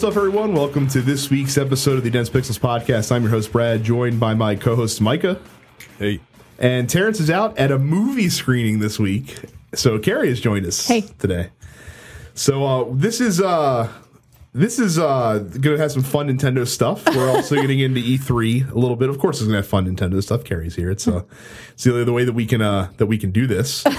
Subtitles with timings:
[0.00, 0.54] What's up, everyone?
[0.54, 3.12] Welcome to this week's episode of the Dense Pixels podcast.
[3.12, 5.38] I'm your host, Brad, joined by my co host, Micah.
[5.98, 6.20] Hey.
[6.58, 9.36] And Terrence is out at a movie screening this week.
[9.74, 11.02] So Carrie has joined us Hey.
[11.18, 11.50] today.
[12.32, 13.92] So uh, this is uh,
[14.54, 17.04] this is uh, going to have some fun Nintendo stuff.
[17.14, 19.10] We're also getting into E3 a little bit.
[19.10, 20.44] Of course, it's going to have fun Nintendo stuff.
[20.44, 20.90] Carrie's here.
[20.90, 21.24] It's uh,
[21.72, 23.84] it's the, only the way that we can uh, that we can do this.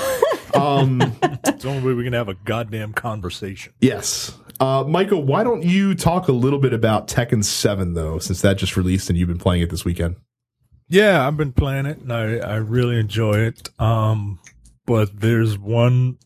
[0.53, 0.99] Um,
[1.45, 3.71] It's the only way we can have a goddamn conversation.
[3.79, 4.37] Yes.
[4.61, 8.57] Uh, Michael, why don't you talk a little bit about Tekken 7, though, since that
[8.57, 10.17] just released and you've been playing it this weekend?
[10.87, 13.69] Yeah, I've been playing it and I, I really enjoy it.
[13.79, 14.39] Um,
[14.85, 16.19] but there's one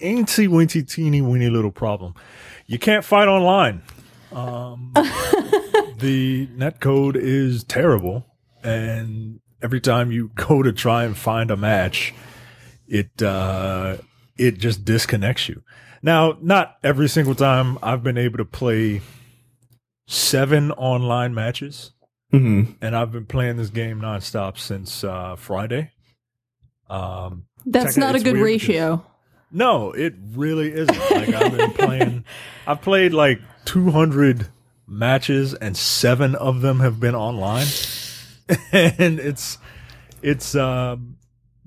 [0.00, 2.14] ainty winty teeny weeny little problem.
[2.66, 3.82] You can't fight online.
[4.32, 4.92] Um,
[5.98, 8.24] the netcode is terrible,
[8.64, 12.14] and every time you go to try and find a match,
[12.88, 13.98] it uh,
[14.38, 15.62] it just disconnects you.
[16.02, 19.00] Now, not every single time I've been able to play
[20.06, 21.92] seven online matches
[22.32, 22.72] Mm-hmm.
[22.80, 25.90] and I've been playing this game nonstop since uh, Friday.
[26.88, 29.04] Um, That's not a good weird ratio.
[29.50, 30.98] no, it really isn't.
[31.10, 32.24] Like I've been playing,
[32.66, 34.48] I've played like 200
[34.86, 37.66] matches, and seven of them have been online,
[38.72, 39.58] and it's
[40.22, 41.18] it's um,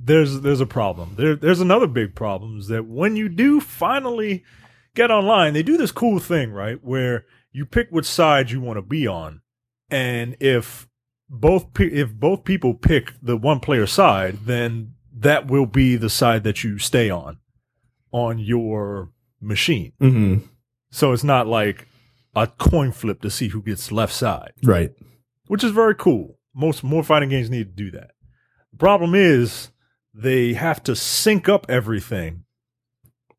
[0.05, 1.15] there's there's a problem.
[1.17, 4.43] There there's another big problem is that when you do finally
[4.95, 8.77] get online, they do this cool thing, right, where you pick which side you want
[8.77, 9.41] to be on,
[9.89, 10.87] and if
[11.29, 16.09] both pe- if both people pick the one player side, then that will be the
[16.09, 17.37] side that you stay on
[18.11, 19.09] on your
[19.41, 19.91] machine.
[20.01, 20.45] Mm-hmm.
[20.91, 21.87] So it's not like
[22.35, 24.91] a coin flip to see who gets left side, Right.
[25.47, 26.37] which is very cool.
[26.53, 28.11] Most more fighting games need to do that.
[28.71, 29.71] The problem is
[30.15, 32.45] they have to sync up everything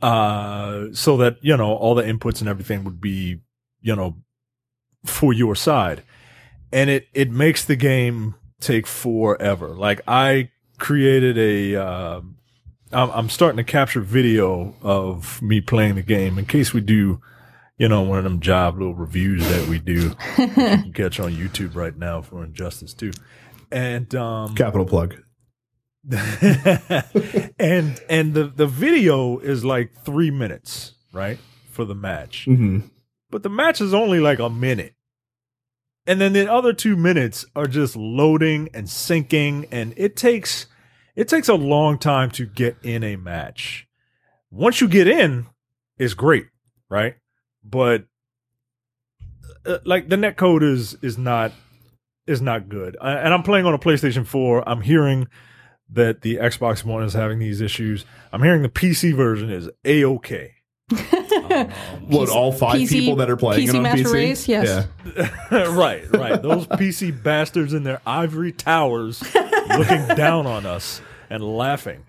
[0.03, 3.41] uh so that, you know, all the inputs and everything would be,
[3.81, 4.17] you know,
[5.05, 6.03] for your side.
[6.73, 9.69] And it it makes the game take forever.
[9.69, 12.21] Like I created a uh,
[12.93, 17.21] I'm, I'm starting to capture video of me playing the game in case we do,
[17.79, 20.15] you know, one of them job little reviews that we do.
[20.39, 23.13] you can catch on YouTube right now for Injustice 2.
[23.73, 25.17] And um Capital plug.
[27.59, 31.39] and and the the video is like 3 minutes, right?
[31.71, 32.47] For the match.
[32.49, 32.87] Mm-hmm.
[33.31, 34.95] But the match is only like a minute.
[36.07, 40.67] And then the other 2 minutes are just loading and syncing and it takes
[41.17, 43.89] it takes a long time to get in a match.
[44.51, 45.47] Once you get in,
[45.99, 46.47] it's great,
[46.89, 47.17] right?
[47.65, 48.05] But
[49.65, 51.53] uh, like the net code is is not
[52.27, 52.97] is not good.
[53.01, 54.69] I, and I'm playing on a PlayStation 4.
[54.69, 55.27] I'm hearing
[55.91, 58.05] that the Xbox One is having these issues.
[58.33, 60.53] I'm hearing the PC version is a okay.
[60.93, 61.71] Um,
[62.07, 64.13] what, all five PC people that are playing PC it on Master PC?
[64.13, 64.87] Race, yes.
[65.17, 65.69] Yeah.
[65.69, 66.41] right, right.
[66.41, 72.05] Those PC bastards in their ivory towers looking down on us and laughing.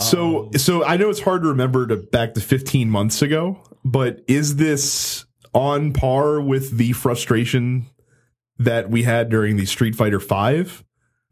[0.00, 3.60] So, um, so I know it's hard to remember to back to 15 months ago,
[3.84, 5.24] but is this
[5.54, 7.86] on par with the frustration
[8.58, 10.84] that we had during the Street Fighter V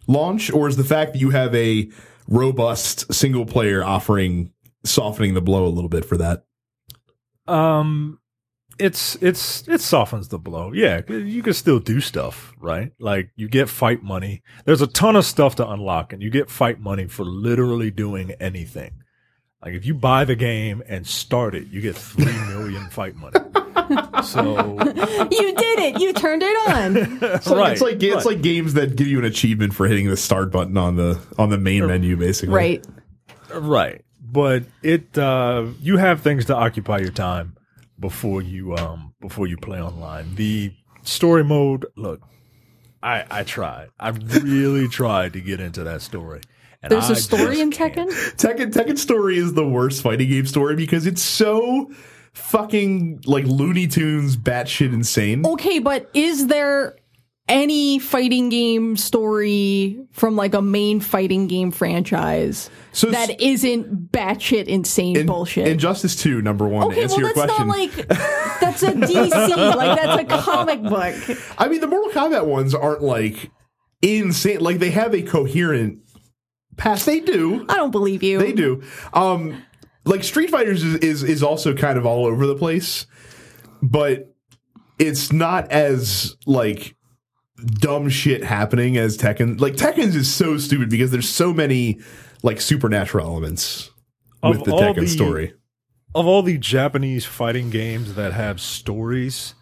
[0.06, 1.90] launch, or is the fact that you have a
[2.28, 4.52] robust single player offering
[4.84, 6.44] softening the blow a little bit for that?
[7.46, 8.18] Um,
[8.78, 10.72] it's it's it softens the blow.
[10.72, 12.92] Yeah, you can still do stuff, right?
[12.98, 14.42] Like you get fight money.
[14.64, 18.32] There's a ton of stuff to unlock, and you get fight money for literally doing
[18.32, 19.02] anything.
[19.66, 23.34] Like if you buy the game and start it, you get three million fight money.
[24.22, 24.78] So
[25.30, 26.00] You did it.
[26.00, 26.96] You turned it on.
[27.22, 28.24] It's like, Right, it's like it's right.
[28.26, 31.50] like games that give you an achievement for hitting the start button on the on
[31.50, 32.54] the main menu, basically.
[32.54, 32.86] right.
[33.52, 34.04] Right.
[34.22, 37.56] But it uh you have things to occupy your time
[37.98, 40.36] before you um before you play online.
[40.36, 40.72] The
[41.02, 42.20] story mode, look,
[43.02, 43.88] I I tried.
[43.98, 46.40] I really tried to get into that story.
[46.86, 48.06] And There's a a story in Tekken.
[48.36, 51.90] Tekken Tekken Story is the worst fighting game story because it's so
[52.32, 55.44] fucking like Looney Tunes batshit insane.
[55.44, 56.96] Okay, but is there
[57.48, 64.64] any fighting game story from like a main fighting game franchise So that isn't batshit
[64.64, 65.68] insane in, bullshit?
[65.68, 67.68] Injustice 2, number one, to okay, answer well your that's question.
[67.68, 68.08] not like
[68.60, 71.38] that's a DC, like that's a comic book.
[71.58, 73.50] I mean, the Mortal Kombat ones aren't like
[74.02, 74.60] insane.
[74.60, 76.00] Like they have a coherent
[76.76, 77.06] past.
[77.06, 77.64] They do.
[77.68, 78.38] I don't believe you.
[78.38, 78.82] They do.
[79.12, 79.62] Um,
[80.04, 83.06] like Street Fighters is, is is also kind of all over the place,
[83.82, 84.34] but
[84.98, 86.94] it's not as like
[87.80, 89.60] dumb shit happening as Tekken.
[89.60, 92.00] Like Tekken's is so stupid because there's so many
[92.42, 93.90] like supernatural elements
[94.42, 95.54] with the Tekken the- story.
[96.14, 99.54] of all the Japanese fighting games that have stories,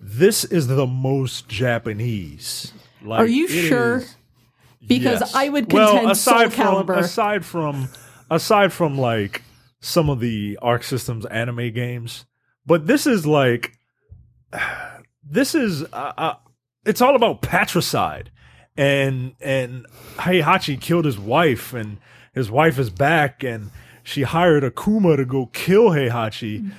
[0.00, 2.72] this is the most Japanese.
[3.02, 3.98] Like, Are you sure?
[3.98, 4.16] is-
[4.88, 5.34] Because yes.
[5.34, 6.86] I would contend well, aside Soul Calibur.
[6.86, 7.88] From, aside from
[8.30, 9.42] aside from like
[9.80, 12.24] some of the Arc Systems anime games,
[12.66, 13.72] but this is like
[15.22, 16.34] this is uh, uh,
[16.84, 18.30] it's all about patricide
[18.78, 19.84] and and
[20.16, 21.98] Heihachi killed his wife and
[22.32, 23.70] his wife is back and
[24.04, 26.72] she hired Akuma to go kill Heihachi.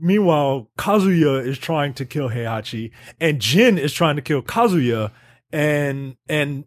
[0.00, 5.12] Meanwhile, Kazuya is trying to kill Heihachi and Jin is trying to kill Kazuya
[5.52, 6.64] and and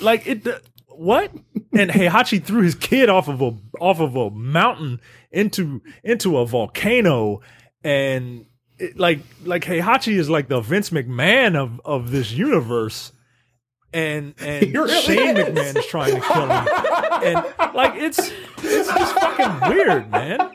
[0.00, 0.46] like it
[0.88, 1.32] what?
[1.72, 5.00] And Heihachi threw his kid off of a off of a mountain
[5.30, 7.40] into into a volcano
[7.84, 8.46] and
[8.78, 13.12] it, like like Heihachi is like the Vince McMahon of of this universe,
[13.92, 15.46] and and really Shane is.
[15.48, 16.68] McMahon is trying to kill him,
[17.24, 18.18] and like it's
[18.62, 20.52] it's just fucking weird, man.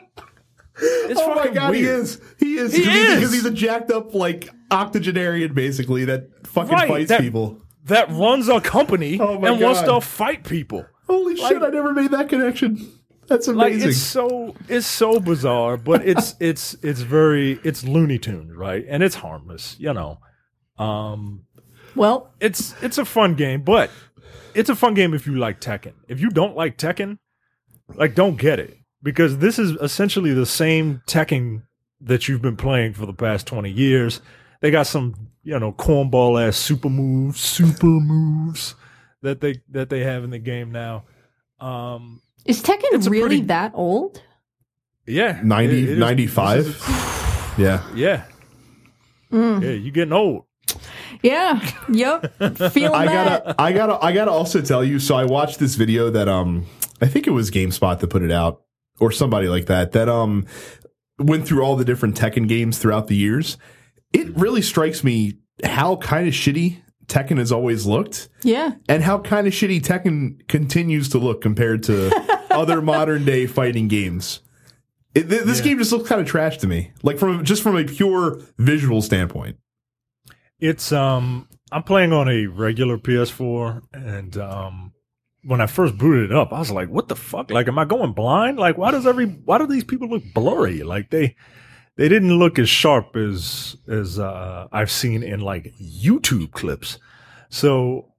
[0.76, 2.20] It's oh my fucking god, he is.
[2.38, 2.72] He is.
[2.72, 3.14] He because he's- is.
[3.16, 7.61] because he's a jacked up like octogenarian, basically that fucking Right, fights that- people.
[7.84, 10.86] That runs a company Oh my and wants to fight people.
[11.08, 11.62] Holy Like- shit!
[11.62, 12.90] I never made that connection.
[13.28, 13.90] That's Like amazing.
[13.90, 18.84] it's so it's so bizarre, but it's it's it's very it's Looney Tunes, right?
[18.88, 20.18] And it's harmless, you know.
[20.78, 21.44] Um
[21.94, 23.90] well, it's it's a fun game, but
[24.54, 25.92] it's a fun game if you like Tekken.
[26.08, 27.18] If you don't like Tekken,
[27.94, 31.62] like don't get it because this is essentially the same Tekken
[32.00, 34.20] that you've been playing for the past 20 years.
[34.60, 38.74] They got some, you know, cornball ass super moves, super moves
[39.22, 41.04] that they that they have in the game now.
[41.60, 44.20] Um is Tekken really pretty- that old?
[45.06, 46.58] yeah, 90, it- it is- 95?
[46.60, 47.82] is- yeah.
[47.94, 48.24] yeah.
[49.32, 49.62] Mm.
[49.62, 50.44] Yeah, you getting old.
[51.22, 51.60] Yeah.
[51.88, 52.34] Yep.
[52.72, 53.44] Feeling I that.
[53.44, 54.98] gotta, I gotta, I gotta also tell you.
[54.98, 56.66] So I watched this video that um,
[57.00, 58.62] I think it was GameSpot that put it out,
[58.98, 59.92] or somebody like that.
[59.92, 60.46] That um,
[61.18, 63.56] went through all the different Tekken games throughout the years.
[64.12, 68.72] It really strikes me how kind of shitty Tekken has always looked, Yeah.
[68.88, 72.10] and how kind of shitty Tekken continues to look compared to
[72.50, 74.40] other modern day fighting games.
[75.14, 75.64] It, th- this Yeah.
[75.64, 79.02] game just looks kind of trash to me, like from just from a pure visual
[79.02, 79.56] standpoint.
[80.60, 84.92] It's um I'm playing on a regular PS4 and um
[85.44, 87.50] when I first booted it up, I was like, what the fuck?
[87.50, 88.58] Like am I going blind?
[88.58, 90.82] Like why does every why do these people look blurry?
[90.82, 91.36] Like they
[91.96, 96.98] they didn't look as sharp as as uh I've seen in like YouTube clips.
[97.48, 98.12] So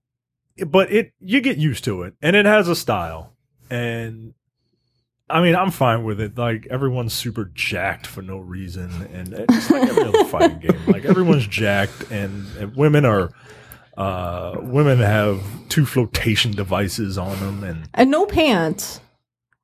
[0.67, 3.33] but it you get used to it and it has a style
[3.69, 4.33] and
[5.29, 6.37] I mean, I'm fine with it.
[6.37, 10.79] Like everyone's super jacked for no reason, and it's like every other fighting game.
[10.85, 13.31] Like everyone's jacked, and, and women are
[13.97, 18.99] uh, women have two flotation devices on them, and And no pants.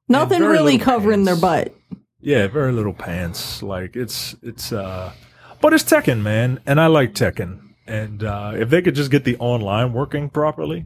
[0.07, 1.75] Nothing really covering their butt.
[2.21, 3.63] Yeah, very little pants.
[3.63, 5.13] Like it's it's uh,
[5.61, 7.61] but it's Tekken, man, and I like Tekken.
[7.87, 10.85] And uh, if they could just get the online working properly,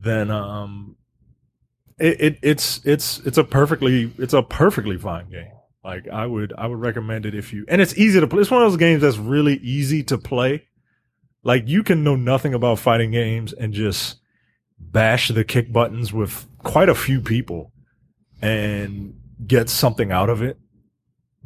[0.00, 0.96] then um,
[1.98, 5.52] it, it it's it's it's a perfectly it's a perfectly fine game.
[5.84, 8.40] Like I would I would recommend it if you and it's easy to play.
[8.40, 10.66] It's one of those games that's really easy to play.
[11.42, 14.18] Like you can know nothing about fighting games and just
[14.78, 17.72] bash the kick buttons with quite a few people
[18.42, 20.58] and get something out of it.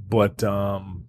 [0.08, 1.08] But um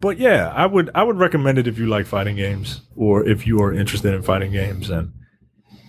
[0.00, 3.46] but yeah, I would I would recommend it if you like fighting games or if
[3.46, 5.12] you are interested in fighting games and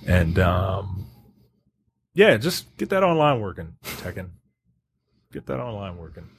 [0.08, 1.06] and um
[2.14, 4.30] yeah, just get that online working, Tekken.
[5.32, 6.30] Get that online working.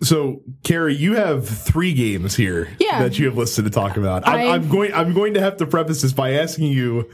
[0.00, 3.02] So, Carrie, you have three games here Yeah.
[3.02, 4.26] that you have listed to talk about.
[4.28, 4.92] I'm, I- I'm going.
[4.94, 7.10] I'm going to have to preface this by asking you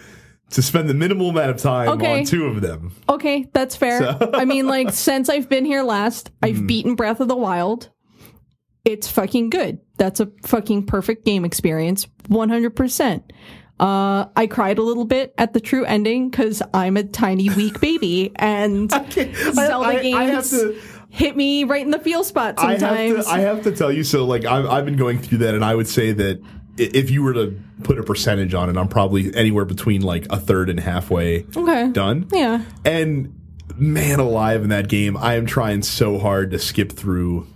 [0.53, 2.21] to spend the minimal amount of time Okay.
[2.21, 2.93] on two of them.
[3.09, 4.01] Okay, that's fair.
[4.01, 6.67] So- I mean, like, since I've been here last, I've Mm-hmm.
[6.67, 7.91] beaten Breath of the Wild.
[8.85, 9.79] It's fucking good.
[9.97, 12.07] That's a fucking perfect game experience.
[12.29, 13.23] 100%.
[13.81, 17.81] Uh, I cried a little bit at the true ending because I'm a tiny, weak
[17.81, 20.79] baby, and Zelda I- I have games to-
[21.11, 22.83] hit me right in the feel spot sometimes.
[22.83, 23.31] I have to.
[23.31, 24.03] I have to tell you.
[24.05, 26.41] So, like, I've, I've been going through that, and I would say that
[26.77, 30.39] if you were to put a percentage on it, I'm probably anywhere between like a
[30.39, 31.91] third and halfway okay.
[31.91, 32.29] done.
[32.33, 32.65] Yeah.
[32.85, 33.39] And
[33.77, 37.47] man alive in that game, I am trying so hard to skip through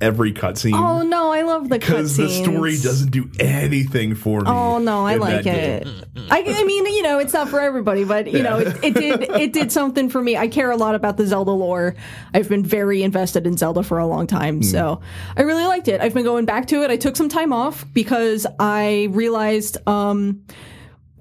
[0.00, 0.74] every cutscene.
[0.74, 1.80] Oh no, I love the cutscene.
[1.80, 4.46] because the story doesn't do anything for me.
[4.48, 5.86] Oh no, I like it.
[6.30, 9.22] I, I mean, you know, it's not for everybody, but you know, it, it did
[9.22, 10.36] it did something for me.
[10.36, 11.94] I care a lot about the Zelda lore.
[12.34, 15.00] I've been very invested in Zelda for a long time, so
[15.36, 16.00] I really liked it.
[16.00, 16.90] I've been going back to it.
[16.90, 20.44] I took some time off because I realized um,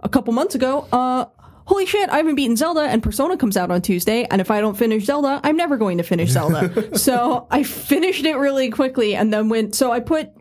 [0.01, 1.25] a couple months ago, uh,
[1.65, 4.61] holy shit, I haven't beaten Zelda, and Persona comes out on Tuesday, and if I
[4.61, 6.97] don't finish Zelda, I'm never going to finish Zelda.
[6.97, 9.75] so I finished it really quickly, and then went.
[9.75, 10.31] So I put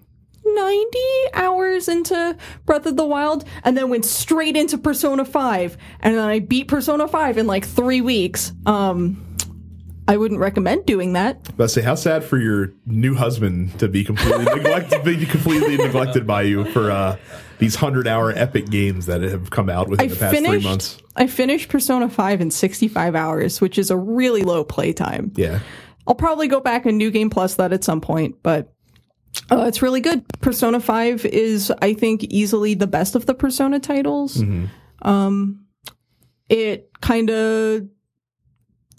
[0.44, 0.98] 90
[1.34, 6.28] hours into Breath of the Wild and then went straight into Persona 5 and then
[6.28, 8.52] I beat Persona 5 in like 3 weeks.
[8.66, 9.34] Um
[10.06, 11.56] I wouldn't recommend doing that.
[11.56, 16.26] But say, how sad for your new husband to be completely neglected, be completely neglected
[16.26, 17.16] by you for uh,
[17.58, 20.98] these hundred-hour epic games that have come out within I the past three months.
[21.16, 25.32] I finished Persona 5 in 65 hours, which is a really low playtime.
[25.36, 25.60] Yeah,
[26.06, 28.72] I'll probably go back and New Game Plus that at some point, but
[29.50, 30.24] uh, it's really good.
[30.40, 34.42] Persona 5 is, I think, easily the best of the Persona titles.
[35.02, 35.66] Um,
[36.48, 37.88] it kind of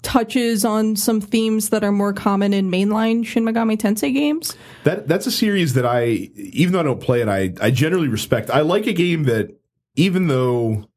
[0.02, 4.56] touches on some themes that are more common in mainline Shin Megami Tensei games.
[4.84, 8.08] that that's a series that I, even though I don't play it, I I generally
[8.08, 8.50] respect.
[8.50, 9.58] I like a game that,
[9.96, 10.88] even though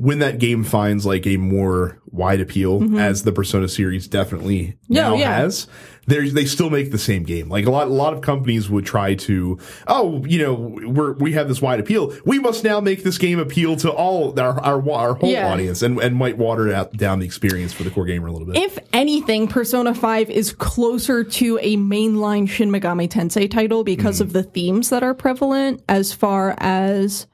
[0.00, 4.94] when that game finds like a more wide appeal, as the Persona series definitely Mm-hmm.
[4.94, 5.36] Yeah, now yeah.
[5.40, 5.66] has,
[6.06, 7.48] they they still make the same game.
[7.50, 10.54] Like a lot a lot of companies would try to, oh, you know,
[10.88, 12.14] we're we have this wide appeal.
[12.24, 15.52] We must now make this game appeal to all our our, our whole Yeah.
[15.52, 18.46] audience, and and might water out, down the experience for the core gamer a little
[18.46, 18.56] bit.
[18.56, 24.32] If anything, Persona 5 is closer to a mainline Shin Megami Tensei title because of
[24.32, 27.26] the themes that are prevalent as far as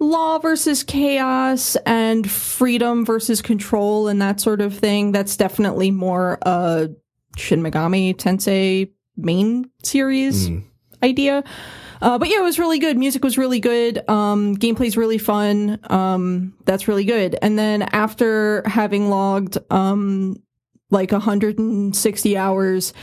[0.00, 5.12] law versus chaos and freedom versus control and that sort of thing.
[5.12, 6.88] That's definitely more a
[7.36, 10.48] Shin Megami Tensei main series
[11.02, 11.44] idea.
[12.02, 12.96] Uh, but yeah, it was really good.
[12.96, 14.08] Music was really good.
[14.08, 15.78] Um, gameplay's really fun.
[15.84, 17.36] Um, that's really good.
[17.42, 20.42] And then after having logged, um,
[20.90, 22.94] like 160 hours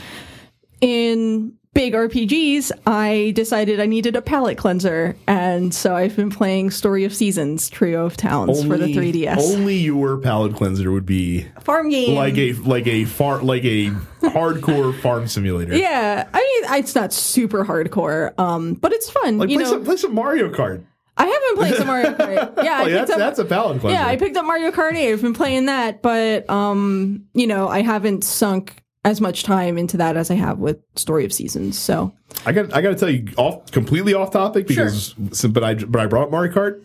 [0.80, 5.14] in big RPGs, I decided I needed a palate cleanser.
[5.28, 9.38] And so I've been playing Story of Seasons, Trio of Towns for the 3DS.
[9.38, 12.16] Only your palate cleanser would be Farm game.
[12.16, 13.90] like a like a far like a
[14.22, 15.76] hardcore farm simulator.
[15.76, 19.38] yeah, I mean, it's not super hardcore, um, but it's fun.
[19.38, 20.82] Like you play know, some play some Mario Kart.
[21.16, 22.56] I haven't played some Mario Kart.
[22.64, 24.00] Yeah, Like, that's up, that's a palate cleanser.
[24.00, 25.12] Yeah, I picked up Mario Kart 8.
[25.12, 29.96] I've been playing that, but um, you know, I haven't sunk as much time into
[29.96, 31.78] that as I have with Story of Seasons.
[31.78, 32.12] So
[32.44, 35.74] I got I got to tell you off completely off topic because so- but I
[35.74, 36.82] but I brought Mario Kart.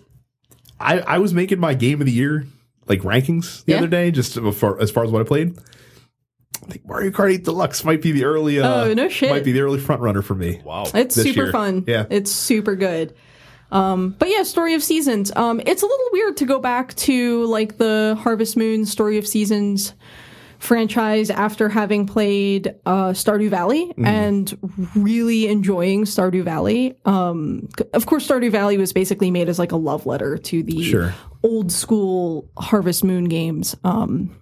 [0.79, 2.47] I I was making my game of the year
[2.87, 3.79] like rankings the Yeah.
[3.79, 5.57] other day just as far, as far as what I played.
[6.63, 9.29] I think Mario Kart 8 Deluxe might be the early uh, Oh, no shit.
[9.29, 10.61] might be the early front runner for me.
[10.63, 10.83] Wow.
[10.93, 11.51] it's super year.
[11.51, 11.83] fun.
[11.87, 12.05] Yeah.
[12.09, 13.13] It's super good.
[13.71, 15.31] Um, but yeah, Story of Seasons.
[15.35, 19.27] Um, it's a little weird to go back to like the Harvest Moon Story of
[19.27, 19.93] Seasons
[20.63, 24.05] franchise after having played uh, Stardew Valley Mm-hmm.
[24.05, 26.95] and really enjoying Stardew Valley.
[27.05, 30.83] Um, of course, Stardew Valley was basically made as like a love letter to the
[30.83, 31.13] Sure.
[31.43, 33.75] old school Harvest Moon games.
[33.83, 34.35] Um,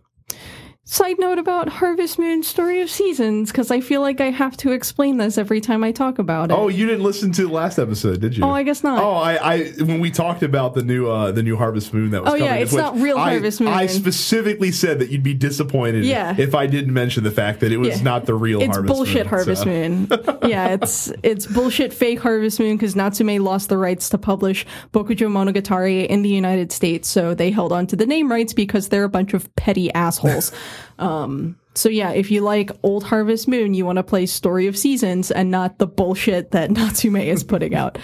[0.92, 4.74] side note about Harvest Moon Story of Seasons, because I feel like I have to
[4.74, 6.54] explain this every time I talk about it.
[6.54, 8.44] Oh, you didn't listen to the last episode, did you?
[8.44, 9.02] Oh, I guess not.
[9.02, 12.24] Oh, I, I when we talked about the new uh the new Harvest Moon that
[12.26, 13.70] was Oh, yeah, it's not real I- Harvest Moon.
[13.70, 16.36] I specifically said that you'd be disappointed Yeah.
[16.38, 18.04] if I didn't mention the fact that it was Yeah.
[18.04, 19.28] not the real it's Harvest bullshit Moon.
[19.28, 20.08] Harvest so- Moon.
[20.50, 25.30] yeah, it's it's bullshit fake Harvest Moon because Natsume lost the rights to publish Bokujo
[25.30, 29.06] Monogatari in the United States, so they held on to the name rights because they're
[29.06, 30.52] a bunch of petty assholes.
[31.00, 34.78] um, so yeah, if you like old Harvest Moon, you want to play Story of
[34.78, 37.98] Seasons and not the bullshit that Natsume is putting out.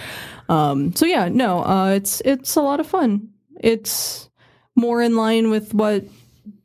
[0.50, 3.30] Um, so yeah, no, uh, it's it's a lot of fun.
[3.60, 4.30] It's
[4.76, 6.06] more in line with what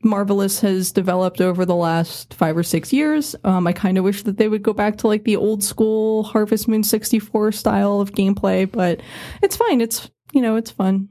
[0.03, 3.35] Marvelous has developed over the last five or six years.
[3.43, 6.23] Um, I kind of wish that they would go back to like the old school
[6.23, 9.01] Harvest Moon 64 style of gameplay, but
[9.41, 9.81] it's fine.
[9.81, 11.09] It's, you know, it's fun.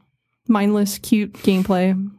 [0.48, 2.10] Mindless, cute gameplay.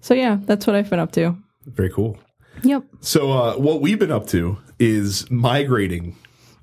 [0.00, 1.36] So yeah, that's what I've been up to.
[1.66, 2.18] Very cool.
[2.62, 2.84] Yep.
[3.00, 6.16] So uh, what we've been up to is migrating.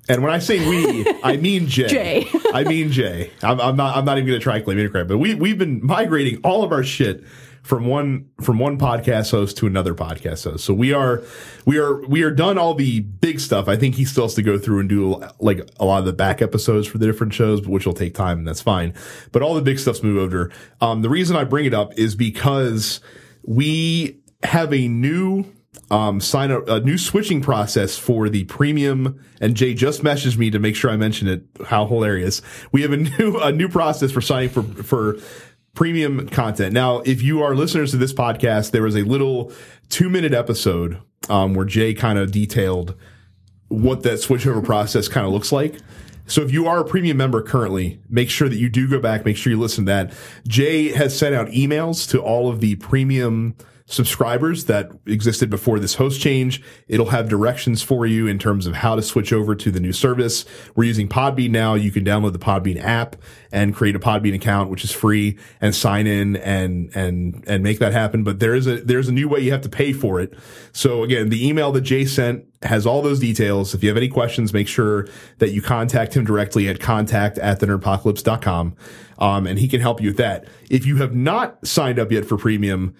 [0.08, 1.88] And when I say we, I mean Jay.
[1.88, 2.26] Jay.
[2.54, 3.30] I mean Jay.
[3.42, 3.96] I'm, I'm not.
[3.96, 5.08] I'm not even going to try and claim any credit.
[5.08, 7.24] But we we've been migrating all of our shit
[7.62, 10.64] from one from one podcast host to another podcast host.
[10.64, 11.22] So we are
[11.64, 13.68] we are we are done all the big stuff.
[13.68, 16.12] I think he still has to go through and do like a lot of the
[16.12, 18.94] back episodes for the different shows, which will take time, and that's fine.
[19.30, 20.50] But all the big stuff's moved over.
[20.80, 23.00] Um, the reason I bring it up is because
[23.44, 25.44] we have a new
[25.90, 29.22] um, sign up a new switching process for the premium.
[29.40, 31.44] And Jay just messaged me to make sure I mention it.
[31.66, 32.42] How hilarious!
[32.72, 35.18] We have a new a new process for signing for for
[35.74, 36.72] premium content.
[36.72, 39.52] Now, if you are listeners to this podcast, there was a little
[39.88, 42.94] two minute episode um, where Jay kind of detailed
[43.68, 45.76] what that switchover process kind of looks like.
[46.26, 49.24] So if you are a premium member currently, make sure that you do go back,
[49.24, 50.12] make sure you listen to that.
[50.46, 53.56] Jay has sent out emails to all of the premium
[53.92, 56.62] subscribers that existed before this host change.
[56.88, 59.92] It'll have directions for you in terms of how to switch over to the new
[59.92, 60.46] service.
[60.74, 61.74] We're using Podbean now.
[61.74, 63.16] You can download the Podbean app
[63.52, 67.80] and create a Podbean account, which is free and sign in and, and, and make
[67.80, 68.24] that happen.
[68.24, 70.32] But there is a, there's a new way you have to pay for it.
[70.72, 73.74] So again, the email that Jay sent has all those details.
[73.74, 75.06] If you have any questions, make sure
[75.38, 78.74] that you contact him directly at contact at thenerdpocalypse.com.
[79.18, 80.46] Um, and he can help you with that.
[80.70, 82.94] If you have not signed up yet for premium,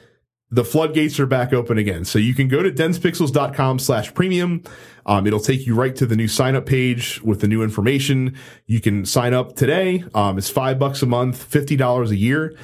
[0.52, 2.04] the floodgates are back open again.
[2.04, 4.62] So you can go to densepixels.com slash premium.
[5.06, 8.36] Um, it'll take you right to the new sign up page with the new information.
[8.66, 10.04] You can sign up today.
[10.14, 12.54] Um, it's five bucks a month, $50 a year.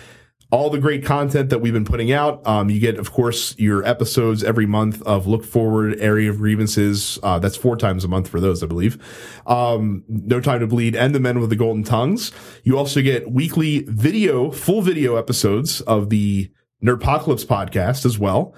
[0.50, 2.46] All the great content that we've been putting out.
[2.46, 7.18] Um, you get, of course, your episodes every month of Look Forward, Airing of Grievances.
[7.22, 8.98] Uh, that's four times a month for those, I believe.
[9.46, 12.32] Um, no Time to Bleed and The Men with the Golden Tongues.
[12.64, 16.50] You also get weekly video, full video episodes of the
[16.84, 18.54] Nerdpocalypse podcast as well,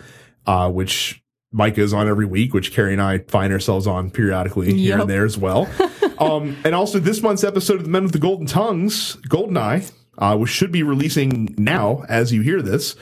[0.47, 1.23] uh, which
[1.53, 5.11] Micah is on every week, which Carrie and I find ourselves on periodically here and
[5.11, 5.69] there as well.
[6.19, 10.37] um, and also this month's episode of The Men with the Golden Tongues, Goldeneye, uh,
[10.37, 12.95] which should be releasing now as you hear this,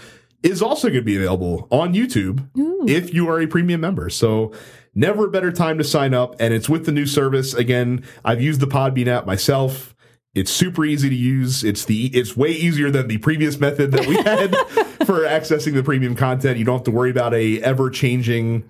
[0.42, 2.48] is also going to be available on YouTube
[2.88, 4.08] if you are a premium member.
[4.08, 4.52] So
[4.94, 6.36] never a better time to sign up.
[6.38, 7.54] And it's with the new service.
[7.54, 9.94] Again, I've used the Podbean app myself.
[10.34, 11.64] It's super easy to use.
[11.64, 14.54] It's the it's way easier than the previous method that we had
[15.06, 16.58] for accessing the premium content.
[16.58, 18.68] You don't have to worry about a ever changing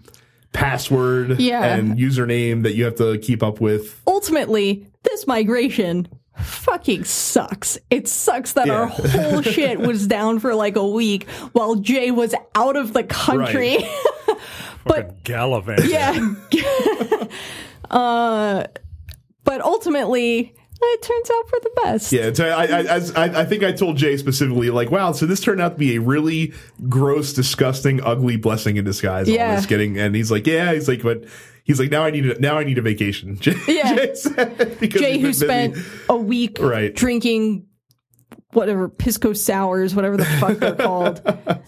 [0.53, 1.63] password Yeah.
[1.65, 4.01] and username that you have to keep up with.
[4.07, 7.77] ultimately, this migration fucking sucks.
[7.91, 12.35] It sucks that our whole shit was down for like a week while Jay was
[12.55, 13.79] out of the country.
[14.85, 15.85] But gallivant.
[15.85, 16.17] yeah.
[17.91, 18.65] uh,
[19.45, 22.13] but ultimately, it turns out for the best.
[22.13, 25.61] Yeah, so I, I, I, think I told Jay specifically, like, wow, so this turned
[25.61, 26.53] out to be a really
[26.89, 29.29] gross, disgusting, ugly blessing in disguise.
[29.29, 29.57] All Yeah.
[29.57, 31.25] this getting, and he's like, yeah, he's like, but
[31.65, 33.37] he's like, now I need a, now I need a vacation.
[33.41, 33.95] Jay, Yeah.
[33.95, 35.77] Jay said, Jay, who spent
[36.09, 36.95] a week Right.
[36.95, 37.67] drinking
[38.53, 41.21] whatever pisco sours, whatever the fuck they're called.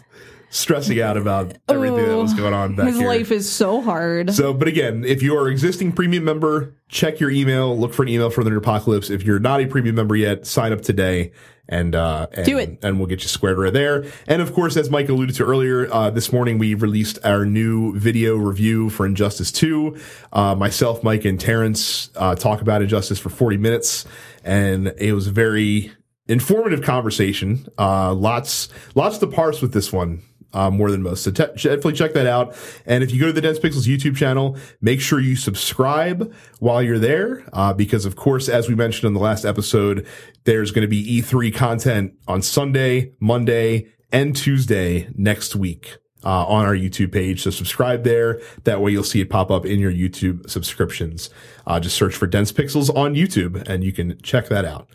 [0.50, 3.06] stressing out about everything that was going on back His here.
[3.06, 4.32] life is so hard.
[4.32, 8.02] So, but again, if you are an existing premium member, check your email, look for
[8.02, 9.10] an email from the Nerdpocalypse.
[9.10, 11.30] If you're not a premium member yet, sign up today
[11.68, 12.80] and, uh, and, Do it.
[12.82, 14.04] and we'll get you squared right there.
[14.26, 17.96] And of course, as Mike alluded to earlier, uh, this morning we released our new
[17.96, 19.96] video review for Injustice 2.
[20.32, 24.04] Uh, myself, Mike, and Terrence, uh, talk about Injustice for 40 minutes
[24.42, 25.92] and it was a very
[26.26, 27.68] informative conversation.
[27.78, 31.22] Uh, lots, lots to parse with this one uh, more than most.
[31.22, 32.56] So te- definitely check that out.
[32.86, 36.82] And if you go to the Dense Pixels YouTube channel, make sure you subscribe while
[36.82, 40.06] you're there, uh, because of course, as we mentioned in the last episode,
[40.44, 45.96] there's going to be E3 content on Sunday, Monday, and Tuesday next week.
[46.22, 47.40] Uh, on our YouTube page.
[47.40, 48.42] So subscribe there.
[48.64, 51.30] That way you'll see it pop up in your YouTube subscriptions.
[51.66, 54.86] Uh, just search for Dense Pixels on YouTube and you can check that out.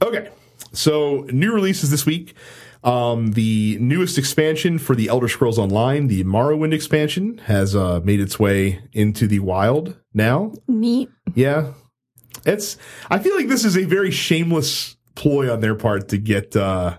[0.00, 0.30] Okay.
[0.72, 2.34] So new releases this week.
[2.84, 8.18] Um, the newest expansion for the Elder Scrolls Online, the Morrowind expansion, has uh, made
[8.20, 10.52] its way into the wild now.
[10.66, 11.08] Neat.
[11.34, 11.74] Yeah,
[12.44, 12.76] it's.
[13.10, 16.56] I feel like this is a very shameless ploy on their part to get.
[16.56, 16.98] Uh,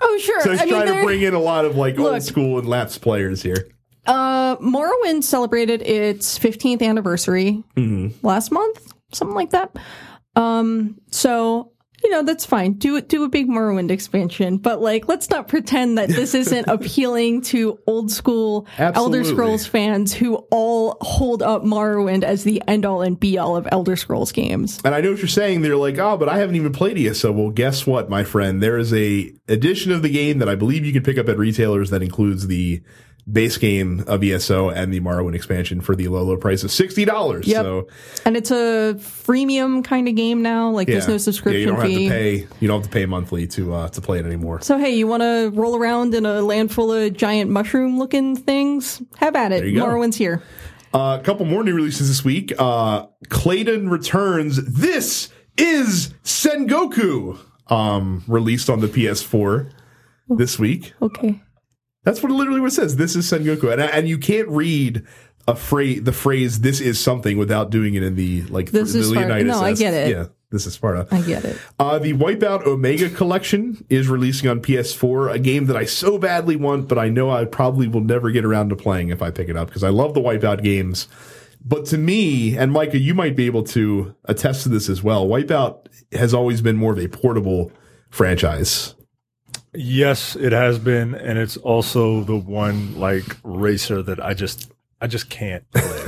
[0.00, 0.40] Oh, sure.
[0.42, 2.68] so it's I mean, trying to bring in a lot of like old school and
[2.68, 3.68] lapsed players here.
[4.06, 8.24] Uh, Morrowind celebrated its 15th anniversary Mm-hmm.
[8.26, 9.74] last month, something like that.
[10.36, 11.72] Um, so
[12.08, 12.72] you know that's fine.
[12.72, 17.42] Do do a big Morrowind expansion, but like let's not pretend that this isn't appealing
[17.42, 23.02] to old school Elder Scrolls fans who all hold up Morrowind as the end all
[23.02, 24.80] and be all of Elder Scrolls games.
[24.86, 25.60] And I know what you're saying.
[25.60, 27.30] They're like, oh, but I haven't even played ESO.
[27.30, 28.62] Well, guess what, my friend?
[28.62, 31.36] There is a edition of the game that I believe you can pick up at
[31.36, 32.80] retailers that includes the
[33.30, 37.04] base game of ESO and the Morrowind expansion for the low, low price of sixty
[37.04, 37.46] dollars.
[37.46, 37.62] Yep.
[37.62, 37.88] So
[38.24, 40.70] And it's a freemium kind of game now.
[40.70, 42.04] Like there's no subscription Yeah, you don't fee.
[42.04, 42.54] have to pay.
[42.60, 44.60] You don't have to pay monthly to uh, to play it anymore.
[44.62, 48.36] So hey, you want to roll around in a land full of giant mushroom looking
[48.36, 49.02] things?
[49.16, 49.74] Have at it.
[49.74, 50.42] Morrowind's here.
[50.94, 52.52] Uh, a couple more new releases this week.
[52.58, 54.56] Uh, Clayton returns.
[54.72, 57.38] This is Sengoku.
[57.66, 59.70] Um, released on the PS4
[60.30, 60.94] this week.
[61.02, 61.42] Okay.
[62.08, 62.96] That's what it literally what it says.
[62.96, 65.04] This is Sengoku, and and you can't read
[65.46, 69.00] a phrase the phrase "this is something" without doing it in the like This the
[69.00, 69.10] is.
[69.10, 69.46] Leonidas.
[69.46, 70.10] No, I get it.
[70.12, 71.06] Yeah, this is Sparta.
[71.10, 71.58] I get it.
[71.78, 76.56] Uh, the Wipeout Omega Collection is releasing on PS4, a game that I so badly
[76.56, 79.50] want, but I know I probably will never get around to playing if I pick
[79.50, 81.08] it up because I love the Wipeout games.
[81.62, 85.26] But to me, and Micah, you might be able to attest to this as well.
[85.26, 87.70] Wipeout has always been more of a portable
[88.08, 88.94] franchise.
[89.74, 95.06] Yes, it has been, and it's also the one like racer that I just I
[95.06, 96.04] just can't play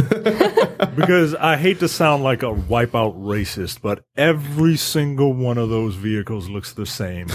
[0.97, 5.95] because I hate to sound like a wipeout racist, but every single one of those
[5.95, 7.29] vehicles looks the same,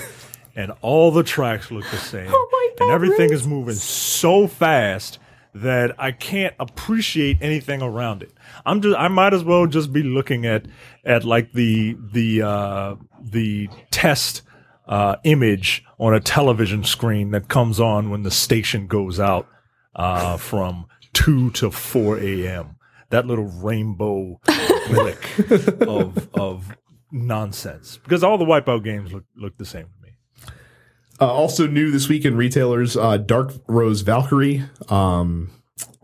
[0.56, 3.42] and all the tracks look the same, Wipeout and everything race.
[3.42, 5.20] is moving so fast
[5.54, 8.34] that I can't appreciate anything around it.
[8.66, 10.66] I'm just I might as well just be looking at
[11.06, 14.42] at like the the uh, the test
[14.88, 19.48] uh, image on a television screen that comes on when the station goes out
[19.96, 22.76] uh, from 2 to 4 a.m.
[23.10, 24.40] That little rainbow
[24.88, 25.40] flick
[25.82, 26.76] of, of
[27.12, 27.98] nonsense.
[28.04, 30.54] Because all the Wipeout games look, look the same to me.
[31.22, 35.50] Uh, also new this week in retailers, uh, Dark Rose Valkyrie, um,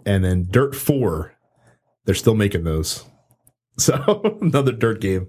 [0.06, 1.36] and then Dirt 4.
[2.06, 3.06] They're still making those.
[3.78, 5.28] So another dirt game.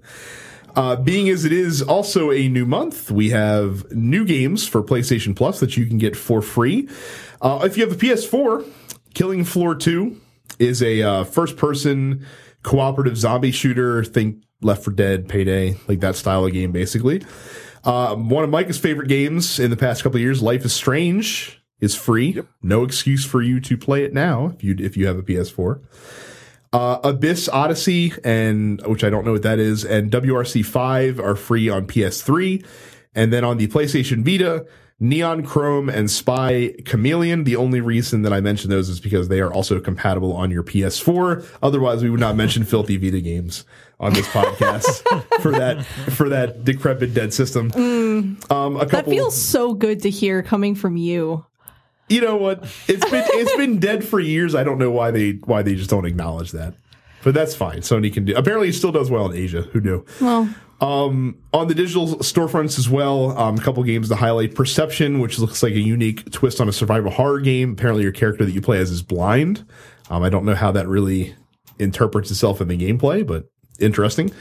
[0.75, 5.35] Uh, being as it is also a new month, we have new games for PlayStation
[5.35, 6.89] Plus that you can get for free.
[7.41, 8.67] Uh, if you have a PS4,
[9.13, 10.19] Killing Floor 2
[10.59, 12.25] is a uh, first person
[12.63, 14.03] cooperative zombie shooter.
[14.03, 17.23] Think Left 4 Dead, Payday, like that style of game, basically.
[17.83, 21.61] Uh, one of Micah's favorite games in the past couple of years, Life is Strange,
[21.81, 22.41] is free.
[22.61, 25.81] No excuse for you to play it now if you if you have a PS4.
[26.73, 31.35] Uh, Abyss Odyssey and which I don't know what that is, and WRC five are
[31.35, 32.65] free on PS3,
[33.13, 34.65] and then on the PlayStation Vita,
[34.99, 37.43] Neon Chrome and Spy Chameleon.
[37.43, 40.63] The only reason that I mention those is because they are also compatible on your
[40.63, 41.45] PS4.
[41.61, 43.65] Otherwise, we would not mention filthy Vita games
[43.99, 45.03] on this podcast
[45.41, 47.71] for that for that decrepit dead system.
[48.49, 51.45] Um, a That feels so good to hear coming from you.
[52.09, 52.63] You know what?
[52.87, 54.55] It's been it's been dead for years.
[54.55, 56.75] I don't know why they why they just don't acknowledge that.
[57.23, 57.79] But that's fine.
[57.79, 58.35] Sony can do.
[58.35, 59.61] Apparently, it still does well in Asia.
[59.71, 60.05] Who knew?
[60.19, 60.49] Well,
[60.81, 64.53] Um, on the digital storefronts as well, um, a couple games to highlight.
[64.55, 67.71] Perception, which looks like a unique twist on a survival horror game.
[67.71, 69.65] Apparently, your character that you play as is blind.
[70.09, 71.33] Um, I don't know how that really
[71.79, 73.45] interprets itself in the gameplay, but
[73.79, 74.33] interesting.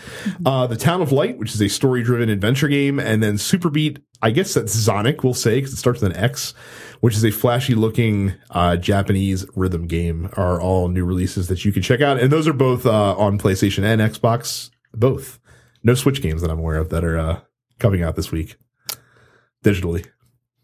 [0.45, 3.99] Uh, the Town of Light, which is a story-driven adventure game, and then Superbeat.
[4.21, 6.55] I guess that's Zonic, we'll say, because it starts with an X,
[7.03, 10.31] which is a flashy-looking uh, Japanese rhythm game.
[10.37, 13.39] Are all new releases that you can check out, and those are both uh, on
[13.39, 14.71] PlayStation and Xbox.
[14.95, 15.39] Both.
[15.83, 17.41] No Switch games that I'm aware of that are uh,
[17.79, 18.57] coming out this week
[19.65, 20.07] digitally.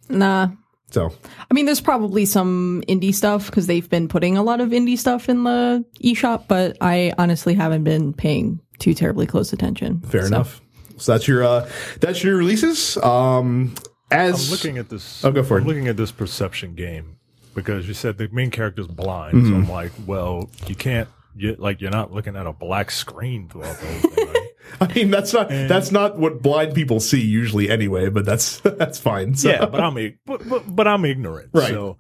[0.09, 0.49] nah.
[0.91, 1.13] So
[1.51, 4.97] I mean, there's probably some indie stuff because they've been putting a lot of indie
[4.97, 10.01] stuff in the eShop, but I honestly haven't been paying too terribly close attention.
[10.01, 10.61] fair So- enough.
[10.97, 11.69] So that's your uh,
[12.01, 12.97] that's your releases.
[12.99, 13.75] Um,
[14.11, 15.25] as I'm looking at this.
[15.25, 15.67] I'll go for I'm it.
[15.67, 17.17] looking at this perception game
[17.55, 19.33] because you said the main character's blind.
[19.33, 19.55] So Mm-hmm.
[19.65, 21.09] I'm like, well, you can't.
[21.37, 24.27] You, like you're not looking at a black screen throughout the whole thing.
[24.29, 24.49] Right?
[24.81, 28.99] I mean that's not that's not what blind people see usually anyway, but that's that's
[28.99, 29.35] fine.
[29.37, 31.51] So, yeah, but I'm ig- but, but, but I'm ignorant.
[31.53, 31.69] Right.
[31.69, 31.97] So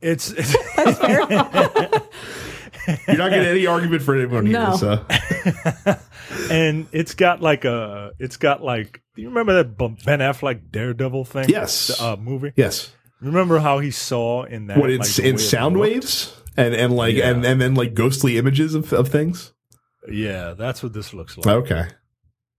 [0.00, 0.54] it's, it's
[3.08, 4.52] you're not getting any argument for anyone here.
[4.54, 4.76] No.
[4.76, 5.04] So
[6.50, 10.70] and it's got like a it's got like do you remember that B- Ben Affleck
[10.70, 11.48] Daredevil thing?
[11.48, 11.88] Yes.
[11.88, 12.52] The, uh, movie.
[12.56, 16.94] yes, Remember how he saw in that what in like, in sound waves and and
[16.94, 17.30] like Yeah.
[17.30, 19.52] and and then like ghostly images of of things.
[20.08, 21.46] Yeah, that's what this looks like.
[21.46, 21.86] Okay.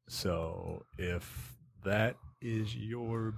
[0.10, 3.34] So if that is your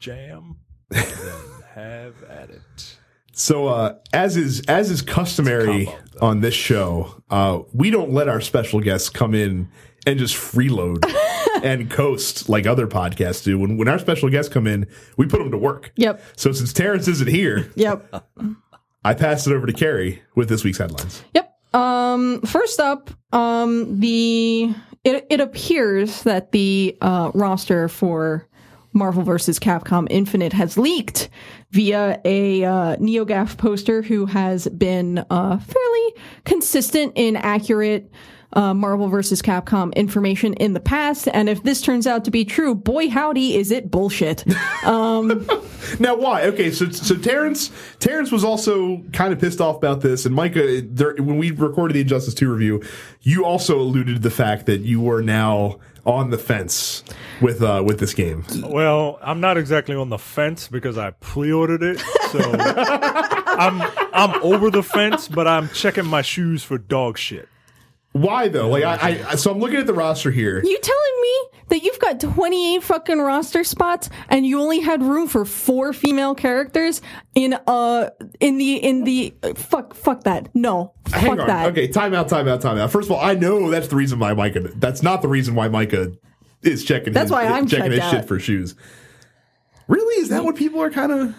[0.00, 0.58] jam,
[0.90, 1.04] then
[1.74, 2.96] have at it.
[3.38, 8.28] So, uh, as is as is customary combo, on this show, uh, we don't let
[8.28, 9.68] our special guests come in
[10.04, 11.04] and just freeload
[11.62, 13.56] and coast like other podcasts do.
[13.56, 15.92] When when our special guests come in, we put them to work.
[15.94, 16.20] Yep.
[16.34, 18.24] So since Terrence isn't here, Yep.
[19.04, 21.22] I pass it over to Carrie with this week's headlines.
[21.34, 21.54] Yep.
[21.74, 24.74] Um, first up, um, the
[25.04, 28.48] it it appears that the uh, roster for
[28.92, 29.58] Marvel vs.
[29.58, 31.28] Capcom Infinite has leaked
[31.70, 38.10] via a uh, NeoGaf poster who has been uh, fairly consistent in accurate
[38.54, 39.42] uh, Marvel vs.
[39.42, 41.28] Capcom information in the past.
[41.32, 44.44] And if this turns out to be true, boy howdy, is it bullshit.
[46.00, 46.42] Now, why?
[46.42, 50.82] Okay, so so Terrence Terrence was also kind of pissed off about this, and Micah,
[50.82, 52.82] there, when we recorded the Injustice Two review,
[53.22, 57.04] you also alluded to the fact that you were now on the fence
[57.40, 58.44] with uh, with this game.
[58.62, 63.80] Well, I'm not exactly on the fence because I pre-ordered it, so I'm
[64.12, 67.48] I'm over the fence, but I'm checking my shoes for dog shit.
[68.12, 68.68] Why though?
[68.68, 70.60] Like I, I, so I'm looking at the roster here.
[70.64, 75.28] You telling me that you've got 28 fucking roster spots and you only had room
[75.28, 77.02] for four female characters
[77.34, 78.08] in uh
[78.40, 80.48] in the in the fuck fuck that.
[80.54, 80.94] No.
[81.12, 81.46] Hang fuck on.
[81.46, 81.66] that.
[81.70, 82.90] Okay, time out, time out, time out.
[82.90, 84.60] First of all, I know that's the reason why Micah.
[84.76, 86.12] That's not the reason why Micah
[86.62, 87.12] is checking.
[87.12, 88.74] That's his, why I'm checking his checked shit for shoes.
[89.86, 90.20] Really?
[90.22, 91.34] Is that what people are kind of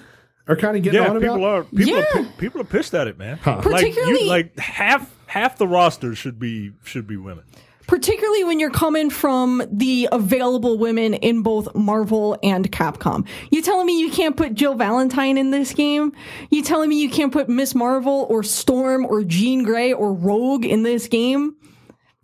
[0.48, 1.34] are kind of getting Yeah, on about?
[1.36, 2.06] people are people are Yeah.
[2.14, 3.38] pi- people are pissed at it, man.
[3.42, 3.56] Huh.
[3.58, 7.44] Like Particularly- you, like half half the roster should be should be women.
[7.88, 13.28] particularly when you're coming from the available women in both Marvel and Capcom.
[13.50, 16.12] You telling me you can't put Jill Valentine in this game?
[16.52, 20.66] You telling me you can't put Miss Marvel or Storm or Jean Grey or Rogue
[20.66, 21.56] in this game?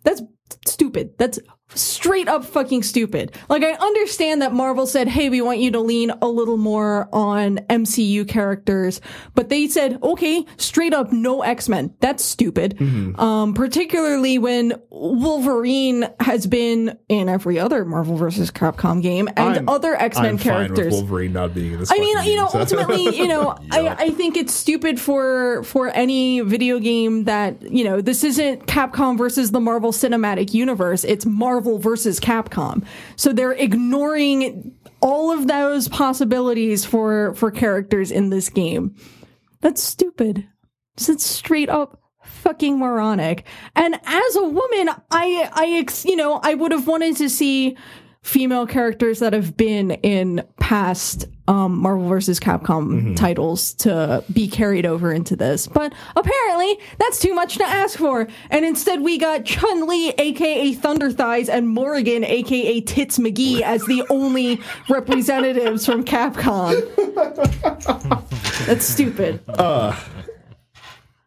[0.04, 0.22] That's
[0.66, 1.18] stupid.
[1.18, 1.40] That's
[1.74, 3.32] straight up fucking stupid.
[3.48, 7.08] Like I understand that Marvel said, "Hey, we want you to lean a little more
[7.12, 9.00] on MCU characters,"
[9.34, 12.80] but they said, "Okay, straight up no X-Men." That's stupid.
[13.18, 19.68] Um particularly when Wolverine has been in every other Marvel versus Capcom game and I'm-
[19.68, 20.92] other X-Men I'm fine with characters.
[20.92, 21.90] Wolverine not being in this.
[21.92, 25.88] I mean, you know, so- ultimately, you know, I, I think it's stupid for for
[25.88, 31.02] any video game that you know this isn't Capcom versus the Marvel Cinematic Universe.
[31.04, 32.84] It's Marvel versus Capcom.
[33.16, 38.94] So they're ignoring all of those possibilities for for characters in this game.
[39.60, 40.46] That's stupid.
[40.96, 43.44] It's straight up fucking moronic.
[43.74, 47.76] And as a woman, I I ex, you know, I would have wanted to see
[48.22, 52.40] female characters that have been in past um, Marvel vs.
[52.40, 55.66] Capcom titles to be carried over into this.
[55.66, 58.26] But apparently, that's too much to ask for.
[58.50, 63.84] And instead, we got Chun Li, aka Thunder Thighs, and Morrigan, aka Tits McGee, as
[63.86, 66.74] the only representatives from Capcom.
[68.66, 69.40] that's stupid.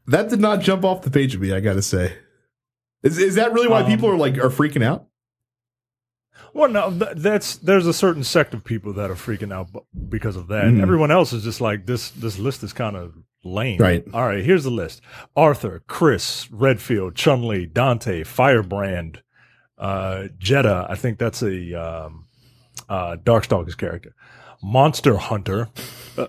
[0.07, 1.53] that did not jump off the page of me.
[1.53, 2.13] I gotta say,
[3.03, 5.05] is is that really why Um, people are like are freaking out?
[6.53, 9.67] Well, no, th- that's there's a certain sect of people that are freaking out
[10.09, 10.65] because of that.
[10.65, 10.81] Mhm.
[10.81, 12.09] Everyone else is just like this.
[12.11, 13.79] This list is kind of lame.
[13.79, 14.03] Right.
[14.13, 14.43] All right.
[14.43, 15.01] Here's the list:
[15.35, 19.21] Arthur, Chris, Redfield, Chun Li, Dante, Firebrand,
[19.77, 20.87] uh, Jedah.
[20.89, 22.25] I think that's a um,
[22.89, 24.13] uh, Darkstalker's character.
[24.61, 25.69] Monster Hunter.
[26.17, 26.27] Uh,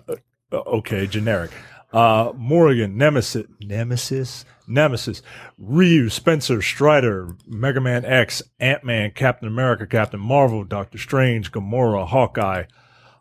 [0.52, 1.50] uh, okay, generic.
[1.92, 5.22] Uh, Morrigan, Nemesis, Nemesis, Nemesis,
[5.59, 12.07] Ryu, Spencer, Strider, Mega Man X, Ant Man, Captain America, Captain Marvel, Doctor Strange, Gamora,
[12.07, 12.64] Hawkeye,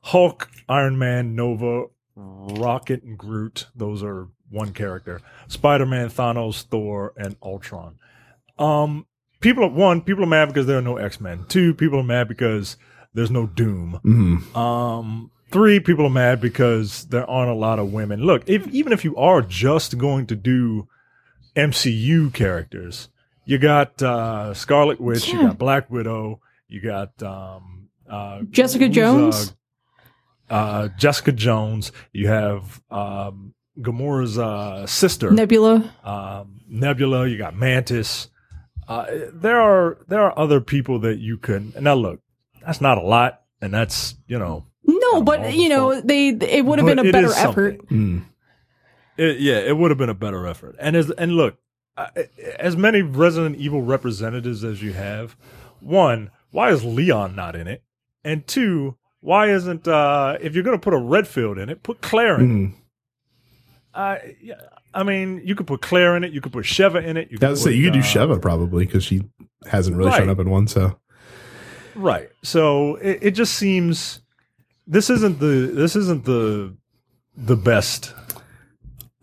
[0.04, 3.68] Hulk, Iron Man, Nova, Rocket, and Groot.
[3.76, 5.22] Those are one character.
[5.48, 7.98] Spider Man, Thanos, Thor, and Ultron.
[8.60, 9.08] Um,
[9.40, 11.46] people are one, people are mad because there are no X Men.
[11.48, 12.78] Two, people are mad because
[13.14, 14.00] there's no Doom.
[14.06, 14.58] Mm-hmm.
[14.58, 18.22] Um, three people are mad because there aren't a lot of women.
[18.22, 20.88] Look, if even if you are just going to do
[21.56, 23.10] MCU characters,
[23.46, 29.54] you got uh, Scarlet Witch, you got Black Widow, you got um, uh, Jessica Jones?
[30.50, 31.92] uh, uh, Jessica Jones.
[32.14, 35.92] You have um, Gamora's uh, sister, Nebula.
[36.04, 37.28] um, Nebula.
[37.28, 38.30] You got Mantis.
[38.88, 41.74] Uh, there are there are other people that you can.
[41.80, 42.22] Now look,
[42.66, 44.66] that's not a lot, and that's you know
[45.14, 47.80] No, but you know, they it would have been a better effort.
[47.80, 48.26] something.
[49.18, 50.76] It, yeah, it would have been a better effort.
[50.80, 51.58] And as and look,
[51.98, 55.36] I- as many Resident Evil representatives as you have,
[55.82, 57.84] one, why is Leon not in it?
[58.24, 62.02] And two, why isn't uh if you're going to put a Redfield in it, put
[62.02, 62.54] Claire in it.
[62.54, 62.74] Mm.
[63.94, 64.56] Uh, yeah,
[64.94, 67.30] I mean, you could put Claire in it, you could put Sheva in it.
[67.32, 69.24] You could was say you could do uh, Sheva probably because she
[69.66, 70.68] hasn't really shown up in one.
[70.68, 70.98] So
[71.96, 72.30] Right.
[72.44, 74.22] So it, it just seems
[74.90, 76.76] this isn't the this isn't the
[77.38, 78.14] the best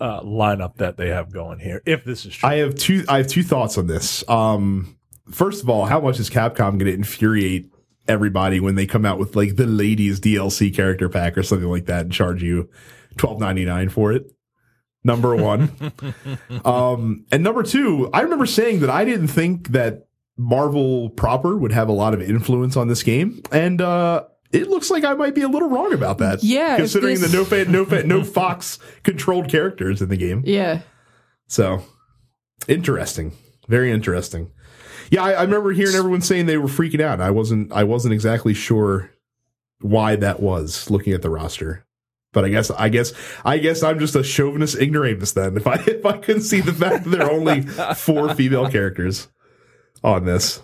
[0.01, 1.83] uh, lineup that they have going here.
[1.85, 3.05] If this is true, I have two.
[3.09, 4.27] I have two thoughts on this.
[4.29, 4.97] Um,
[5.31, 7.71] first of all, how much is Capcom going to infuriate
[8.09, 11.87] everybody when they come out with like the ladies DLC character pack or something like
[11.87, 12.71] that and charge you
[13.17, 14.31] twelve ninety nine for it?
[15.03, 15.73] Number one.
[16.65, 21.73] um, and number two, I remember saying that I didn't think that Marvel proper would
[21.73, 25.35] have a lot of influence on this game, and uh, it looks like I might
[25.35, 26.43] be a little wrong about that.
[26.45, 30.43] Yeah, considering this- the no fa- no fa- no Fox controlled characters in the game.
[30.45, 30.81] Yeah.
[31.49, 31.83] So
[32.69, 33.33] interesting,
[33.69, 34.51] very interesting.
[35.11, 37.21] Yeah, I, I remember hearing everyone saying they were freaking out.
[37.21, 37.73] I wasn't.
[37.73, 39.11] I wasn't exactly sure
[39.81, 40.91] why that was.
[40.91, 41.87] Looking at the roster,
[42.33, 42.71] but I guess.
[42.73, 43.13] I guess.
[43.45, 45.57] I guess I'm just a chauvinist ignoramus then.
[45.57, 47.63] If I if I couldn't see the fact that there are only
[47.95, 49.29] four female characters
[50.03, 50.61] on this.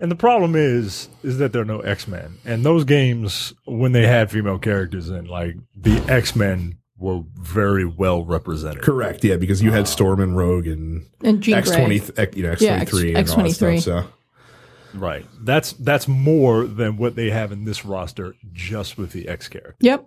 [0.00, 3.92] And the problem is is that there are no X Men, and those games when
[3.92, 8.82] they had female characters in, like the X Men were very well represented.
[8.82, 9.24] Correct.
[9.24, 11.78] Yeah, because you had Storm and Rogue and And Jean X Grey.
[11.78, 13.80] twenty, you know, X Yeah, twenty X- three, and all that X23.
[13.82, 14.04] So
[14.92, 15.24] Right.
[15.42, 19.76] That's that's more than what they have in this roster just with the X character.
[19.80, 20.04] Yep.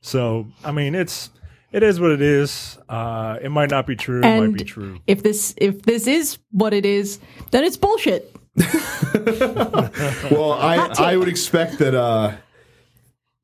[0.00, 1.30] So I mean, it's
[1.72, 2.78] it is what it is.
[2.88, 4.20] Uh, it might not be true.
[4.20, 4.98] it And might be true.
[5.06, 7.18] if this if this is what it is,
[7.50, 8.35] then it's bullshit.
[10.30, 12.36] Well, I I would expect that uh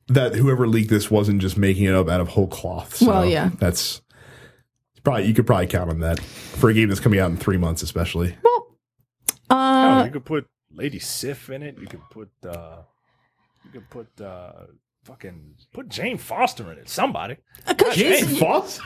[0.08, 2.96] that whoever leaked this wasn't just making it up out of whole cloth.
[2.96, 3.50] So Well, yeah.
[3.58, 4.00] that's
[5.04, 7.56] probably you could probably count on that for a game that's coming out in three
[7.56, 8.36] months, especially.
[8.42, 8.66] Well,
[9.50, 11.76] Oh, uh, you could put Lady Sif in it.
[11.78, 12.78] You could put uh,
[13.64, 14.52] you could put uh,
[15.04, 16.88] fucking put Jane Foster in it.
[16.88, 17.36] Somebody.
[17.68, 18.80] because Jane she's, Foss?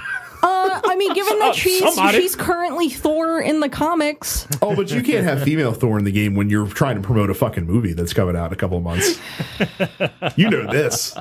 [0.47, 2.21] Uh, I mean, given that she's somebody.
[2.21, 6.13] she's currently Thor in the comics, Oh, but you can't have female Thor in the
[6.13, 8.77] game when you're trying to promote a fucking movie that's coming out in a couple
[8.79, 9.19] of months.
[10.37, 11.17] you know this.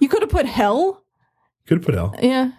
[0.00, 0.98] you could have put Hela.
[1.66, 2.14] Could have put Hela.
[2.22, 2.52] Yeah,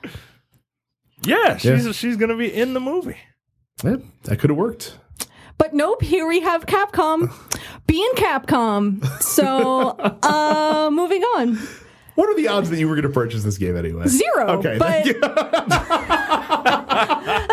[1.25, 1.91] Yeah, she's Yeah.
[1.93, 3.17] she's gonna be in the movie.
[3.83, 4.97] Yeah, that could have worked.
[5.57, 6.01] but nope.
[6.03, 7.33] Here we have Capcom
[7.87, 9.03] being Capcom.
[9.21, 11.57] So, uh, moving on.
[12.19, 14.05] What are the odds that you were going to purchase this game anyway?
[14.07, 14.57] Zero.
[14.57, 14.77] Okay.
[14.77, 16.67] but that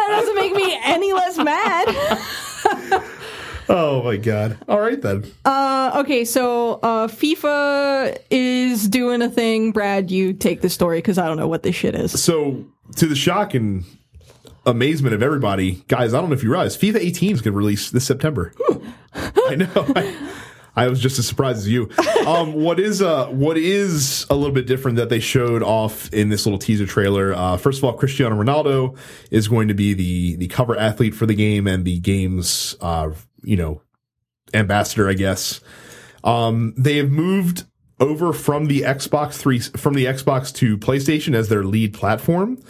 [0.08, 1.86] doesn't make me any less mad.
[3.68, 4.58] oh my god.
[4.66, 5.24] All right then.
[5.44, 9.70] Uh, okay, so uh, FIFA is doing a thing.
[9.70, 12.20] Brad, you take the story because I don't know what this shit is.
[12.20, 12.64] So,
[12.96, 13.84] to the shock and
[14.66, 17.56] amazement of everybody, guys, I don't know if you realize FIFA 18 is going to
[17.56, 18.52] release this September.
[19.14, 19.68] I know.
[19.94, 20.32] I,
[20.76, 21.90] I was just as surprised as you.
[22.26, 26.28] Um, what is uh, what is a little bit different that they showed off in
[26.28, 27.32] this little teaser trailer?
[27.32, 28.98] Uh, first of all, Cristiano Ronaldo
[29.30, 33.12] is going to be the the cover athlete for the game and the game's uh,
[33.44, 33.80] you know
[34.54, 35.60] ambassador, I guess.
[36.24, 37.66] Um, they have moved
[38.00, 42.60] over from the Xbox three from the Xbox to PlayStation as their lead platform,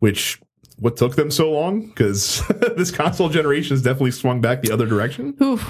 [0.00, 0.40] which
[0.76, 2.42] what took them so long because
[2.76, 5.36] this console generation has definitely swung back the other direction.
[5.40, 5.62] Oof.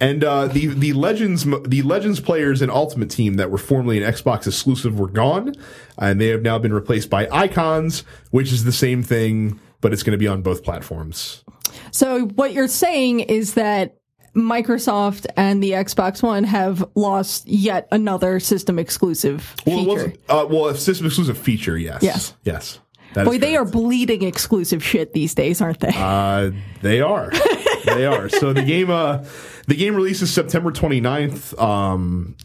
[0.00, 4.10] And uh, the the legends the legends players in Ultimate Team that were formerly an
[4.12, 5.54] Xbox exclusive were gone,
[5.98, 10.02] and they have now been replaced by Icons, which is the same thing, but it's
[10.02, 11.44] going to be on both platforms.
[11.90, 13.96] So what you're saying is that
[14.34, 19.88] Microsoft and the Xbox One have lost yet another system exclusive Well, feature.
[19.88, 22.34] wasn't, uh, well, a system exclusive feature, yes, Yes.
[22.44, 22.78] yes.
[23.14, 25.92] That Boy, they are bleeding exclusive shit these days, aren't they?
[25.96, 27.32] Uh, they are.
[27.84, 28.28] they are.
[28.28, 29.24] So the game, uh,
[29.70, 31.56] the game releases September 29th.
[31.62, 32.36] Um,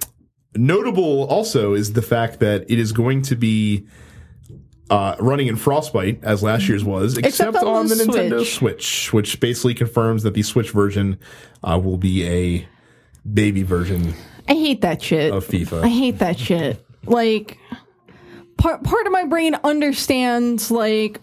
[0.55, 3.88] notable also is the fact that it is going to be
[4.91, 8.53] uh, running in Frostbite as last year's was, except, on on, the the, Nintendo Switch.
[8.53, 11.17] Switch, which basically confirms that the Switch version
[11.63, 12.67] uh, will be a
[13.33, 14.13] baby version
[14.47, 15.33] I hate that shit.
[15.33, 15.81] of FIFA.
[15.83, 16.85] I hate that shit.
[17.05, 17.57] Like,
[18.57, 21.19] part part of my brain understands like,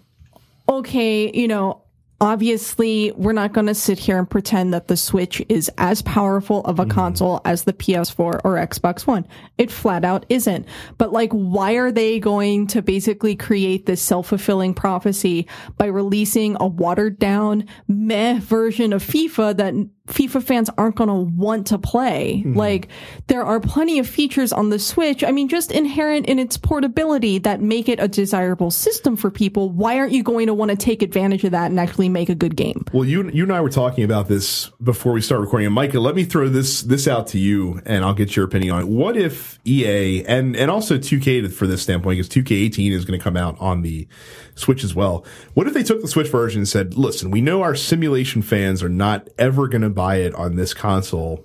[0.69, 1.82] okay, you know,
[2.23, 6.61] obviously we're not going to sit here and pretend that the Switch is as powerful
[6.65, 6.93] of a mm-hmm.
[6.93, 9.27] console as the PS4 or Xbox One.
[9.59, 10.67] It flat out isn't.
[10.99, 16.57] But like, why are they going to basically create this self fulfilling prophecy by releasing
[16.61, 19.75] a watered down meh version of FIFA that
[20.09, 22.43] FIFA fans aren't going to want to play.
[22.45, 22.59] Mm-hmm.
[22.59, 22.89] Like
[23.29, 25.23] there are plenty of features on the Switch.
[25.23, 29.71] I mean, just inherent in its portability that make it a desirable system for people.
[29.71, 32.35] Why aren't you going to want to take advantage of that and actually make a
[32.35, 32.85] good game?
[32.93, 35.67] Well, you you and I were talking about this before we start recording.
[35.67, 38.75] And Micah, let me throw this this out to you, and I'll get your opinion
[38.75, 38.89] on it.
[38.89, 43.23] What if EA and and also 2K for this standpoint, because 2K18 is going to
[43.23, 44.09] come out on the
[44.55, 45.25] Switch as well.
[45.55, 48.83] What if they took the Switch version and said, "Listen, we know our simulation fans
[48.83, 51.45] are not ever going to buy it on this console.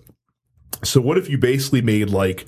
[0.83, 2.45] So what if you basically made like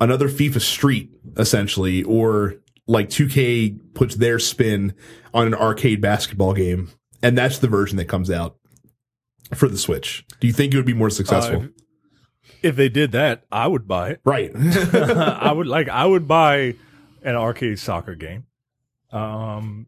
[0.00, 2.54] another FIFA Street essentially, or
[2.86, 4.94] like 2K puts their spin
[5.34, 6.90] on an arcade basketball game,
[7.22, 8.56] and that's the version that comes out
[9.54, 10.24] for the Switch.
[10.40, 11.62] Do you think it would be more successful?
[11.62, 11.66] Uh,
[12.62, 14.20] If they did that, I would buy it.
[14.24, 14.50] right.
[14.94, 16.74] I would like I would buy
[17.22, 18.44] an arcade soccer game.
[19.10, 19.86] Um,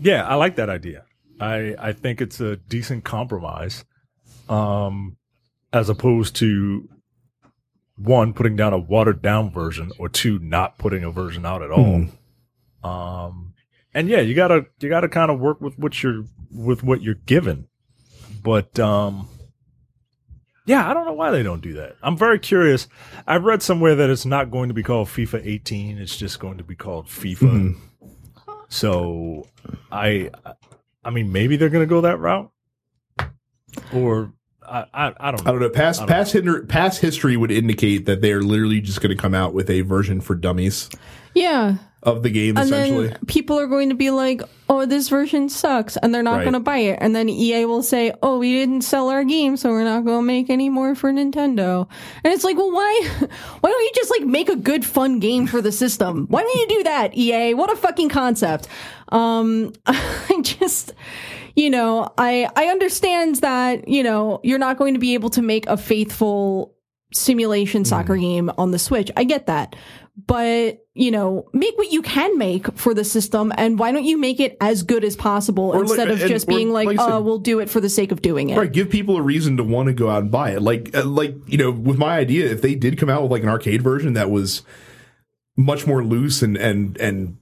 [0.00, 1.04] yeah, I like that idea.
[1.40, 3.84] I I think it's a decent compromise,
[4.48, 5.16] um,
[5.72, 6.88] as opposed to
[7.96, 11.70] one putting down a watered down version or two not putting a version out at
[11.70, 12.06] all.
[12.84, 13.54] Um,
[13.92, 17.14] and yeah, you gotta you gotta kind of work with what you're with what you're
[17.14, 17.68] given,
[18.42, 19.28] but um.
[20.66, 21.96] Yeah, I don't know why they don't do that.
[22.02, 22.88] I'm very curious.
[23.26, 25.96] I've read somewhere that it's not going to be called FIFA 18.
[25.96, 27.74] It's just going to be called FIFA.
[28.68, 29.48] So,
[29.90, 30.30] I,
[31.02, 32.50] I mean, maybe they're going to go that route,
[33.94, 34.34] or
[34.70, 35.52] I, I, I don't I know.
[35.52, 35.70] don't know.
[35.70, 39.54] Past past hinder, past history would indicate that they're literally just going to come out
[39.54, 40.88] with a version for dummies.
[41.34, 41.76] Yeah.
[42.02, 43.08] of the game, and essentially.
[43.08, 46.44] then people are going to be like, "Oh, this version sucks," and they're not Right.
[46.44, 46.98] going to buy it.
[47.00, 50.20] And then EA will say, "Oh, we didn't sell our game, so we're not going
[50.20, 51.88] to make any more for Nintendo."
[52.24, 53.08] And it's like, well, why?
[53.60, 56.26] Why don't you just like make a good, fun game for the system?
[56.30, 57.54] Why don't you do that, EA?
[57.54, 58.68] What a fucking concept.
[59.10, 60.94] Um, I just.
[61.58, 65.42] You know, I I understand that you know you're not going to be able to
[65.42, 66.76] make a faithful
[67.12, 68.20] simulation soccer Mm.
[68.20, 69.10] game on the Switch.
[69.16, 69.74] I get that.
[70.26, 74.18] But, you know, make what you can make for the system and why don't you
[74.18, 77.06] make it as good as possible Or like- instead of just being like, like I
[77.06, 78.58] said- oh, we'll do it for the sake of doing it.
[78.58, 80.60] Right, give people a reason to want to go out and buy it.
[80.62, 83.42] Like, uh, like you know, with my idea, if they did come out with like
[83.42, 84.62] an arcade version that was
[85.56, 87.37] much more loose and and and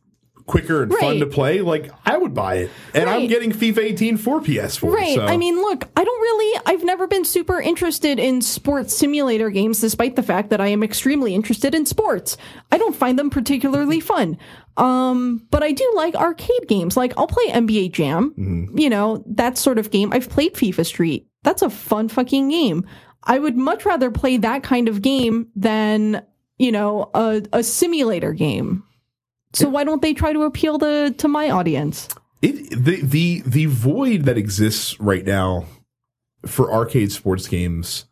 [0.47, 2.71] quicker and fun to play, like I would buy it.
[2.95, 4.93] And I'm getting FIFA 18 for PS4.
[4.93, 5.15] Right.
[5.17, 5.25] So.
[5.25, 9.81] I mean, look, I don't really, I've never been super interested in sports simulator games,
[9.81, 12.37] despite the fact that I am extremely interested in sports.
[12.71, 14.39] I don't find them particularly fun.
[14.77, 16.97] Um, but I do like arcade games.
[16.97, 18.79] Like, I'll play NBA Jam, Mm-hmm.
[18.79, 20.13] you know, that sort of game.
[20.13, 21.27] I've played FIFA Street.
[21.43, 22.87] That's a fun fucking game.
[23.23, 26.23] I would much rather play that kind of game than,
[26.59, 28.85] you know, a, a simulator game.
[29.57, 32.09] So why don't they try to appeal to, to my audience?
[32.43, 35.65] it the the the void that exists right now
[36.45, 38.05] for arcade sports games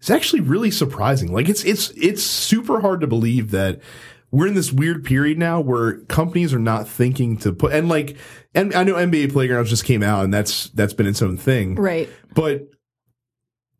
[0.00, 1.32] is actually really surprising.
[1.32, 3.80] Like it's it's it's super hard to believe that
[4.30, 8.16] we're in this weird period now where companies are not thinking to put and like
[8.54, 11.76] and I know NBA Playgrounds just came out and that's that's been its own thing.
[11.76, 12.08] Right.
[12.34, 12.68] But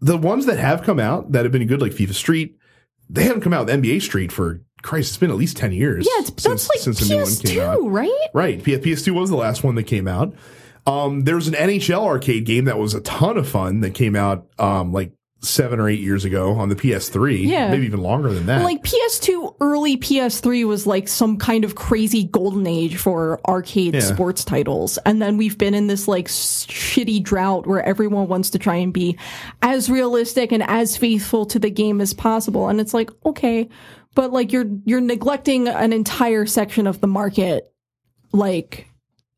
[0.00, 2.58] the ones that have come out that have been good, like FIFA Street,
[3.08, 5.10] they haven't come out with NBA Street for Christ.
[5.10, 6.06] It's been at least ten years.
[6.06, 7.90] Yeah, it's, that's like since the new one came out.
[7.90, 8.28] Right?
[8.34, 8.62] Right.
[8.62, 10.34] P- PS2 was the last one that came out.
[10.86, 14.16] Um, there was an NHL arcade game that was a ton of fun that came
[14.16, 15.12] out um, like
[15.44, 17.46] seven or eight years ago on the PS3.
[17.48, 17.68] Yeah.
[17.70, 18.62] Maybe even longer than that.
[18.62, 24.00] Like PS2, early PS3 was like some kind of crazy golden age for arcade Yeah.
[24.00, 24.98] sports titles.
[25.04, 28.92] And then we've been in this like shitty drought where everyone wants to try and
[28.92, 29.16] be
[29.62, 32.68] as realistic and as faithful to the game as possible.
[32.68, 33.68] And it's like, okay,
[34.14, 37.72] but like you're, you're neglecting an entire section of the market,
[38.32, 38.88] like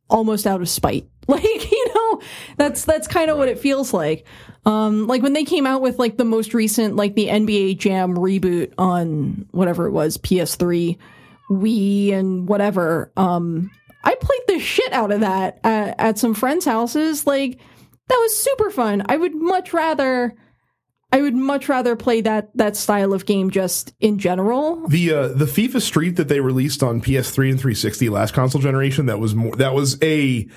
[0.08, 1.08] almost out of spite.
[1.26, 2.20] Like, you know,
[2.58, 4.26] that's that's kind of what it feels like.
[4.66, 8.14] Um like when they came out with like the most recent like the NBA Jam
[8.14, 10.98] reboot on whatever it was, PS3,
[11.48, 13.10] Wii and whatever.
[13.16, 13.70] Um
[14.02, 17.26] I played the shit out of that at, at some friends' houses.
[17.26, 17.58] Like
[18.08, 19.02] that was super fun.
[19.08, 20.34] I would much rather
[21.14, 24.86] I would much rather play that that style of game just in general.
[24.88, 29.06] the uh, the FIFA Street that they released on PS3 and 360 last console generation
[29.06, 30.48] that was more that was a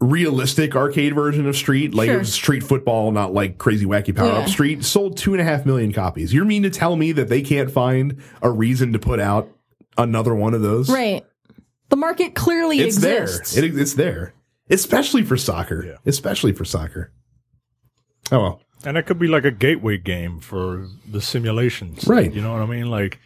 [0.00, 2.16] realistic arcade version of Street, like Sure.
[2.16, 4.84] it was Street Football, not like crazy wacky power up Street.
[4.84, 6.34] Sold two and a half million copies.
[6.34, 9.48] You mean to tell me that they can't find a reason to put out
[9.96, 10.90] another one of those?
[10.90, 11.24] Right.
[11.88, 13.54] The market clearly It's exists.
[13.54, 13.64] there.
[13.64, 14.34] It, it's there,
[14.70, 15.84] especially for soccer.
[15.86, 15.96] Yeah.
[16.04, 17.12] Especially for soccer.
[18.32, 18.60] Oh well.
[18.84, 22.06] And that could be like a gateway game for the simulations.
[22.06, 22.32] Right.
[22.32, 22.90] You know what I mean?
[22.90, 23.18] Like,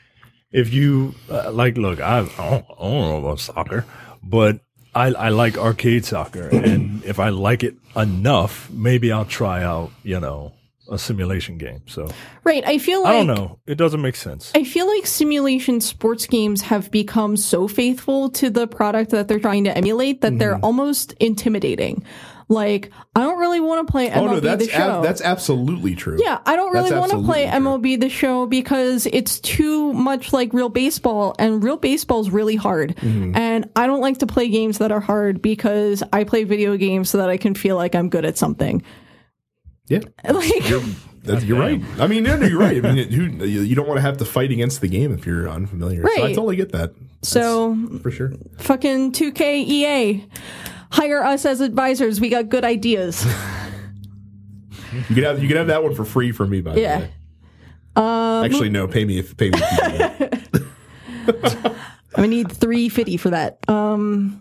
[0.53, 3.85] if you, uh, like, look, I, I, don't, I don't know about soccer,
[4.23, 4.61] but
[4.95, 6.49] I, I like arcade soccer.
[6.49, 10.53] and if I like it enough, maybe I'll try out, you know,
[10.89, 11.83] a simulation game.
[11.87, 12.09] So
[12.45, 12.65] right.
[12.65, 13.59] I feel like I don't know.
[13.67, 14.53] It doesn't make sense.
[14.55, 19.41] I feel like simulation sports games have become so faithful to the product that they're
[19.41, 20.39] trying to emulate that Mm-hmm.
[20.39, 22.05] they're almost intimidating.
[22.49, 24.99] Like, I don't really want to play MLB Oh no, that's the show.
[24.99, 26.17] ab- that's absolutely true.
[26.21, 30.33] yeah, I don't really want to play absolutely MLB the show because it's too much
[30.33, 32.95] like real baseball, and real baseball is really hard.
[32.97, 33.37] Mm-hmm.
[33.37, 37.11] And I don't like to play games that are hard because I play video games
[37.11, 38.83] so that I can feel like I'm good at something.
[39.89, 40.01] Yeah.
[40.25, 40.83] Like, You're,
[41.23, 41.83] that's, you're right.
[41.99, 42.85] I mean, no, no, you're right.
[42.85, 45.49] I mean, you you don't want to have to fight against the game if you're
[45.49, 46.05] unfamiliar.
[46.15, 46.93] So I totally get that.
[47.23, 48.33] so For sure.
[48.59, 50.25] fucking 2K EA.
[50.97, 52.21] Hire us as advisors.
[52.21, 53.25] We got good ideas.
[55.11, 56.63] You could have you could have that one for free for me.
[56.63, 56.99] By the Yeah.
[57.01, 58.45] way.
[58.47, 58.89] Actually, no.
[58.89, 59.59] Pay me if pay me.
[59.61, 61.71] If you.
[62.17, 63.59] I need 350 for that.
[63.69, 64.41] Um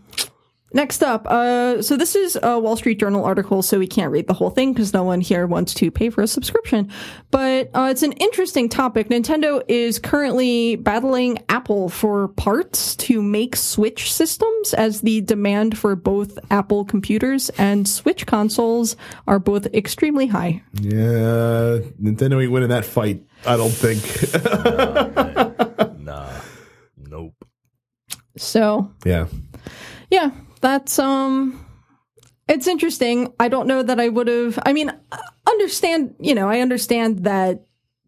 [0.75, 4.27] Next up, uh, so this is a Wall Street Journal article, so we can't read
[4.27, 6.91] the whole thing because no one here wants to pay for a subscription.
[7.31, 9.07] But uh, it's an interesting topic.
[9.07, 15.95] Nintendo is currently battling Apple for parts to make Switch systems, as the demand for
[15.95, 18.97] both Apple computers and Switch consoles
[19.27, 20.61] are both extremely high.
[20.73, 23.23] yeah, Nintendo ain't winning that fight.
[23.45, 24.03] I don't think.
[25.99, 26.31] Nah.
[26.97, 27.33] Nope.
[28.35, 29.27] So yeah.
[30.09, 30.31] yeah
[30.65, 31.63] that's um
[32.47, 34.91] it's interesting i don't know that i would have i mean
[35.47, 37.65] understand you know i understand that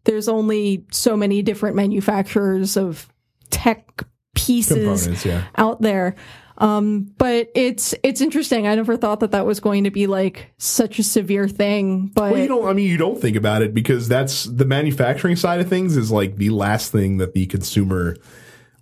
[0.08, 3.08] there's only so many different manufacturers of
[3.50, 4.04] tech
[4.34, 5.44] pieces yeah.
[5.56, 6.14] out there.
[6.56, 8.66] Um, but it's it's interesting.
[8.66, 12.06] I never thought that that was going to be like such a severe thing.
[12.06, 12.66] But Well, you don't.
[12.66, 16.10] I mean, you don't think about it because that's the manufacturing side of things is
[16.10, 18.16] like the last thing that the consumer.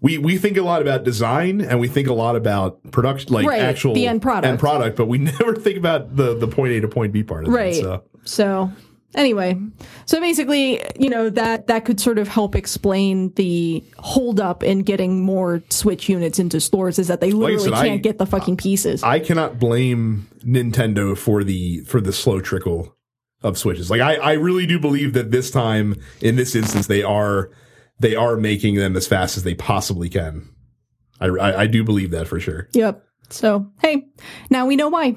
[0.06, 3.44] We we think a lot about design and we think a lot about production, like
[3.44, 4.46] Right, actual the end product.
[4.46, 7.44] end product, but we never think about the the point A to point B part
[7.44, 7.74] of right.
[7.74, 7.82] it.
[7.82, 8.04] So.
[8.22, 8.70] So
[9.16, 9.58] anyway,
[10.04, 15.22] so basically, you know that that could sort of help explain the holdup in getting
[15.22, 19.02] more Switch units into stores is that they literally said, can't get the fucking pieces.
[19.02, 22.94] I cannot blame Nintendo for the for the slow trickle
[23.42, 23.90] of switches.
[23.90, 27.50] Like I, I really do believe that this time in this instance they are
[28.00, 30.48] they are making them as fast as they possibly can.
[31.20, 32.68] I, I, I do believe that for sure.
[32.72, 33.02] yep.
[33.30, 34.06] So hey,
[34.50, 35.16] now we know why.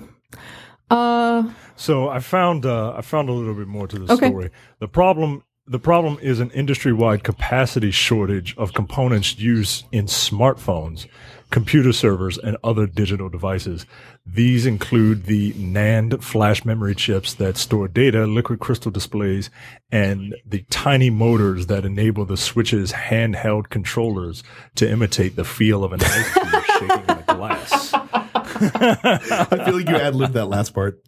[0.89, 4.27] Uh, So I found uh, I found a little bit more to the Okay.
[4.27, 4.49] story.
[4.79, 11.05] The problem the problem is an industry wide capacity shortage of components used in smartphones,
[11.51, 13.85] computer servers, and other digital devices.
[14.25, 19.49] These include the NAND flash memory chips that store data, liquid crystal displays,
[19.91, 24.43] and the tiny motors that enable the Switch's handheld controllers
[24.75, 27.93] to imitate the feel of an ice cube shaking in a glass.
[27.93, 31.01] I feel like you ad libbed that last part.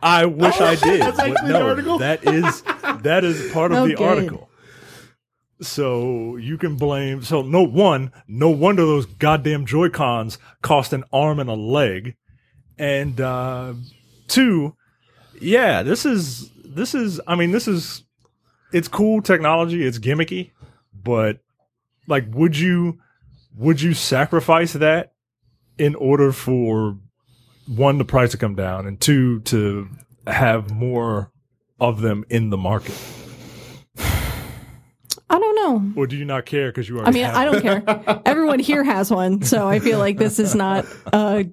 [0.00, 1.00] I wish oh, I did.
[1.02, 1.98] That's actually no, the article?
[1.98, 2.62] That is
[3.02, 4.04] that is part of the Okay.
[4.04, 4.47] article.
[5.60, 7.22] So you can blame.
[7.22, 12.14] So no one, no wonder those goddamn Joy Cons cost an arm and a leg,
[12.78, 13.74] and uh,
[14.28, 14.76] two,
[15.40, 17.20] yeah, this is this is.
[17.26, 18.04] I mean, this is
[18.72, 19.84] it's cool technology.
[19.84, 20.52] It's gimmicky,
[20.94, 21.40] but
[22.06, 23.00] like, would you
[23.56, 25.12] would you sacrifice that
[25.76, 26.98] in order for
[27.66, 29.88] one the price to come down and two to
[30.26, 31.32] have more
[31.80, 32.96] of them in the market
[35.68, 35.92] know.
[35.96, 37.06] or do you not care because you are?
[37.06, 37.82] I mean, I don't care.
[38.26, 41.46] Everyone here has one, so I feel like this is not a,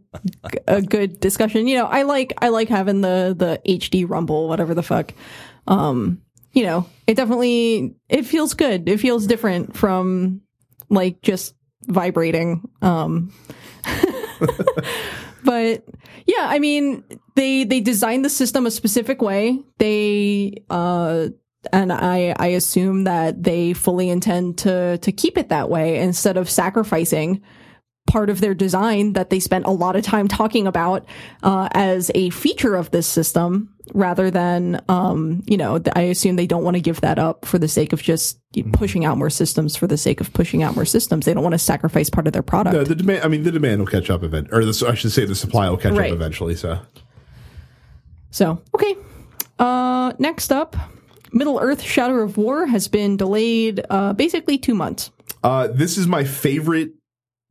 [0.68, 1.68] a good discussion.
[1.68, 5.14] You know, I like I like having the the HD Rumble, whatever the fuck.
[5.68, 6.22] Um,
[6.54, 8.88] you know, it definitely it feels good.
[8.88, 10.42] It feels different from
[10.90, 11.56] like just
[11.88, 12.68] vibrating.
[12.82, 13.34] Um,
[15.44, 15.86] but
[16.26, 17.04] yeah, I mean,
[17.36, 19.60] they they designed the system a specific way.
[19.78, 21.28] They uh
[21.74, 26.38] and I I assume that they fully intend to to keep it that way instead
[26.38, 27.42] of sacrificing
[28.08, 31.08] part of their design that they spent a lot of time talking about
[31.42, 36.46] uh, as a feature of this system rather than um, you know I assume they
[36.46, 38.40] don't want to give that up for the sake of just
[38.74, 41.26] pushing out more systems for the sake of pushing out more systems.
[41.26, 42.76] They don't want to sacrifice part of their product.
[42.76, 43.24] No, the demand.
[43.24, 45.68] I mean, the demand will catch up event, or the, I should say, the supply
[45.70, 46.12] will catch Right.
[46.12, 46.54] up eventually.
[46.56, 46.80] So
[48.30, 48.96] So, okay.
[49.58, 50.76] Uh, next up,
[51.32, 55.12] Middle Earth Shadow of War has been delayed uh, basically two months.
[55.44, 56.92] uh, this is my favorite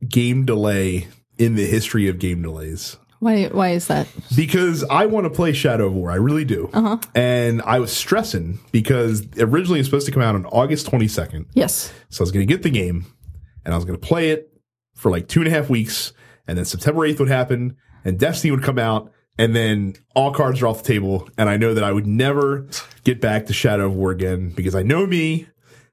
[0.07, 1.07] game delay
[1.37, 2.97] in the history of game delays.
[3.19, 3.45] Why?
[3.45, 4.07] Why is that?
[4.35, 6.11] because I want to play Shadow of War.
[6.11, 6.69] I really do.
[6.73, 6.97] Uh-huh.
[7.15, 11.45] And I was stressing because originally it was supposed to come out on August 22nd.
[11.53, 11.91] Yes.
[12.09, 13.05] So I was going to get the game
[13.63, 14.51] and I was going to play it
[14.93, 16.13] for like two and a half weeks.
[16.47, 19.11] And then September 8th would happen and Destiny would come out.
[19.37, 21.29] And then all cards are off the table.
[21.37, 22.67] And I know that I would never
[23.03, 25.47] get back to Shadow of War again because I know me.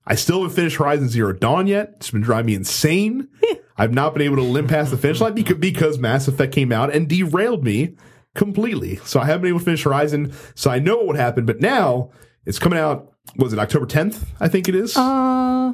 [0.07, 1.95] I still haven't finished Horizon Zero Dawn yet.
[1.97, 3.29] It's been driving me insane.
[3.77, 6.95] I've not been able to limp past the finish line because, Mass Effect came out
[6.95, 7.97] and derailed me
[8.35, 8.97] completely.
[8.97, 10.33] So I haven't been able to finish Horizon.
[10.55, 11.47] So I know what would happen.
[11.47, 12.11] But now
[12.47, 13.13] it's coming out.
[13.37, 14.25] Was it October 10th?
[14.41, 14.97] I think it is.
[14.97, 15.73] Uh,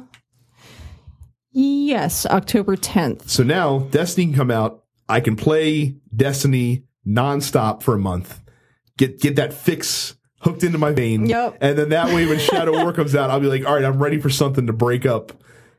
[1.51, 3.27] yes, October 10th.
[3.29, 4.83] So now Destiny can come out.
[5.07, 8.41] I can play Destiny nonstop for a month.
[8.97, 11.25] Get get that fix hooked into my vein.
[11.25, 11.57] Yep.
[11.61, 14.01] And then that way when Shadow War comes out, I'll be like, all right, I'm
[14.01, 15.33] ready for something to break up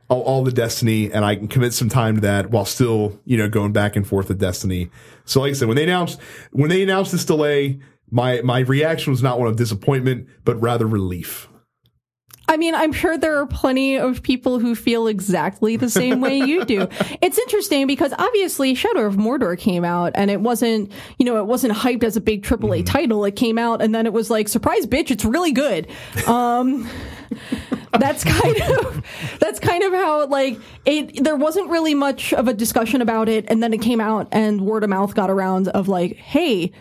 [0.09, 3.39] all, all the Destiny and I can commit some time to that while still, you
[3.39, 4.91] know, going back and forth with Destiny.
[5.25, 6.21] So like I said, when they announced
[6.53, 10.87] when they announced this delay, my my reaction was not one of disappointment, but rather
[10.87, 11.49] relief.
[12.51, 16.37] I mean, I'm sure there are plenty of people who feel exactly the same way
[16.37, 16.89] you do.
[17.23, 21.47] It's interesting because obviously Shadow of Mordor came out and it wasn't, you know, it
[21.47, 23.25] wasn't hyped as a big AAA title.
[23.25, 25.87] It came out and then it was like, surprise, bitch, it's really good.
[26.27, 26.89] Um,
[27.99, 29.05] that's kind of
[29.41, 33.45] that's kind of how like it there wasn't really much of a discussion about it
[33.49, 36.73] and then it came out and word of mouth got around of like hey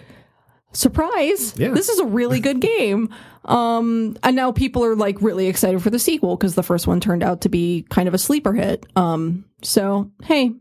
[0.73, 1.69] surprise Yeah.
[1.69, 3.09] this is a really good game
[3.45, 6.99] um and now people are like really excited for the sequel because the first one
[6.99, 10.51] turned out to be kind of a sleeper hit um so hey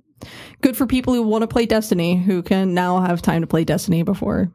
[0.63, 3.65] good for people who want to play destiny who can now have time to play
[3.65, 4.51] destiny before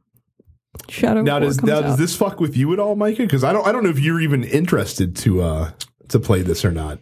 [0.90, 1.82] shadow Now does now out.
[1.84, 3.22] does this fuck with you at all, Micah?
[3.24, 5.72] Because I don't I don't know if you're even interested to uh
[6.10, 6.98] to play this or not.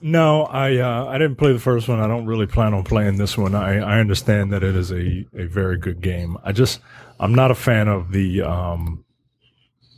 [0.00, 1.98] No, I uh, I didn't play the first one.
[2.00, 3.54] I don't really plan on playing this one.
[3.54, 6.36] I, I understand that it is a, a very good game.
[6.44, 6.80] I just
[7.18, 9.04] I'm not a fan of the um,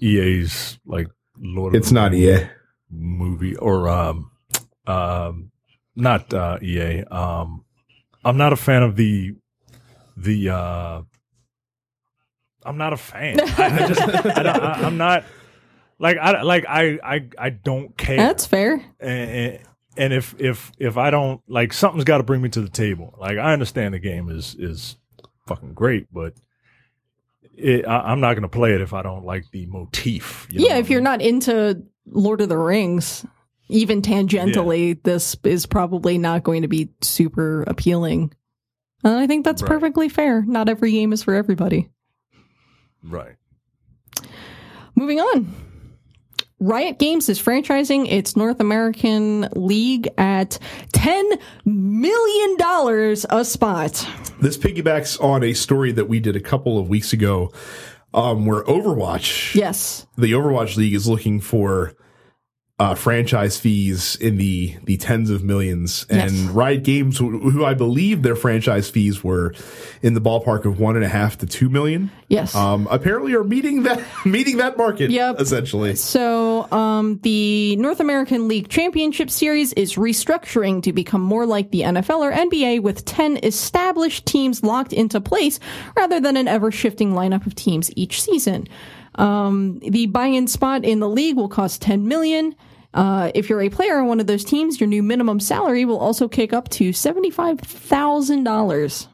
[0.01, 1.77] EA's like Lord.
[1.77, 2.47] It's not EA.
[2.91, 4.31] movie or um
[4.87, 5.51] um
[5.97, 7.05] not uh, EA.
[7.05, 7.65] Um,
[8.25, 9.35] I'm not a fan of the
[10.17, 10.51] the.
[10.51, 11.03] uh
[12.63, 13.41] I'm not a fan.
[13.41, 13.45] I,
[13.85, 15.25] I just I, don't- I, I'm not
[15.99, 18.75] like I like I I I don't care That's fair.
[19.01, 19.59] and, and-
[19.97, 23.15] and if if if I don't like something's got to bring me to the table.
[23.19, 24.97] Like I understand the game is is
[25.47, 26.35] fucking great, but
[27.57, 30.47] it, I, I'm not going to play it if I don't like the motif.
[30.51, 33.27] you know Yeah, if I you're not into Lord of the Rings,
[33.69, 38.33] even tangentially, this is probably not going to be super appealing.
[39.05, 39.69] And I think that's Right.
[39.71, 40.43] perfectly fair.
[40.43, 41.91] Not every game is for everybody.
[43.03, 43.37] right.
[44.95, 45.55] Moving on.
[46.61, 50.59] Riot Games is franchising its North American League at
[50.93, 52.57] $10 million
[53.31, 54.07] a spot.
[54.41, 57.51] This piggybacks on a story that we did a couple of weeks ago,
[58.13, 60.07] um, where Overwatch, Yes.
[60.19, 61.95] the Overwatch League, is looking for
[62.81, 66.49] uh, franchise fees in the the tens of millions, and Yes.
[66.49, 69.55] Riot Games, who, who I believe their franchise fees were
[70.01, 72.55] in the ballpark of one and a half to two million, Yes.
[72.55, 75.11] um, apparently are meeting that meeting that market.
[75.11, 75.41] Yep.
[75.41, 75.95] essentially.
[75.95, 81.83] So, um, the North American League Championship Series is restructuring to become more like the
[81.83, 85.61] NFL or NBA with 10 established teams locked into place
[85.99, 88.67] rather than an ever shifting lineup of teams each season.
[89.17, 92.55] Um, the buy-in spot in the league will cost 10 million.
[92.93, 95.99] Uh, if you're a player on one of those teams, your new minimum salary will
[95.99, 99.07] also kick up to $75,000.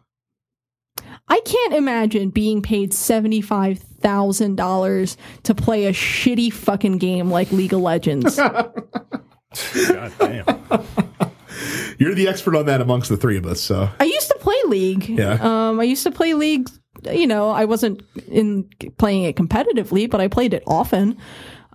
[1.29, 7.51] I can't imagine being paid seventy-five thousand dollars to play a shitty fucking game like
[7.51, 8.37] League of Legends.
[8.37, 8.73] God
[10.21, 10.45] damn.
[11.99, 13.61] You're the expert on that amongst the three of us.
[13.61, 15.09] So I used to play League.
[15.09, 15.39] Yeah.
[15.41, 16.69] Um, I used to play League.
[17.11, 18.69] You know, I wasn't in
[18.99, 21.17] playing it competitively, but I played it often.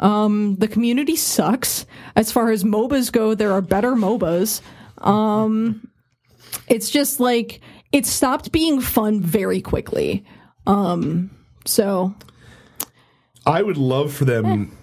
[0.02, 1.86] Um, the community sucks.
[2.16, 4.62] As far as MOBAs go, there are better MOBAs.
[4.98, 5.88] Um,
[6.68, 10.26] it's just like it stopped being fun very quickly.
[10.66, 11.32] Um,
[11.66, 12.16] so
[13.46, 14.78] I would love for them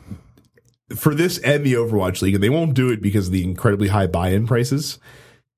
[0.95, 3.89] for this and the Overwatch League, and they won't do it because of the incredibly
[3.89, 4.99] high buy-in prices.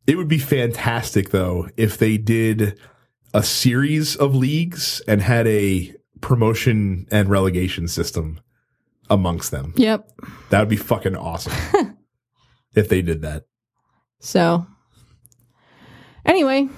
[0.07, 2.79] It would be fantastic though if they did
[3.33, 8.41] a series of leagues and had a promotion and relegation system
[9.11, 9.73] amongst them.
[9.77, 10.09] yep.
[10.51, 11.53] That would be fucking awesome.
[12.75, 13.45] if they did that.
[14.21, 14.67] So
[16.25, 16.69] anyway,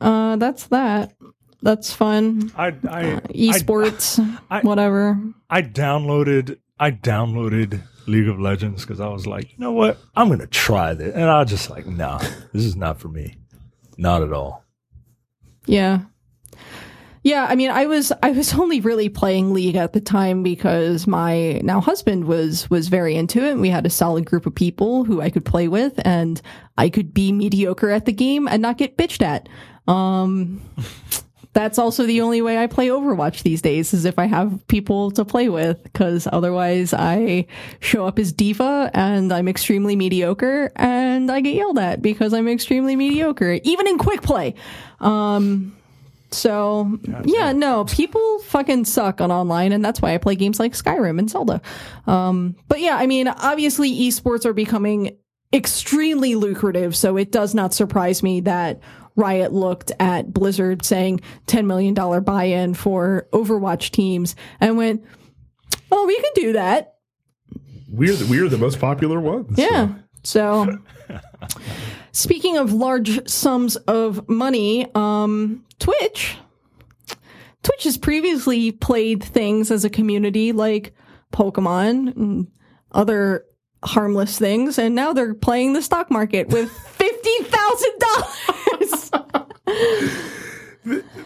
[0.00, 1.14] uh that's that.
[1.62, 2.50] That's fun.
[2.56, 4.18] I I Esports,
[4.50, 5.20] I- whatever.
[5.50, 9.98] I downloaded I downloaded League of Legends because I was like, you know what?
[10.16, 12.18] I'm gonna try this, and I was just like, nah,
[12.52, 13.36] this is not for me,
[13.98, 14.64] not at all.
[15.66, 16.00] Yeah.
[17.22, 21.06] Yeah, I mean, I was I was only really playing League at the time because
[21.06, 23.52] my now husband was was very into it.
[23.52, 26.40] And We had a solid group of people who I could play with, and
[26.78, 29.48] I could be mediocre at the game and not get bitched at.
[29.86, 30.62] Um,
[31.52, 35.10] that's also the only way I play Overwatch these days is if I have people
[35.12, 37.46] to play with, because otherwise I
[37.80, 42.46] show up as D.Va and I'm extremely mediocre and I get yelled at because I'm
[42.46, 44.54] extremely mediocre, even in quick play.
[45.00, 45.76] Um,
[46.32, 50.72] so yeah, no, people fucking suck on online, and that's why I play games like
[50.72, 51.60] Skyrim and Zelda.
[52.06, 55.16] Um, but yeah, I mean, obviously, esports are becoming
[55.52, 58.80] extremely lucrative, so it does not surprise me that
[59.16, 65.04] Riot looked at Blizzard saying $10 million buy in for Overwatch teams and went,
[65.92, 66.94] oh, we can do that.
[67.88, 69.58] We're the, we're the most popular ones.
[69.58, 69.94] Yeah.
[70.22, 70.78] So,
[72.12, 76.36] speaking of large sums of money, um, Twitch,
[77.62, 80.94] Twitch has previously played things as a community like
[81.32, 82.46] Pokemon and
[82.92, 83.44] other
[83.84, 89.10] harmless things, and now they're playing the stock market with fifty thousand dollars.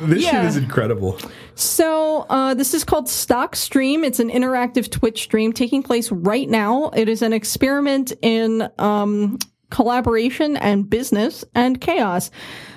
[0.00, 0.30] This Yeah.
[0.32, 1.18] shit is incredible.
[1.54, 4.02] So, uh, this is called Stock Stream.
[4.04, 6.90] It's an interactive Twitch stream taking place right now.
[6.90, 9.38] It is an experiment in um,
[9.70, 12.30] collaboration and business and chaos.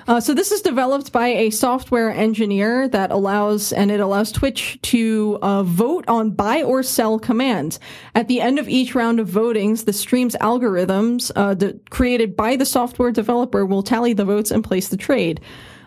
[0.06, 4.78] Uh, so, this is developed by a software engineer that allows, and it allows Twitch
[4.82, 7.78] to uh, vote on buy or sell commands.
[8.14, 12.56] At the end of each round of votings, the stream's algorithms uh, de- created by
[12.56, 15.40] the software developer will tally the votes and place the trade.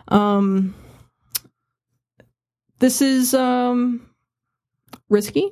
[0.08, 0.74] Um,
[2.80, 4.08] this is um
[5.08, 5.50] risky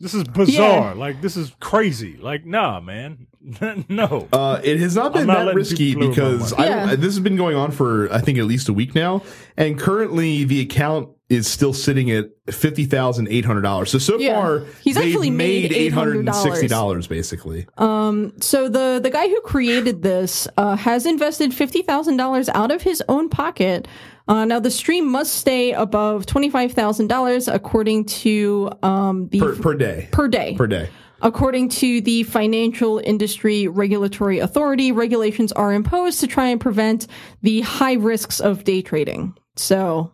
[0.00, 0.94] This is bizarre.
[0.94, 2.16] Like this is crazy.
[2.16, 3.26] Like nah, man.
[3.88, 4.28] no.
[4.32, 6.68] Uh, it has not been not that risky people play with my because money.
[6.70, 6.96] I, Yeah.
[6.96, 9.22] this has been going on for I think at least a week now,
[9.56, 13.90] and currently the account is still sitting at fifty thousand eight hundred dollars.
[13.90, 14.34] So so Yeah.
[14.40, 16.68] far, He's they've actually made eight hundred and sixty $800.
[16.70, 17.66] dollars basically.
[17.78, 22.82] So the the guy who created this uh, has invested fifty thousand dollars out of
[22.82, 23.86] his own pocket.
[24.28, 29.38] Uh, now the stream must stay above twenty five thousand dollars according to um, the
[29.40, 30.08] per, per day.
[30.12, 30.54] per day.
[30.56, 30.88] Per day.
[31.22, 37.06] According to the Financial Industry Regulatory Authority, regulations are imposed to try and prevent
[37.42, 39.34] the high risks of day trading.
[39.56, 40.12] So,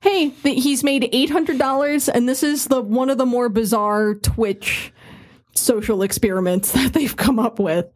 [0.00, 3.50] hey, th- he's made eight hundred dollars, and this is the one of the more
[3.50, 4.92] bizarre Twitch
[5.54, 7.86] social experiments that they've come up with.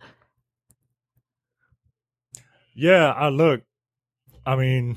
[2.74, 3.62] Yeah, I look.
[4.44, 4.96] I mean,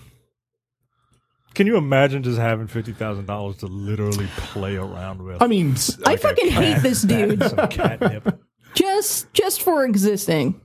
[1.53, 5.41] can you imagine just having fifty thousand dollars to literally play around with?
[5.41, 8.39] I mean, s- I fucking hate this dude Some catnip.
[8.75, 10.59] just just for existing.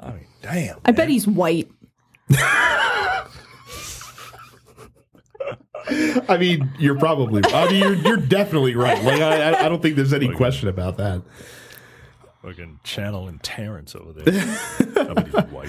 [0.00, 0.78] I mean, damn.
[0.84, 1.68] I bet he's white.
[6.28, 7.42] I mean, you're probably.
[7.52, 9.02] I mean, you're you're definitely right.
[9.04, 11.22] Like, I I- I don't think there's any question about that.
[12.42, 14.58] fucking channeling Terrence over there.
[14.96, 15.68] I bet he's white.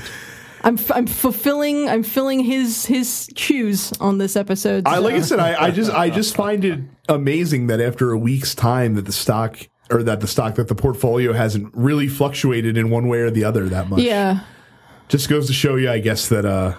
[0.66, 4.86] I'm f- I'm fulfilling I'm filling his his shoes on this episode.
[4.88, 8.18] I like I said, I, I just I just find it amazing that after a
[8.18, 9.60] week's time that the stock
[9.92, 13.44] or that the stock that the portfolio hasn't really fluctuated in one way or the
[13.44, 14.02] other that much.
[14.02, 14.40] yeah.
[15.08, 16.76] just goes to show you, I guess, that uh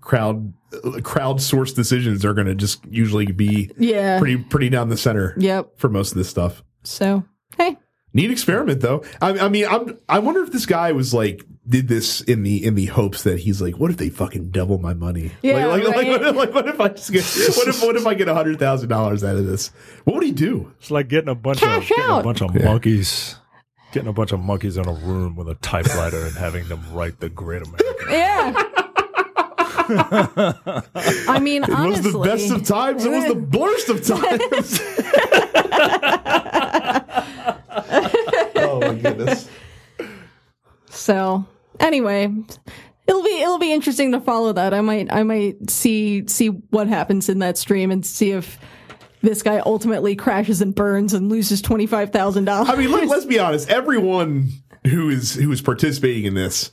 [0.00, 4.18] crowd crowdsourced decisions are going to just usually be Yeah.
[4.18, 5.78] pretty pretty down the center Yep.
[5.78, 6.62] for most of this stuff.
[6.82, 7.24] So
[7.56, 7.76] hey,
[8.12, 9.04] Neat experiment though.
[9.22, 12.62] I, I mean, I'm I wonder if this guy was like did this in the
[12.64, 15.32] in the hopes that he's like, what if they fucking double my money?
[15.42, 15.96] Yeah, like, like, right.
[15.96, 17.24] like, what if, like, what if I just get
[17.56, 19.68] what if what if I get a hundred thousand dollars out of this?
[20.04, 20.72] What would he do?
[20.78, 22.20] It's like getting a bunch Cash of getting out.
[22.20, 23.36] a bunch of monkeys,
[23.92, 27.20] getting a bunch of monkeys in a room with a typewriter and having them write
[27.20, 28.10] the Great American.
[28.10, 28.52] yeah.
[29.86, 33.04] I mean, It was the best of times.
[33.04, 34.80] It was the blurst of times.
[38.56, 39.46] oh my goodness.
[40.88, 41.44] So
[41.84, 42.32] anyway,
[43.06, 44.74] it'll be it'll be interesting to follow that.
[44.74, 48.58] I might I might see see what happens in that stream and see if
[49.22, 52.68] this guy ultimately crashes and burns and loses twenty five thousand dollars.
[52.70, 53.70] I mean, let, let's be honest.
[53.70, 54.48] Everyone
[54.86, 56.70] who is who is participating in this,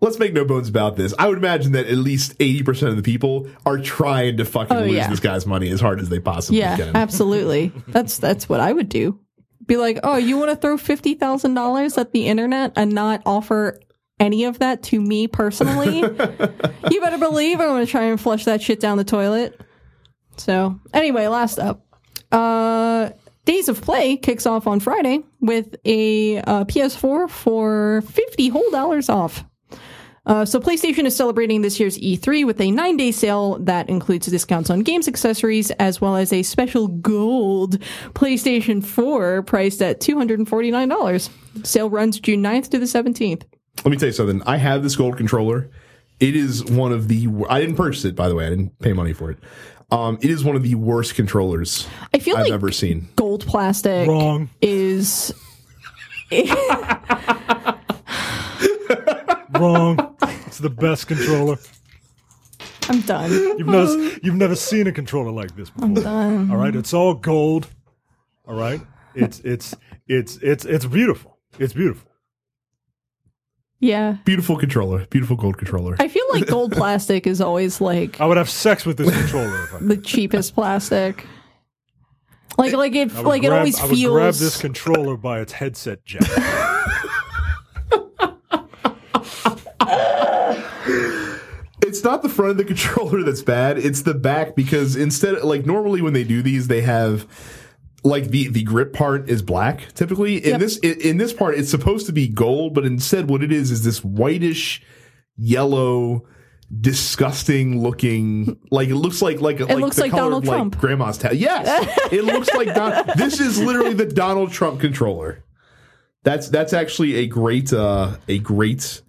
[0.00, 1.12] let's make no bones about this.
[1.18, 4.76] I would imagine that at least eighty percent of the people are trying to fucking
[4.76, 5.08] Oh, lose yeah.
[5.10, 6.94] this guy's money as hard as they possibly yeah, can.
[6.94, 7.72] absolutely.
[7.88, 9.18] That's that's what I would do.
[9.66, 13.22] Be like, oh, you want to throw fifty thousand dollars at the internet and not
[13.26, 13.80] offer
[14.20, 15.98] any of that to me personally?
[16.90, 19.60] you better believe I'm going to try and flush that shit down the toilet.
[20.36, 21.84] So anyway, last up,
[22.30, 23.10] uh,
[23.44, 29.08] Days of Play kicks off on Friday with a uh, PS4 for fifty whole dollars
[29.08, 29.44] off.
[30.26, 34.68] Uh, so PlayStation is celebrating this year's E3 with a nine-day sale that includes discounts
[34.68, 37.78] on games accessories as well as a special gold
[38.12, 41.30] PlayStation 4 priced at $249.
[41.64, 43.44] Sale runs June 9th to the 17th.
[43.84, 44.42] Let me tell you something.
[44.46, 45.70] I have this gold controller.
[46.18, 47.28] It is one of the.
[47.48, 48.46] I didn't purchase it, by the way.
[48.46, 49.38] I didn't pay money for it.
[49.90, 53.08] Um, it is one of the worst controllers I feel I've like ever seen.
[53.16, 54.48] gold plastic Wrong.
[54.60, 55.32] is
[59.58, 60.16] Wrong.
[60.46, 61.56] It's the best controller.
[62.88, 63.30] I'm done.
[63.32, 65.88] You've never you've never seen a controller like this before.
[65.94, 66.50] done.
[66.50, 67.68] All right, it's all gold.
[68.46, 68.80] All right,
[69.14, 69.74] it's it's
[70.06, 71.38] it's it's it's beautiful.
[71.58, 72.09] It's beautiful.
[73.80, 74.18] Yeah.
[74.24, 75.06] Beautiful controller.
[75.06, 75.96] Beautiful gold controller.
[75.98, 79.64] I feel like gold plastic is always like I would have sex with this controller.
[79.64, 81.26] If I, the cheapest plastic.
[82.58, 85.16] Like like it I would like it grab, always I would feels grab this controller
[85.16, 86.28] by its headset jack.
[91.82, 93.78] it's not the front of the controller that's bad.
[93.78, 97.26] It's the back because instead, like normally when they do these, they have
[98.04, 99.92] like the the grip part is black.
[99.94, 100.60] Typically, in Yep.
[100.60, 103.70] this in, in this part, it's supposed to be gold, but instead, what it is
[103.70, 104.82] is this whitish
[105.36, 106.26] yellow.
[106.84, 110.56] Disgusting looking, like it looks like like like looks the like color Donald of, like,
[110.56, 110.78] Trump.
[110.78, 111.66] grandma's ta- Yes,
[112.12, 115.42] it looks like Don- this is literally the Donald Trump controller.
[116.22, 119.02] That's that's actually a great uh a great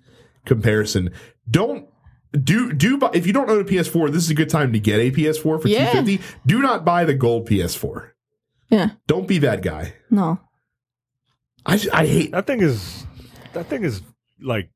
[0.43, 1.11] comparison.
[1.51, 1.87] Don't
[2.31, 4.79] do do buy, if you don't own a PS4, this is a good time to
[4.79, 5.91] get a PS4 for Yeah.
[5.91, 6.19] 250.
[6.47, 8.10] Do not buy the gold PS4.
[8.71, 8.91] Yeah.
[9.05, 9.93] Don't be that guy.
[10.09, 10.39] No.
[11.65, 13.05] I, I hate that thing is
[13.53, 14.01] that thing is
[14.41, 14.71] like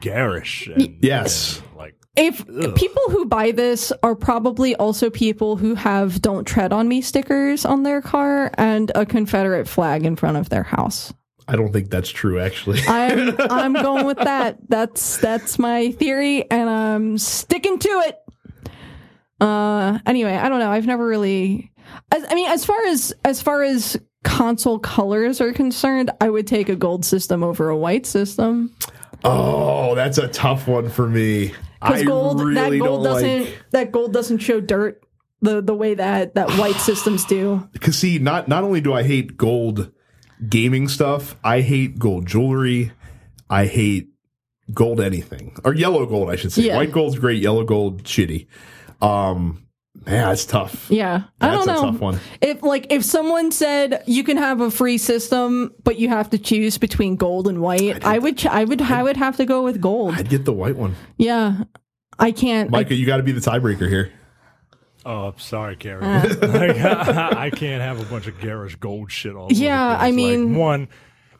[0.00, 0.68] garish.
[0.68, 1.58] And, Yes.
[1.58, 2.46] and, like if
[2.76, 7.64] people who buy this are probably also people who have "Don't tread on me" stickers
[7.64, 11.12] on their car and a Confederate flag in front of their house.
[11.48, 12.80] I don't think that's true, actually.
[12.86, 14.58] I'm I'm going with that.
[14.68, 18.18] That's that's my theory, and I'm sticking to it.
[19.40, 20.70] Uh, anyway, I don't know.
[20.70, 21.71] I've never really.
[22.12, 26.46] As, I mean, as far as as far as console colors are concerned, I would
[26.46, 28.74] take a gold system over a white system.
[29.24, 31.54] oh, that's a tough one for me.
[31.80, 33.62] I Because gold, really that gold doesn't like.
[33.70, 35.02] that gold doesn't show dirt
[35.40, 37.68] the the way that that white systems do.
[37.72, 39.90] Because see, not not only do I hate gold
[40.48, 42.92] gaming stuff, I hate gold jewelry.
[43.50, 44.08] I hate
[44.72, 46.62] gold anything or yellow gold, I should say.
[46.62, 46.76] Yeah.
[46.76, 48.46] White gold's great, yellow gold shitty.
[49.00, 49.66] Um,
[50.06, 50.90] man, that's tough.
[50.90, 51.90] Yeah, I That's don't a know.
[51.92, 52.20] tough one.
[52.40, 56.38] If like if someone said you can have a free system, but you have to
[56.38, 59.62] choose between gold and white, I would ch- I would I would have to go
[59.62, 60.14] with gold.
[60.14, 60.94] I'd get the white one.
[61.16, 61.64] Yeah,
[62.18, 62.68] I can't.
[62.70, 64.12] I- Micah, you got to be the tiebreaker here.
[65.04, 66.02] Oh, I'm sorry, Gary.
[66.04, 66.22] Uh.
[66.46, 70.02] Like, I can't have a bunch of garish gold shit all Yeah, place.
[70.02, 70.88] I Like, mean- one,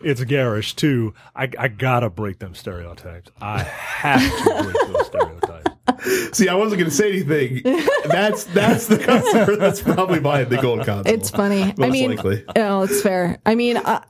[0.00, 0.74] it's garish.
[0.74, 3.30] Two, I, I gotta break them stereotypes.
[3.40, 5.41] I have to break those stereotypes.
[6.32, 7.62] See, I wasn't going to say anything.
[8.04, 11.12] That's that's the customer that's probably buying the gold console.
[11.12, 11.74] it's funny.
[11.80, 12.44] I mean, likely.
[12.56, 13.38] oh, it's fair.
[13.44, 14.04] I mean, I,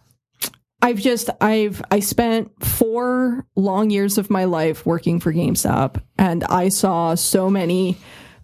[0.83, 6.45] I've just I've I spent four long years of my life working for GameStop, and
[6.45, 7.97] I saw so many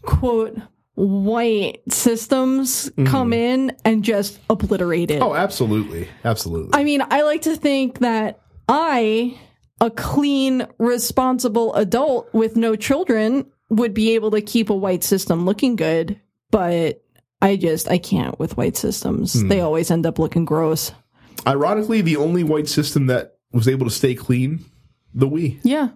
[0.02, 0.56] quote
[0.94, 3.06] white systems mm-hmm.
[3.06, 5.22] come in and just obliterate it.
[5.22, 6.70] Oh, absolutely, absolutely.
[6.74, 9.38] I mean, I like to think that I,
[9.80, 15.44] a clean, responsible adult with no children, would be able to keep a white system
[15.44, 16.20] looking good,
[16.50, 17.02] but
[17.40, 19.34] I just I can't with white systems.
[19.40, 19.48] Hmm.
[19.48, 20.92] They always end up looking gross.
[21.46, 24.64] Ironically, the only white system that was able to stay clean,
[25.14, 25.60] the Wii.
[25.62, 25.90] Yeah.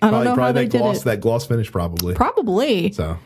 [0.00, 1.04] I don't Probably, know how probably they that did gloss, it.
[1.04, 2.14] that gloss finish, probably.
[2.14, 2.92] Probably.
[2.92, 3.18] So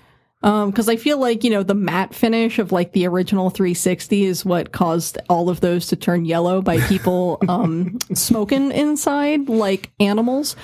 [0.42, 4.24] Um, cause I feel like, you know, the matte finish of like the original 360
[4.24, 9.90] is what caused all of those to turn yellow by people, um, smoking inside like
[9.98, 10.54] animals.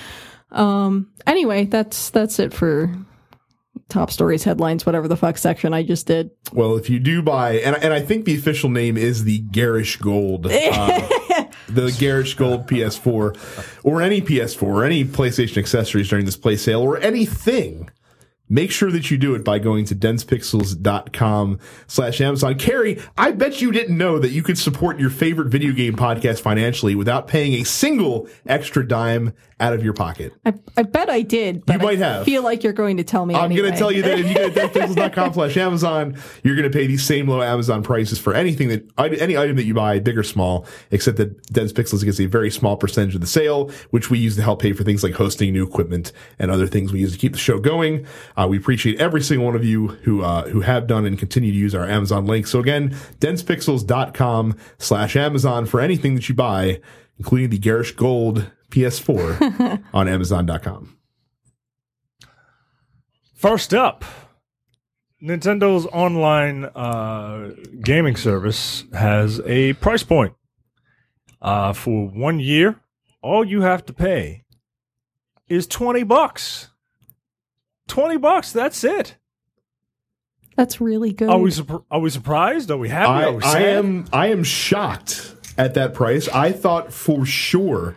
[0.51, 2.95] Um, anyway, that's, that's it for
[3.93, 6.31] top stories, headlines, whatever the fuck section I just did.
[6.53, 9.99] Well, if you do buy, and and I think the official name is the Garish
[9.99, 10.51] Gold, uh,
[11.68, 16.81] the Garish Gold PS4, or any PS4, or any PlayStation accessories during this play sale,
[16.81, 17.91] or anything.
[18.53, 22.59] Make sure that you do it by going to densepixels.com slash Amazon.
[22.59, 26.42] Carrie, I bet you didn't know that you could support your favorite video game podcast
[26.42, 30.34] financially without paying a single extra dime out of your pocket.
[30.44, 32.24] I, I bet I did, but You might I have.
[32.24, 33.61] feel like you're going to tell me I'm anyway.
[33.62, 36.76] going to tell you that if you go to densepixels.com slash Amazon, you're going to
[36.76, 40.18] pay these same low Amazon prices for anything that, any item that you buy, big
[40.18, 44.11] or small, except that Dense Pixels gets a very small percentage of the sale, which
[44.11, 46.98] we use to help pay for things like hosting new equipment and other things we
[47.00, 48.05] use to keep the show going.
[48.43, 51.53] Uh, we appreciate every single one of you who, uh, who have done and continue
[51.53, 52.47] to use our Amazon link.
[52.47, 52.90] So again,
[53.20, 56.80] densepixels.com slash Amazon for anything that you buy,
[57.18, 60.97] including the Garish Gold PS4 on Amazon.com.
[63.34, 64.05] First up,
[65.22, 70.34] Nintendo's online uh, gaming service has a price point.
[71.40, 72.80] Uh, for one year,
[73.20, 74.45] all you have to pay
[75.49, 76.72] is twenty bucks.
[77.89, 78.53] Twenty bucks.
[78.53, 79.16] That's it.
[80.57, 81.28] That's really good.
[81.30, 82.70] Are we surpr- are we surprised?
[82.70, 83.09] Are we happy?
[83.11, 86.28] I, are we I am I am shocked at that price.
[86.28, 87.97] I thought for sure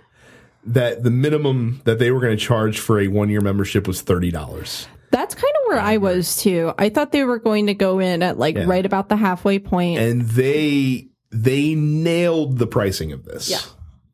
[0.66, 4.02] that the minimum that they were going to charge for a one year membership was
[4.02, 4.88] thirty dollars.
[5.12, 6.74] That's kind of where I was too.
[6.78, 8.66] I thought they were going to go in at like Yeah.
[8.66, 10.00] right about the halfway point.
[10.00, 13.50] And they they nailed the pricing of this.
[13.50, 13.60] Yeah.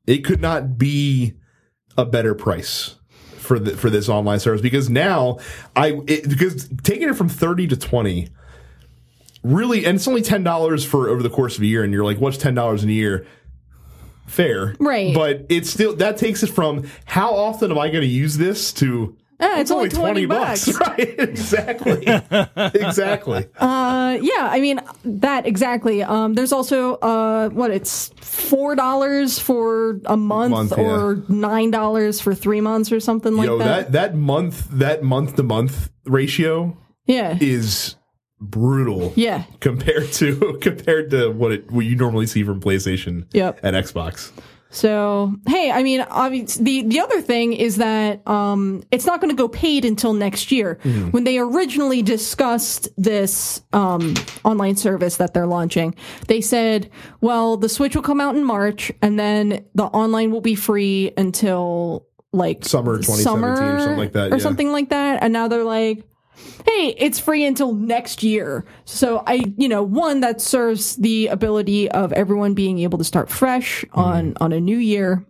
[0.08, 1.34] It could not be
[1.98, 2.96] a better price
[3.52, 5.38] for the for this online service because now
[5.76, 8.30] I it, because taking it from 30 to 20
[9.44, 12.18] really and it's only $10 for over the course of a year and you're like
[12.22, 13.28] what's $10 in a year
[14.26, 15.14] fair Right.
[15.14, 18.72] but it's still that takes it from how often am I going to use this
[18.74, 20.80] to Ah, it's only 20 bucks.
[20.80, 22.04] right exactly
[22.76, 26.04] exactly Uh, yeah, I mean that exactly.
[26.04, 32.20] Um, there's also uh, what it's four dollars for a month, Month, or nine dollars
[32.22, 33.92] for three months or something like Yo, that.
[33.92, 37.96] that that month that month to month ratio Yeah, is
[38.40, 39.14] brutal.
[39.16, 43.60] yeah, Compared to compared to what it what you normally see from PlayStation Yep.
[43.64, 44.32] and Xbox.
[44.72, 49.30] So hey, I mean, obviously, the the other thing is that um, it's not going
[49.30, 50.80] to go paid until next year.
[51.12, 54.14] When they originally discussed this um,
[54.46, 55.94] online service that they're launching,
[56.28, 60.42] they said, "Well, the Switch will come out in March, and then the online will
[60.42, 64.42] be free until like Summer 2017 or something like that, or yeah.
[64.42, 66.06] something like that, and now they're like,
[66.66, 68.66] hey, it's free until next year.
[68.86, 73.30] So I, you know, one that serves the ability of everyone being able to start
[73.30, 75.26] fresh on on a new year.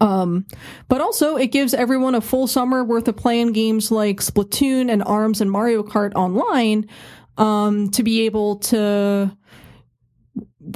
[0.00, 0.46] Um,
[0.88, 5.02] but also it gives everyone a full summer worth of playing games like Splatoon and
[5.02, 6.88] Arms and Mario Kart online,
[7.36, 9.36] um, to be able to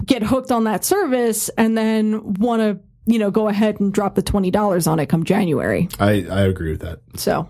[0.05, 4.15] get hooked on that service and then want to, you know, go ahead and drop
[4.15, 5.89] the twenty dollars on it come January.
[5.99, 7.01] I, I agree with that.
[7.17, 7.49] So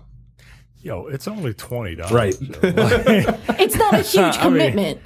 [0.81, 2.11] Yo, it's only twenty dollars.
[2.11, 2.35] Right.
[2.41, 5.01] it's not a huge I mean- commitment.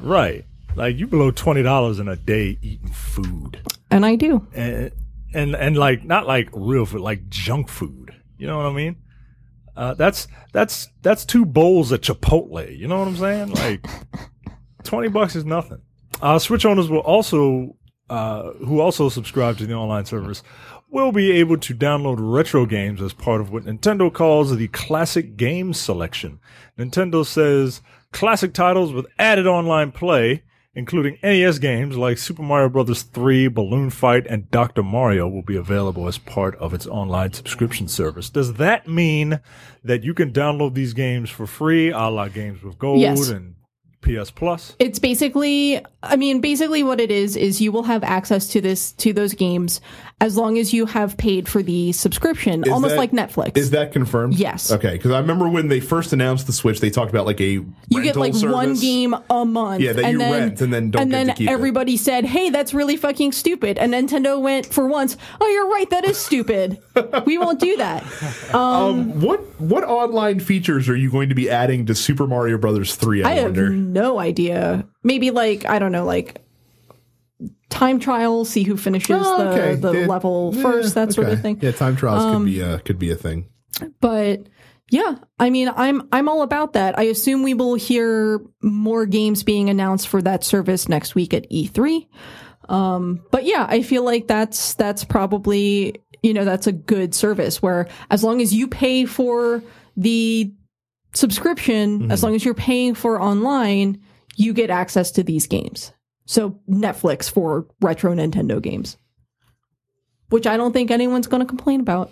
[0.00, 0.44] right.
[0.76, 3.60] Like you below twenty dollars in a day eating food.
[3.90, 4.46] and I do.
[4.54, 4.90] and
[5.32, 8.12] and and like not like real food, like junk food.
[8.36, 8.96] You know what I mean?
[9.76, 12.76] Uh, that's that's that's two bowls at Chipotle.
[12.76, 13.50] You know what I'm saying?
[13.52, 13.86] Like
[14.82, 15.80] twenty bucks is nothing.
[16.20, 17.76] Uh, Switch owners will also
[18.10, 20.42] uh, who also subscribe to the online service
[20.94, 25.36] will be able to download retro games as part of what Nintendo calls the classic
[25.36, 26.38] games selection.
[26.78, 27.82] Nintendo says
[28.12, 30.44] classic titles with added online play,
[30.76, 33.02] including NES games like Super Mario Bros.
[33.02, 34.84] 3, Balloon Fight, and Dr.
[34.84, 38.30] Mario will be available as part of its online subscription service.
[38.30, 39.40] Does that mean
[39.82, 43.28] that you can download these games for free, a la Games with Gold Yes.
[43.30, 43.54] and
[44.00, 44.76] PS Plus?
[44.78, 48.92] It's basically, I mean, basically what it is is you will have access to this
[48.92, 49.80] to those games
[50.24, 53.58] as long as you have paid for the subscription, almost that- like Netflix.
[53.58, 54.34] Is that confirmed?
[54.34, 54.72] Yes.
[54.72, 57.50] Okay, because I remember when they first announced the Switch, they talked about like a
[57.90, 59.82] you get like one game a month.
[59.82, 61.52] Yeah, that and you then, rent and then don't and get then keep it.
[61.52, 65.90] everybody said, "Hey, that's really fucking stupid." And Nintendo went for once, "Oh, you're right,
[65.90, 66.78] that is stupid.
[67.26, 68.02] we won't do that."
[68.54, 72.96] Um, what what online features are you going to be adding to Super Mario Brothers
[72.96, 73.22] three?
[73.22, 74.86] I, I have no idea.
[75.02, 76.40] Maybe like I don't know, like
[77.70, 79.74] time trial, see who finishes Oh, the, okay.
[79.74, 80.06] the Yeah.
[80.06, 81.56] level first, that sort of thing.
[81.56, 83.46] Um, Yeah, time trials could be a could be a thing.
[84.00, 84.46] But
[84.90, 86.98] yeah, I mean, I'm I'm all about that.
[86.98, 91.50] I assume we will hear more games being announced for that service next week at
[91.50, 92.06] E3.
[92.68, 97.60] Um, but yeah, I feel like that's that's probably you know that's a good service
[97.60, 99.62] where as long as you pay for
[99.96, 100.52] the
[101.14, 104.00] subscription, as long as you're paying for online,
[104.36, 105.92] you get access to these games.
[106.26, 108.96] So Netflix for retro Nintendo games,
[110.30, 112.10] which I don't think anyone's going to complain about.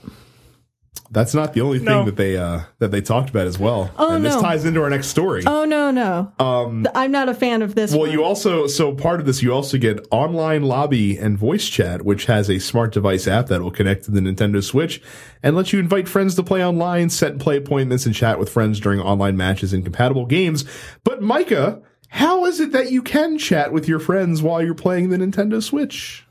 [1.10, 2.04] That's not the only thing No.
[2.04, 3.90] that they uh, that they talked about as well.
[3.98, 4.40] Oh, and this no.
[4.42, 5.42] ties into our next story.
[5.46, 6.32] Oh no, no.
[6.38, 7.92] Um, I'm not a fan of this.
[7.92, 8.10] well, one.
[8.12, 12.26] you also so part of this you also get online lobby and voice chat, which
[12.26, 15.02] has a smart device app that will connect to the Nintendo Switch
[15.42, 18.50] and let you invite friends to play online, set and play appointments, and chat with
[18.50, 20.64] friends during online matches and compatible games.
[21.04, 21.82] But Micah,
[22.12, 25.62] how is it that you can chat with your friends while you're playing the Nintendo
[25.62, 26.26] Switch?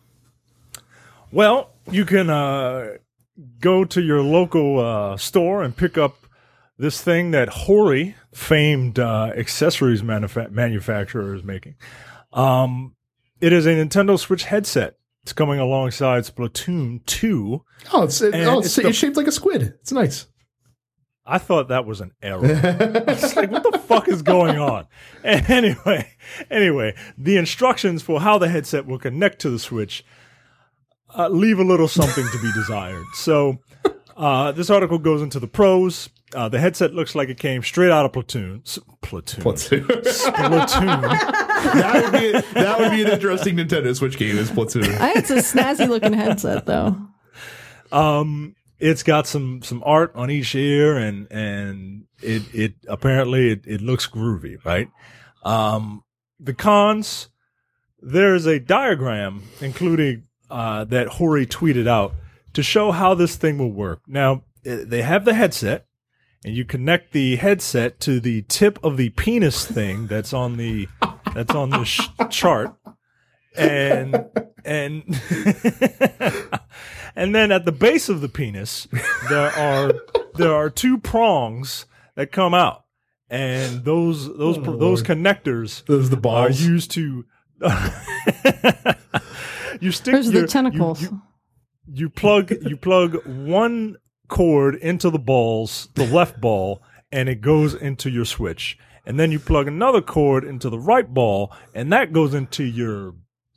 [1.32, 2.98] Well, you can uh,
[3.60, 6.18] go to your local uh, store and pick up
[6.78, 11.76] this thing that Hori, famed uh, accessories manufa- manufacturer, is making.
[12.32, 12.96] Um,
[13.40, 14.98] it is a Nintendo Switch headset.
[15.24, 17.64] It's coming alongside Splatoon 2.
[17.92, 19.64] Oh, it's it, oh, it's, it's the- it's shaped like a squid.
[19.82, 20.28] It's nice.
[21.32, 22.42] I thought that was an error.
[22.44, 24.86] it's like, what the fuck is going on?
[25.24, 26.14] And anyway,
[26.50, 30.04] anyway, the instructions for how the headset will connect to the Switch
[31.18, 33.06] uh, leave a little something to be desired.
[33.14, 33.60] So,
[34.18, 36.10] uh, this article goes into the pros.
[36.34, 38.62] Uh, the headset looks like it came straight out of Platoon.
[38.66, 39.42] S- Platoon.
[39.42, 39.86] Platoon.
[39.86, 41.02] Platoon.
[41.02, 44.38] that would be that would be an interesting Nintendo Switch game.
[44.38, 44.86] Is Platoon?
[44.86, 46.98] I, it's a snazzy looking headset though.
[47.92, 53.62] Um, it's got some some art on each ear, and and it it apparently it,
[53.66, 54.90] it looks groovy, right?
[55.44, 56.04] Um,
[56.40, 57.30] the cons.
[58.04, 62.16] There's a diagram, including uh, that Hori tweeted out
[62.54, 64.02] to show how this thing will work.
[64.08, 65.86] Now eh, they have the headset,
[66.44, 70.88] and you connect the headset to the tip of the penis thing that's on the
[71.36, 72.74] that's on the sh- chart,
[73.56, 74.26] and
[74.66, 75.04] and
[77.16, 78.88] and then at the base of the penis
[79.30, 79.94] there are
[80.36, 81.86] there are two prongs
[82.16, 82.86] that come out,
[83.30, 86.62] and those those Oh, those connectors Those are the are balls.
[86.62, 87.26] used to.
[89.80, 91.02] you stick There's the your- you- tentacles.
[91.02, 91.22] you-
[91.94, 93.98] you plug you plug one
[94.30, 96.82] cord into the balls, the left ball,
[97.12, 98.78] and it goes into your switch.
[99.06, 103.16] And then you plug another cord into the right ball, and that goes into your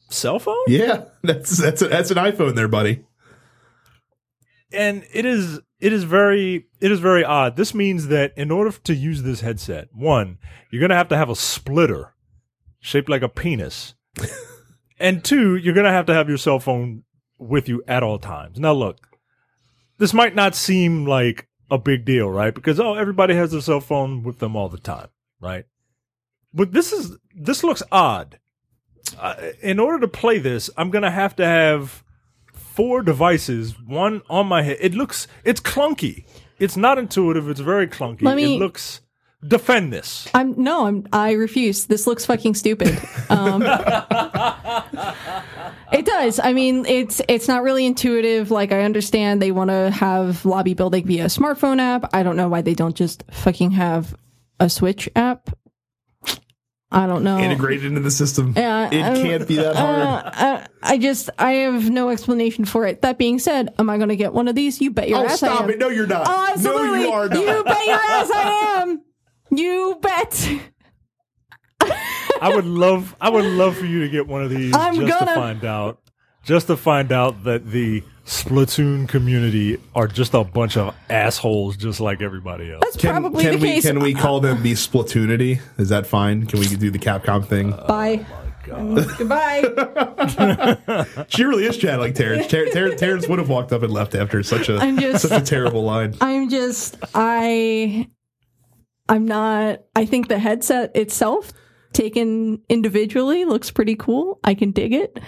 [0.09, 0.57] cell phone.
[0.67, 3.05] yeah, that's that's a, that's an iPhone there, buddy.
[4.75, 7.57] And it is it is very it is very odd.
[7.57, 10.39] This means that in order to use this headset, one,
[10.71, 12.15] you're gonna have to have a splitter
[12.81, 13.95] shaped like a penis.
[14.99, 17.05] and two, you're gonna have to have your cell phone
[17.39, 18.59] with you at all times.
[18.59, 19.09] Now look,
[19.99, 22.55] this might not seem like a big deal, right?
[22.55, 25.09] Because oh, everybody has their cell phone with them all the time,
[25.41, 25.65] right?
[26.53, 28.39] But this is this looks odd.
[29.19, 32.04] Uh, in order to play this, I'm gonna have to have
[32.75, 34.79] four devices, one on my head.
[34.81, 36.25] It looks it's clunky.
[36.59, 37.49] It's not intuitive.
[37.49, 38.23] It's very clunky.
[38.23, 39.01] Let me- it looks.
[39.47, 40.27] Defend this.
[40.33, 41.85] I'm no, I'm I refuse.
[41.85, 42.99] This looks fucking stupid.
[43.29, 43.63] Um,
[45.93, 46.41] it does.
[46.41, 48.51] I mean, it's it's not really intuitive.
[48.51, 52.09] Like I understand they want to have lobby building via smartphone app.
[52.15, 54.17] I don't know why they don't just fucking have
[54.61, 55.51] a Switch app.
[56.95, 57.39] I don't know.
[57.39, 58.55] Integrated into the system.
[58.57, 60.01] Yeah, it um, can't be that hard.
[60.01, 63.03] Uh, uh, I just I have no explanation for it.
[63.03, 64.81] That being said, am I going to get one of these?
[64.81, 65.71] You bet your oh, ass I stop am.
[65.71, 65.79] it.
[65.79, 66.27] No, you're not.
[66.29, 67.01] Oh, absolutely.
[67.01, 67.39] No, you are not.
[67.41, 69.03] You bet your ass I am.
[69.51, 70.49] You bet.
[72.41, 75.19] I would love I would love for you to get one of these I'm just
[75.19, 76.01] to gonna- find out
[76.45, 82.01] just to find out that the Splatoon community are just a bunch of assholes just
[82.01, 82.81] like everybody else.
[82.83, 83.85] That's Can, probably can the we case.
[83.87, 85.61] can we call them the Splatoonity?
[85.79, 86.47] Is that fine?
[86.47, 87.71] Can we do the Capcom thing?
[87.71, 88.25] Bye.
[88.67, 91.25] Oh mm, goodbye.
[91.29, 92.47] She really is chatting like Terrence.
[92.47, 95.43] Ter- Ter- Terrence would have walked up and left after such a I'm just- such
[95.43, 96.15] a terrible line.
[96.23, 98.09] I'm just I
[99.07, 101.53] I'm not I think the headset itself
[101.93, 104.41] taken individually looks pretty cool.
[104.43, 105.21] I can dig it.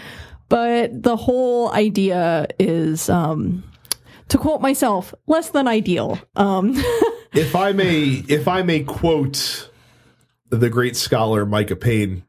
[0.48, 3.64] But the whole idea is um
[4.28, 6.18] to quote myself, less than ideal.
[6.36, 6.74] Um
[7.32, 9.68] If I may, if I may quote
[10.48, 12.22] the great scholar Micah Payne,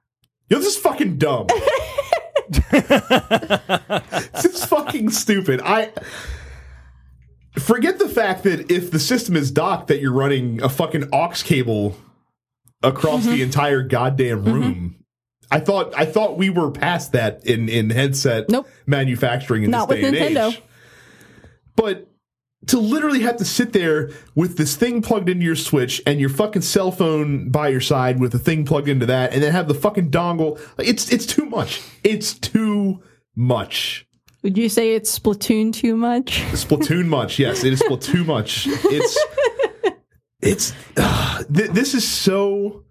[0.50, 1.48] yo, this is fucking dumb.
[2.72, 5.62] this is fucking stupid.
[5.64, 5.92] I
[7.58, 11.34] forget the fact that if the system is docked, that you're running a fucking aux
[11.44, 11.96] cable
[12.84, 13.32] across Mm-hmm.
[13.32, 14.96] the entire goddamn room.
[15.52, 18.68] I thought I thought we were past that in in headset Nope.
[18.86, 20.50] manufacturing in Not this with day and Nintendo.
[20.52, 20.62] age.
[21.76, 22.10] But
[22.68, 26.30] to literally have to sit there with this thing plugged into your Switch and your
[26.30, 29.68] fucking cell phone by your side with the thing plugged into that, and then have
[29.68, 30.60] the fucking dongle.
[30.78, 31.82] It's it's too much.
[32.04, 33.02] It's too
[33.36, 34.06] much.
[34.44, 36.42] would you say it's Splatoon too much?
[36.52, 37.40] Splatoon much.
[37.40, 38.68] Yes, it is Splatoon much.
[38.68, 39.18] It's
[40.42, 42.84] it's uh, th- this is so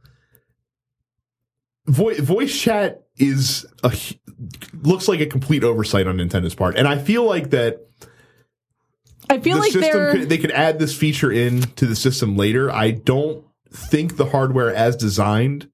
[1.86, 3.92] voice voice chat is a
[4.82, 7.86] looks like a complete oversight on Nintendo's part, and I feel like that
[9.28, 12.36] I feel the like system could, they could add this feature in to the system
[12.36, 12.70] later.
[12.70, 15.70] I don't think the hardware as designed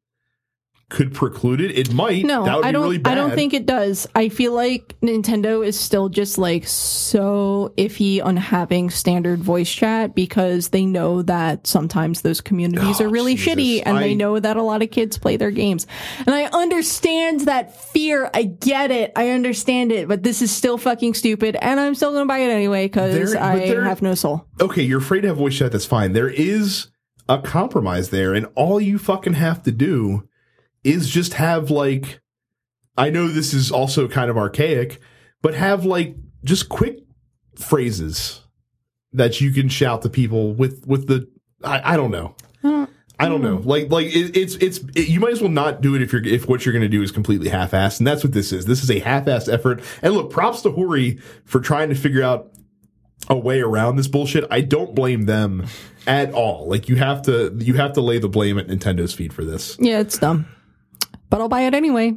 [0.92, 1.76] could preclude it.
[1.76, 2.24] It might.
[2.24, 2.82] No, that would I don't.
[2.84, 3.12] really bad.
[3.12, 4.06] I don't think it does.
[4.14, 10.14] I feel like Nintendo is still just like so iffy on having standard voice chat
[10.14, 13.54] because they know that sometimes those communities Oh, are really Jesus.
[13.54, 15.86] shitty, and I- they know that a lot of kids play their games.
[16.26, 18.30] And I understand that fear.
[18.34, 19.12] I get it.
[19.16, 20.08] I understand it.
[20.08, 23.56] But this is still fucking stupid, and I'm still gonna buy it anyway because I
[23.58, 24.46] have no soul.
[24.60, 26.12] okay, you're afraid to have voice chat, that's fine.
[26.12, 26.88] There is
[27.28, 30.28] a compromise there, and all you fucking have to do
[30.84, 32.20] is just have like
[32.96, 35.00] I know this is also kind of archaic,
[35.40, 36.98] but have like just quick
[37.56, 38.40] phrases
[39.12, 41.28] that you can shout to people with with the
[41.64, 42.34] I, I don't know.
[43.18, 43.56] I don't know.
[43.62, 46.26] Like like it, it's it's it, you might as well not do it if you're
[46.26, 48.66] if what you're going to do is completely half-assed, and that's what this is.
[48.66, 49.80] This is a half-assed effort.
[50.02, 52.50] And look, props to Hori for trying to figure out
[53.28, 54.44] a way around this bullshit.
[54.50, 55.66] I don't blame them
[56.06, 56.68] at all.
[56.68, 59.76] Like you have to you have to lay the blame at Nintendo's feet for this.
[59.78, 60.46] Yeah, it's dumb,
[61.32, 62.14] but I'll buy it anyway.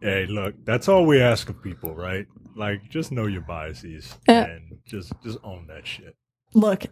[0.00, 2.26] Hey, look, that's all we ask of people, right?
[2.56, 6.16] Like, just know your biases Uh, and just just own that shit.
[6.54, 6.86] Look,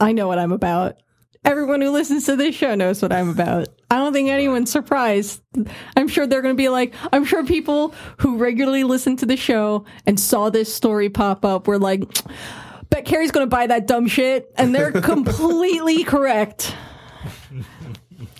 [0.00, 0.96] I know what I'm about.
[1.44, 3.68] Everyone who listens to this show knows what I'm about.
[3.90, 5.42] I don't think anyone's surprised.
[5.94, 9.36] I'm sure they're going to be like, I'm sure people who regularly listen to the
[9.36, 12.02] show and saw this story pop up were like,
[12.88, 14.50] bet Carrie's going to buy that dumb shit.
[14.56, 16.74] And they're completely correct.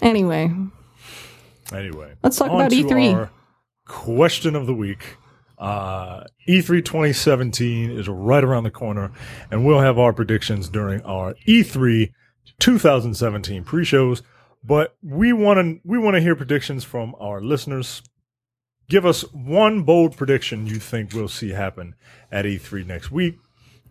[0.02, 0.50] Anyway,
[1.72, 3.14] Anyway, Let's talk about to E3.
[3.14, 3.30] our
[3.86, 5.16] question of the week.
[5.58, 9.10] Uh, E3 2017 is right around the corner,
[9.50, 12.12] and we'll have our predictions during our E3
[12.58, 14.22] 2017 pre-shows.
[14.62, 18.02] But we want to we want to hear predictions from our listeners.
[18.88, 21.94] Give us one bold prediction you think we'll see happen
[22.30, 23.36] at E3 next week.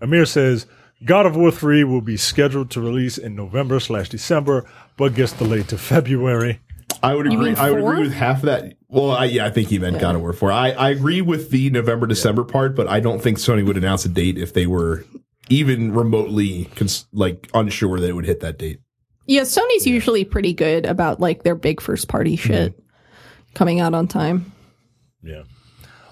[0.02, 0.68] Amir says
[1.04, 4.66] God of War 3 will be scheduled to release in November slash December,
[4.98, 6.62] but gets delayed to February.
[7.04, 7.56] I would agree.
[7.56, 8.74] I would agree with half of that.
[8.88, 10.52] Well, I, yeah, I think he meant God of War four.
[10.52, 14.06] I, I agree with the November December part, but I don't think Sony would announce
[14.06, 15.06] a date if they were
[15.50, 18.80] even remotely cons- like unsure that it would hit that date.
[19.28, 22.48] yeah, Sony's usually pretty good about like their big first party mm-hmm.
[22.48, 22.84] shit
[23.54, 24.52] coming out on time.
[25.22, 25.44] Yeah.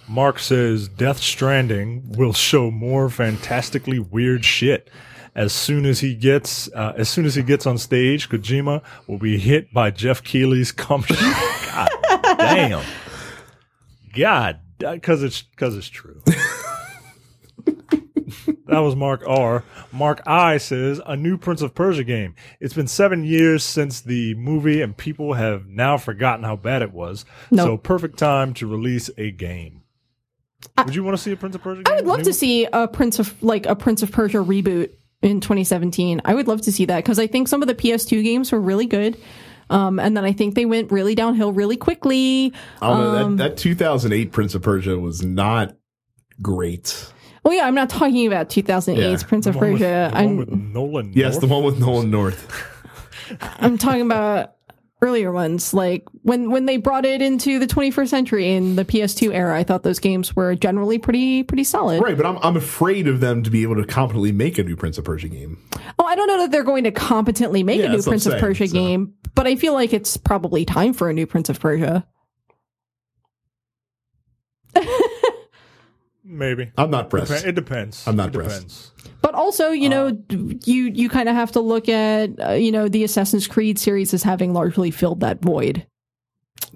[0.07, 4.89] Mark says Death Stranding will show more fantastically weird shit.
[5.35, 9.17] As soon as he gets, uh, as soon as he gets on stage, Kojima will
[9.17, 11.03] be hit by Geoff Keighley's cum.
[11.09, 11.89] God
[12.37, 12.83] damn.
[14.15, 16.21] God, because it's because it's true.
[18.67, 19.63] that was Mark R.
[19.91, 22.35] Mark I says a new Prince of Persia game.
[22.59, 26.93] It's been seven years since the movie, and people have now forgotten how bad it
[26.93, 27.25] was.
[27.49, 27.65] No.
[27.65, 29.81] So perfect time to release a game.
[30.77, 31.91] Would you want to see a Prince of Persia game?
[31.91, 34.91] I would love to see a Prince of like a Prince of Persia reboot
[35.23, 36.21] in 2017.
[36.25, 38.59] I would love to see that because I think some of the PS2 games were
[38.61, 39.17] really good.
[39.69, 42.53] Um, and then I think they went really downhill really quickly.
[42.81, 45.75] I Um, that, that 2008 Prince of Persia was not
[46.41, 47.11] great.
[47.45, 49.27] Oh yeah, I'm not talking about 2008's Yeah.
[49.27, 50.09] Prince of The one with- Persia.
[50.11, 51.11] the I'm with Nolan.
[51.13, 51.41] Yes, North?
[51.41, 52.69] the one with Nolan North.
[53.59, 54.53] I'm talking about
[55.03, 59.33] earlier ones, like when when they brought it into the 21st century in the PS2
[59.33, 59.55] era.
[59.59, 62.01] I thought those games were generally pretty pretty solid.
[62.01, 64.75] Right, but I'm, I'm afraid of them to be able to competently make a new
[64.77, 65.57] Prince of Persia game.
[65.99, 68.39] Oh, I don't know that they're going to competently make Yeah, a new Prince of
[68.39, 68.73] Persia so.
[68.73, 72.07] game, but I feel like it's probably time for a new Prince of Persia.
[76.25, 76.71] Maybe.
[76.77, 77.45] I'm not Dep- pressed.
[77.45, 78.07] It depends.
[78.07, 78.55] I'm not it pressed.
[78.61, 78.91] depends.
[79.21, 80.35] But also, you know, Uh,
[80.65, 84.13] you you kind of have to look at uh, you know the Assassin's Creed series
[84.13, 85.85] as having largely filled that void.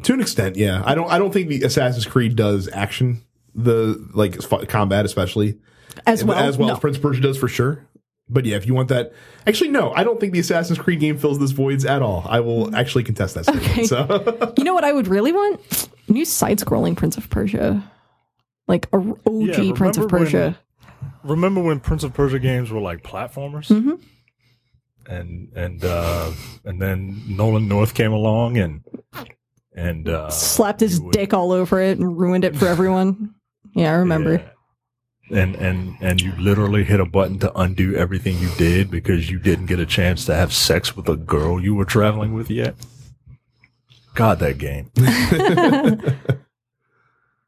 [0.03, 0.81] To an extent, yeah.
[0.85, 3.21] I don't I don't think the Assassin's Creed does action,
[3.55, 5.57] the like f- combat especially,
[6.05, 6.73] As well, as well No.
[6.75, 7.85] as Prince Persia does for sure.
[8.29, 9.13] But yeah, if you want that,
[9.47, 12.25] actually no, I don't think the Assassin's Creed game fills this voids at all.
[12.29, 13.71] I will actually contest that statement.
[13.71, 13.83] Okay.
[13.85, 15.87] So You know what I would really want?
[16.09, 17.81] New side-scrolling Prince of Persia,
[18.67, 20.59] like a OG Yeah, Prince of remember when- Persia.
[21.23, 23.67] Remember when Prince of Persia games were like platformers?
[23.67, 23.99] Mhm.
[25.09, 26.31] And and uh
[26.65, 28.81] and then Nolan North came along and
[29.75, 33.33] and uh Slapped his would- dick all over it and ruined it for everyone.
[33.73, 34.33] Yeah, I remember.
[35.29, 35.39] Yeah.
[35.39, 39.37] And and and you literally hit a button to undo everything you did because you
[39.37, 42.73] didn't get a chance to have sex with a girl you were traveling with yet.
[44.15, 44.89] God, that game.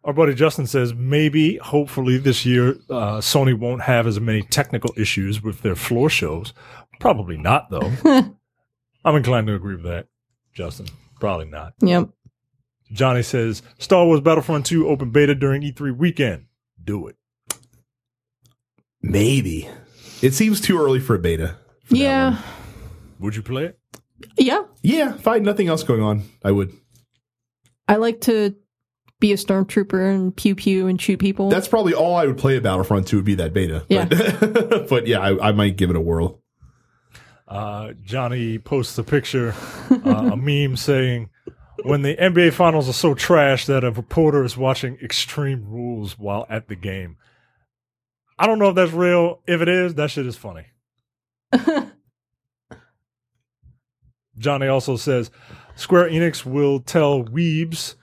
[0.09, 4.91] Our buddy Justin says maybe, hopefully, this year uh, Sony won't have as many technical
[4.97, 6.51] issues with their floor shows.
[6.99, 7.93] Probably not, though.
[9.05, 10.07] I'm inclined to agree with that,
[10.51, 10.87] Justin.
[11.19, 11.73] Probably not.
[11.83, 12.09] Yep.
[12.91, 16.47] Johnny says Star Wars Battlefront 2 open beta during E3 weekend.
[16.83, 17.15] Do it.
[19.03, 19.69] maybe
[20.23, 21.55] it seems too early for a beta.
[21.83, 22.29] for that Yeah.
[22.31, 22.39] one.
[23.19, 23.79] Would you play it?
[24.39, 24.63] Yeah.
[24.81, 25.13] yeah.
[25.13, 26.73] If I had nothing else going on, I would.
[27.87, 28.55] I like to
[29.19, 31.49] be a stormtrooper and pew pew and shoot people.
[31.49, 33.85] That's probably all I would play at Battlefront 2 would be that beta.
[33.89, 34.05] Yeah.
[34.05, 36.41] But, but yeah, I, I might give it a whirl.
[37.47, 39.55] Uh, Johnny posts a picture,
[39.89, 41.29] uh, a meme saying,
[41.83, 46.45] "When the NBA finals are so trash that a reporter is watching Extreme Rules while
[46.47, 47.17] at the game."
[48.37, 49.41] I don't know if that's real.
[49.47, 50.67] If it is, that shit is funny.
[54.37, 55.31] Johnny also says,
[55.75, 57.95] "Square Enix will tell Weebs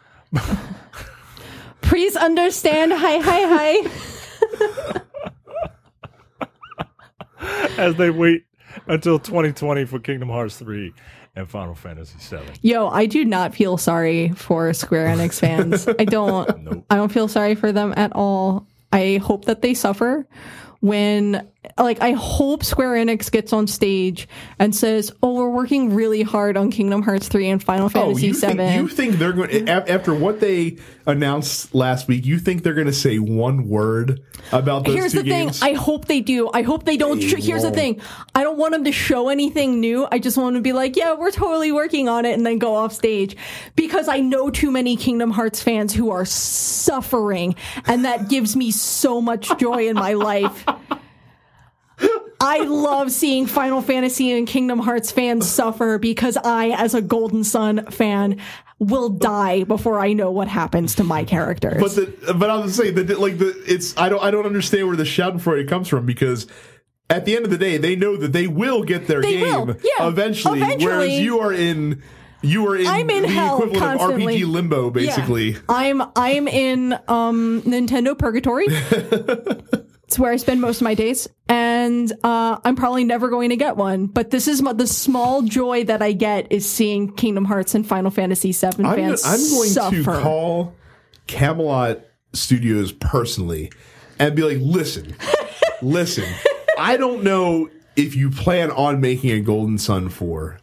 [1.89, 2.93] Please understand.
[2.93, 5.03] Hi, hi, hi.
[7.79, 8.45] as they wait
[8.87, 10.93] until 2020 for Kingdom Hearts 3
[11.37, 15.89] and Final Fantasy 7." Yo, I do not feel sorry for Square Enix fans.
[15.99, 16.63] I don't.
[16.63, 16.85] Nope.
[16.91, 18.67] I don't feel sorry for them at all.
[18.93, 20.27] I hope that they suffer
[20.81, 21.47] when
[21.79, 24.29] like I hope Square Enix gets on stage
[24.59, 28.29] and says, "Oh, we're working really hard on Kingdom Hearts 3 and Final Fantasy Oh,
[28.29, 32.25] you 7." think, you think they're going after what they announced last week?
[32.27, 34.21] You think they're going to say one word
[34.53, 35.61] about those Here's the games?
[35.61, 35.71] thing.
[35.75, 36.51] I hope they do.
[36.53, 37.19] I hope they don't.
[37.21, 38.01] They here's the thing.
[38.35, 40.07] I don't want them to show anything new.
[40.11, 42.59] I just want them to be like, yeah, we're totally working on it and then
[42.59, 43.37] go off stage
[43.77, 47.55] because I know too many Kingdom Hearts fans who are suffering
[47.87, 50.65] and that gives me so much joy in my life.
[52.47, 57.43] I love seeing Final Fantasy and Kingdom Hearts fans suffer because I, as a Golden
[57.43, 58.41] Sun fan,
[58.79, 61.81] will die before I know what happens to my characters.
[61.81, 64.87] but the but I was saying that like the it's I don't I don't understand
[64.87, 66.47] where the Schadenfreude comes from because.
[67.09, 69.77] At the end of the day, they know that they will get their They game
[69.85, 72.03] yeah, eventually, Whereas you are in,
[72.43, 74.43] you are in, I'm in the hell equivalent constantly.
[74.43, 75.51] of RPG limbo, basically.
[75.53, 75.59] Yeah.
[75.69, 78.67] I'm I'm in um Nintendo purgatory.
[80.03, 81.76] it's where I spend most of my days, and
[82.23, 84.07] uh, I'm probably never going to get one.
[84.07, 87.87] But this is my, the small joy that I get is seeing Kingdom Hearts and
[87.87, 89.97] Final Fantasy VII I'm, fans I'm going suffer.
[89.97, 90.75] to call
[91.27, 92.01] Camelot
[92.33, 93.73] Studios personally
[94.19, 95.17] and be like, listen,
[95.83, 96.25] listen,
[96.79, 100.59] I don't know if you plan on making a Golden Sun 4,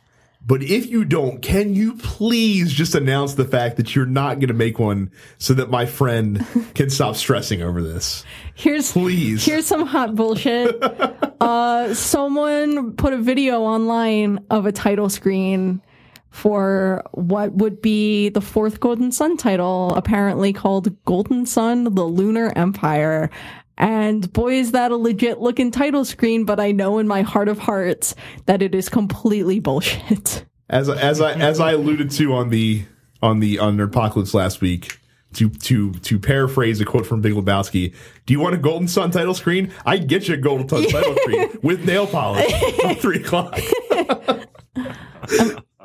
[0.46, 4.50] But if you don't, can you please just announce the fact that you're not going
[4.50, 6.46] to make one so that my friend
[6.76, 8.26] can stop stressing over this?
[8.54, 9.46] Here's Please.
[9.46, 10.84] Here's some hot bullshit.
[11.42, 15.82] uh, someone put a video online of a title screen
[16.30, 22.52] for what would be the fourth Golden Sun title, apparently called Golden Sun: The Lunar
[22.56, 23.30] Empire.
[23.78, 27.48] And boy, is that a legit looking title screen, but I know in my heart
[27.48, 30.46] of hearts that it is completely bullshit.
[30.70, 32.84] As as I as I alluded to on the
[33.22, 34.98] on the on Apocalypse last week,
[35.34, 37.94] to to to paraphrase a quote from Big Lebowski,
[38.26, 39.72] do you want a Golden Sun title screen?
[39.86, 42.52] I'd get you a Golden Sun title screen with nail polish
[42.84, 43.60] at three o'clock.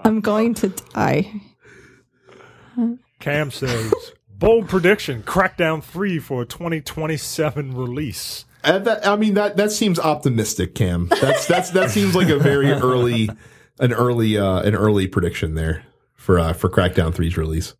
[0.04, 1.32] I'm going to die.
[3.18, 3.92] Cam says,
[4.38, 8.44] bold prediction: Crackdown three for a 2027 release.
[8.64, 11.08] Uh, that, I mean that that seems optimistic, Cam.
[11.20, 13.30] That's that's that seems like a very early
[13.78, 15.84] an early uh an early prediction there
[16.14, 17.74] for uh for Crackdown 3's release.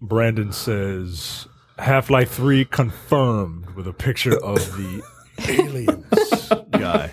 [0.00, 1.46] Brandon says,
[1.78, 5.02] Half Life three confirmed with a picture of the
[5.48, 7.12] aliens guy.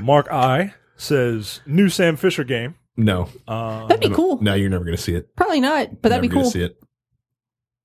[0.00, 2.74] Mark I says, new Sam Fisher game.
[2.98, 3.28] No.
[3.46, 4.42] Uh, That'd be cool.
[4.42, 5.34] No, you're never going to see it.
[5.36, 6.50] Probably not, but that'd be Never gonna cool.
[6.50, 6.78] see it.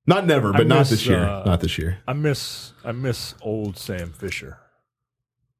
[0.07, 1.19] Not never, but I not miss, this year.
[1.23, 1.99] uh, not this year.
[2.07, 4.57] I miss I miss old Sam Fisher.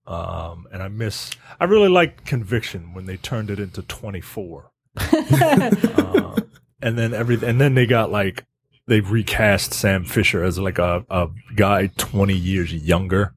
[0.06, 1.32] Um, and I miss
[1.62, 4.72] I really liked Conviction when they turned it into 24.
[4.98, 6.36] uh,
[6.82, 8.44] and then every and then they got like
[8.88, 13.36] they recast Sam Fisher as like a, a guy 20 years younger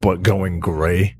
[0.00, 1.16] but going gray.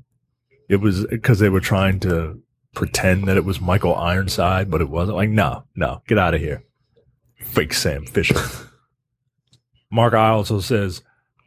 [0.69, 2.39] It was because they were trying to
[2.75, 5.17] pretend that it was Michael Ironside, but it wasn't.
[5.17, 6.63] Like, no, no, get out of here.
[7.39, 8.39] Fake Sam Fisher.
[9.91, 11.01] Mark I also says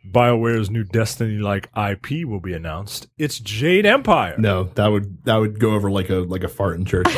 [0.06, 3.08] BioWare's new Destiny like IP will be announced.
[3.18, 4.34] It's Jade Empire.
[4.38, 7.06] No, that would that would go over like a like a fart in church.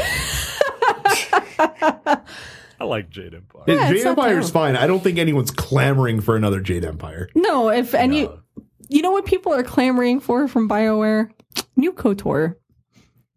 [1.59, 3.63] I like Jade Empire.
[3.69, 4.75] Yeah, Jade it's Empire is fine.
[4.77, 7.29] I don't think anyone's clamoring for another Jade Empire.
[7.35, 8.41] No, if any, No.
[8.89, 11.31] you know what people are clamoring for from BioWare?
[11.77, 12.57] New KOTOR.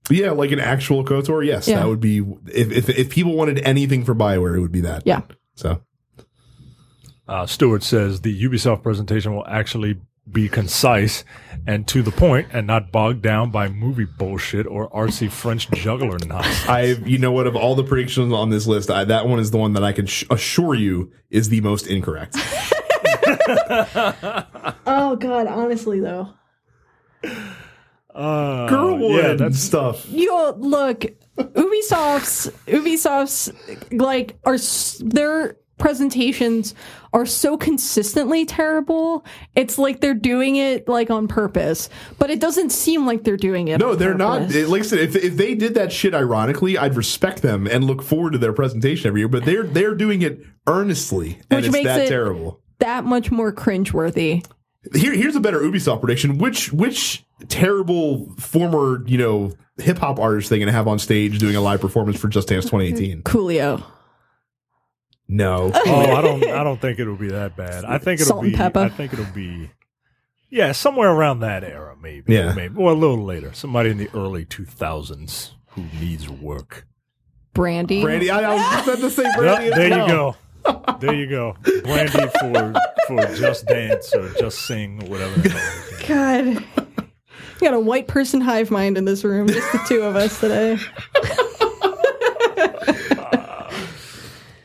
[0.10, 1.46] Yeah, like an actual KOTOR.
[1.46, 1.80] Yes, Yeah.
[1.80, 5.04] that would be if, if if people wanted anything for Bioware, it would be that.
[5.06, 5.22] Yeah.
[5.56, 5.82] So
[7.28, 10.00] Uh, Stewart says the Ubisoft presentation will actually
[10.32, 11.24] be concise
[11.68, 16.18] and to the point and not bogged down by movie bullshit or artsy French juggler
[16.26, 16.66] nonsense.
[16.70, 17.46] I, you know what?
[17.48, 19.92] Of all the predictions on this list, I, that one is the one that I
[19.92, 22.36] can sh- assure you is the most incorrect.
[24.88, 26.30] Oh God, honestly though,
[28.16, 30.10] Uh, Girlwood yeah, and that's stuff.
[30.10, 31.02] you look,
[31.38, 33.52] Ubisoft's Ubisoft's
[33.92, 36.74] like are s- their presentations
[37.12, 39.26] are so consistently terrible.
[39.56, 43.68] It's like they're doing it like on purpose, but it doesn't seem like they're doing
[43.68, 43.80] it.
[43.80, 44.40] No, on they're not.
[44.44, 44.56] purpose.
[44.56, 47.84] it- Like I said, if, if they did that shit ironically, I'd respect them and
[47.84, 49.28] look forward to their presentation every year.
[49.28, 52.62] But they're they're doing it earnestly, and Which it's makes that it- terrible.
[52.80, 54.46] that much more cringeworthy.
[54.94, 56.38] Here, here's a better Ubisoft prediction.
[56.38, 61.40] Which which terrible former you know hip hop artist they going to have on stage
[61.40, 63.24] doing a live performance for Just Dance 2018?
[63.24, 63.84] Coolio.
[65.28, 65.72] No.
[65.74, 67.84] oh, I don't I don't think it'll be that bad.
[67.86, 68.80] I think it'll Salt and be pepper.
[68.80, 69.72] I think it'll be
[70.50, 72.34] yeah, somewhere around that era maybe.
[72.34, 72.54] Yeah.
[72.54, 73.54] Maybe or a little later.
[73.54, 76.88] Somebody in the early 2000s who needs work.
[77.54, 78.02] Brandy.
[78.02, 79.66] Brandy, I, I was just about to say Brandy.
[79.66, 80.08] Yep, as there well.
[80.08, 80.36] you go.
[81.00, 81.56] There you go.
[81.84, 82.74] Brandy for
[83.08, 85.40] for Just Dance or Just Sing or whatever.
[85.42, 86.08] the hell it is.
[86.88, 86.88] God.
[87.62, 90.40] We got a white person hive mind in this room, just the two of us
[90.40, 90.78] today.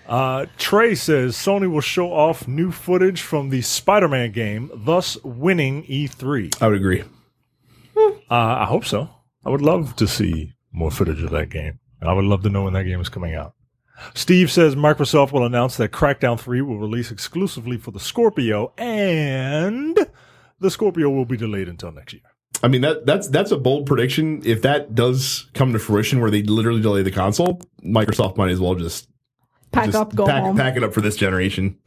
[0.09, 5.85] Uh, Trey says Sony will show off new footage from the Spider-Man game, thus winning
[5.85, 6.61] E3.
[6.61, 7.05] I would agree.
[7.97, 9.09] Uh, I hope so.
[9.47, 11.79] I would love to see more footage of that game.
[12.03, 13.55] I would love to know when that game is coming out.
[14.15, 19.99] Steve says Microsoft will announce that Crackdown 3 will release exclusively for the Scorpio and
[20.61, 22.23] the Scorpio will be delayed until next year.
[22.63, 24.43] I mean that that's that's a bold prediction.
[24.45, 28.61] If that does come to fruition, where they literally delay the console, Microsoft might as
[28.61, 29.09] well just
[29.73, 30.57] Pack just up, go pack, home.
[30.57, 31.79] pack it up for this generation.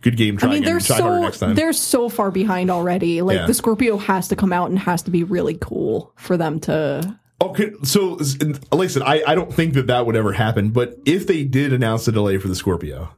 [0.00, 0.36] Good game.
[0.36, 0.72] Try I mean, again.
[0.74, 1.54] they're Try so next time.
[1.54, 3.22] they're so far behind already.
[3.22, 3.46] Like Yeah.
[3.46, 7.18] the Scorpio has to come out and has to be really cool for them to.
[7.42, 8.20] Okay, so
[8.70, 10.70] listen, I I, don't think that that would ever happen.
[10.70, 13.16] But if they did announce a delay for the Scorpio,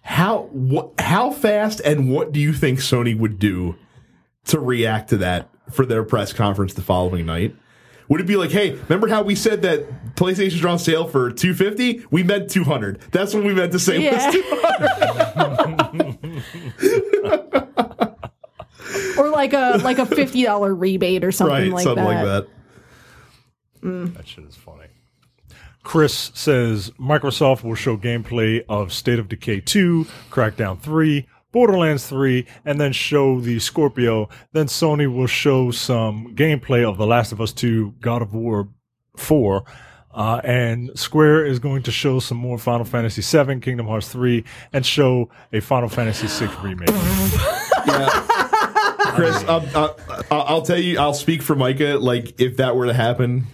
[0.00, 3.76] how what how fast and what do you think Sony would do
[4.46, 7.54] to react to that for their press conference the following night?
[8.08, 11.52] Would it be like, hey, remember how we said that PlayStation's on sale for two
[11.52, 12.02] fifty?
[12.10, 13.02] We meant two hundred.
[13.12, 14.02] That's what we meant to say.
[14.02, 14.24] Yeah.
[14.24, 15.98] Was 200.
[19.18, 22.24] or like a like a fifty dollar rebate or something right, like something that.
[22.24, 22.59] like that.
[23.82, 24.86] That shit is funny.
[25.82, 32.46] Chris says Microsoft will show gameplay of State of Decay 2, Crackdown 3, Borderlands 3,
[32.64, 34.28] and then show the Scorpio.
[34.52, 38.68] Then Sony will show some gameplay of The Last of Us 2, God of War
[39.16, 39.64] 4.
[40.12, 44.44] Uh, and Square is going to show some more Final Fantasy 7, Kingdom Hearts 3,
[44.72, 46.88] and show a Final Fantasy 6 remake.
[49.14, 49.96] Chris, I'll, I'll,
[50.30, 51.98] I'll tell you, I'll speak for Micah.
[52.00, 53.46] Like, if that were to happen,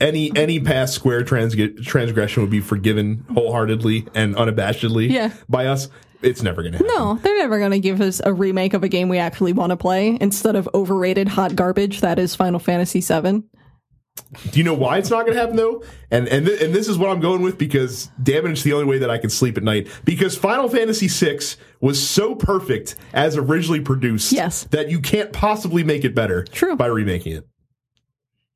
[0.00, 5.32] any any past Square transg- transgression would be forgiven wholeheartedly and unabashedly Yeah.
[5.48, 5.88] by us.
[6.22, 6.92] It's never going to happen.
[6.94, 9.70] No, they're never going to give us a remake of a game we actually want
[9.70, 13.42] to play instead of overrated hot garbage that is Final Fantasy VII.
[14.50, 15.82] Do you know why it's not going to happen though?
[16.10, 18.74] And and th- and this is what I'm going with because damn it, it's the
[18.74, 19.88] only way that I can sleep at night.
[20.04, 21.38] Because Final Fantasy VI
[21.80, 24.64] was so perfect as originally produced, Yes.
[24.72, 26.76] that you can't possibly make it better True.
[26.76, 27.46] by remaking it.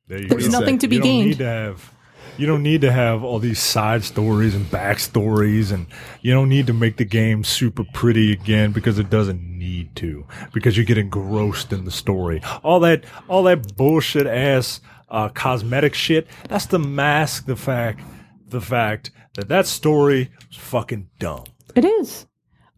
[0.07, 0.59] There you There's go.
[0.59, 1.29] nothing to be you don't gained.
[1.31, 1.95] Need to have,
[2.37, 5.87] you don't need to have all these side stories and backstories, and
[6.21, 10.27] you don't need to make the game super pretty again because it doesn't need to.
[10.53, 12.43] Because you get engrossed in the story.
[12.63, 16.27] All that, all that bullshit ass uh, cosmetic shit.
[16.49, 18.01] That's to mask the fact,
[18.49, 21.45] the fact that that story is fucking dumb.
[21.75, 22.27] It is.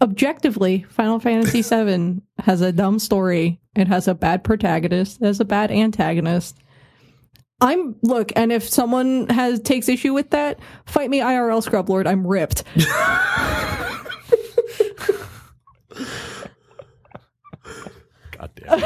[0.01, 3.61] Objectively, Final Fantasy VII has a dumb story.
[3.75, 5.21] It has a bad protagonist.
[5.21, 6.59] It has a bad antagonist.
[7.61, 12.07] I'm look, and if someone has takes issue with that, fight me IRL Scrub Lord.
[12.07, 12.65] I'm ripped.
[18.33, 18.81] God damn.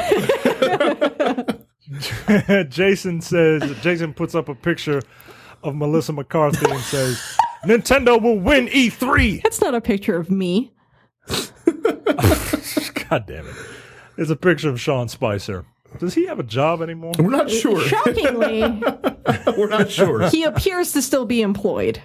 [2.29, 2.69] it.
[2.69, 5.01] Jason says Jason puts up a picture
[5.63, 9.43] of Melissa McCarthy and says Nintendo will win E E3.
[9.43, 10.71] That's not a picture of me.
[11.27, 13.55] God damn it.
[14.17, 15.65] It's a picture of Sean Spicer.
[15.99, 17.13] Does he have a job anymore?
[17.19, 17.79] We're not sure.
[17.81, 18.61] Shockingly,
[19.57, 20.29] We're not sure.
[20.29, 22.01] he appears to still be employed.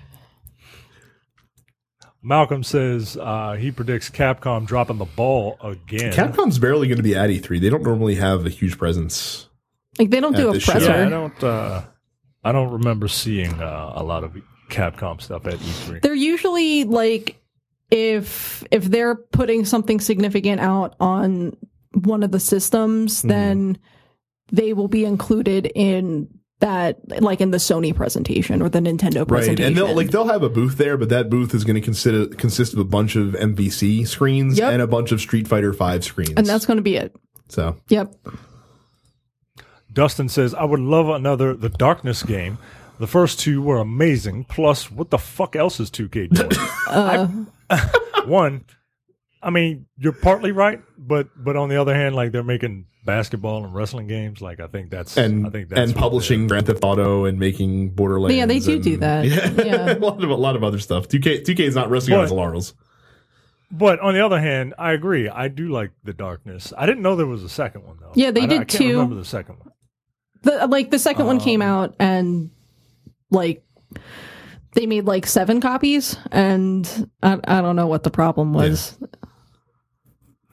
[2.22, 6.12] Malcolm says uh, he predicts Capcom dropping the ball again.
[6.12, 7.60] Capcom's barely going to be at E3.
[7.60, 9.48] They don't normally have a huge presence.
[9.98, 10.90] Like they don't do a this presser.
[10.90, 11.44] yeah, I don't.
[11.44, 11.84] Uh,
[12.44, 14.36] I don't remember seeing uh, a lot of
[14.68, 16.02] Capcom stuff at E E3.
[16.02, 17.40] they're usually like
[17.92, 21.56] if if they're putting something significant out on
[22.04, 23.28] one of the systems Hmm.
[23.28, 23.78] then
[24.52, 26.28] they will be included in
[26.60, 29.28] that like in the Sony presentation or the Nintendo presentation.
[29.28, 29.66] Right, presentation.
[29.66, 32.26] and they'll like they'll have a booth there, but that booth is going to consider
[32.28, 34.72] consist of a bunch of MVC screens Yep.
[34.72, 36.32] and a bunch of Street Fighter Five screens.
[36.36, 37.14] and that's going to be it.
[37.48, 38.14] so Yep.
[39.92, 42.58] Dustin says, I would love another The Darkness game.
[42.98, 44.44] The first two were amazing.
[44.44, 46.50] Plus, what the fuck else is 2K doing?
[47.70, 48.64] I- one,
[49.46, 53.64] I mean, you're partly right, but but on the other hand, like they're making basketball
[53.64, 54.40] and wrestling games.
[54.42, 57.90] Like I think that's and I think that's and publishing Grand Theft Auto and making
[57.90, 58.36] Borderlands.
[58.36, 59.24] yeah, they do and- do that.
[59.24, 59.92] Yeah, Yeah.
[59.96, 61.06] a lot of a lot of other stuff.
[61.06, 62.74] Two K two K is not resting on But- its laurels.
[63.70, 65.28] But on the other hand, I agree.
[65.28, 66.72] I do like The Darkness.
[66.78, 68.12] I didn't know there was a second one though.
[68.14, 68.92] Yeah, they I, did I can't two.
[68.92, 69.70] Remember the second one?
[70.42, 72.50] The, like the second one Um, came out and
[73.30, 73.64] like
[74.74, 78.96] they made like seven copies and I, I don't know what the problem was.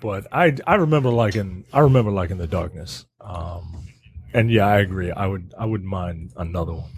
[0.03, 3.05] But I I remember liking I remember liking the darkness.
[3.21, 3.87] Um,
[4.33, 5.09] and yeah, I agree.
[5.11, 6.91] I would I wouldn't mind another one.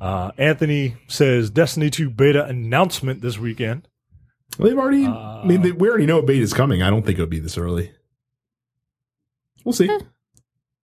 [0.00, 3.86] Uh, Anthony says Destiny 2 beta announcement this weekend.
[4.58, 5.06] They've already.
[5.06, 6.82] I mean, they, we already know a beta is coming.
[6.82, 7.92] I don't think it'll be this early.
[9.64, 9.90] We'll see.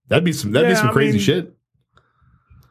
[0.08, 0.52] That'd be some.
[0.52, 1.54] That'd be Yeah, some I crazy mean- shit.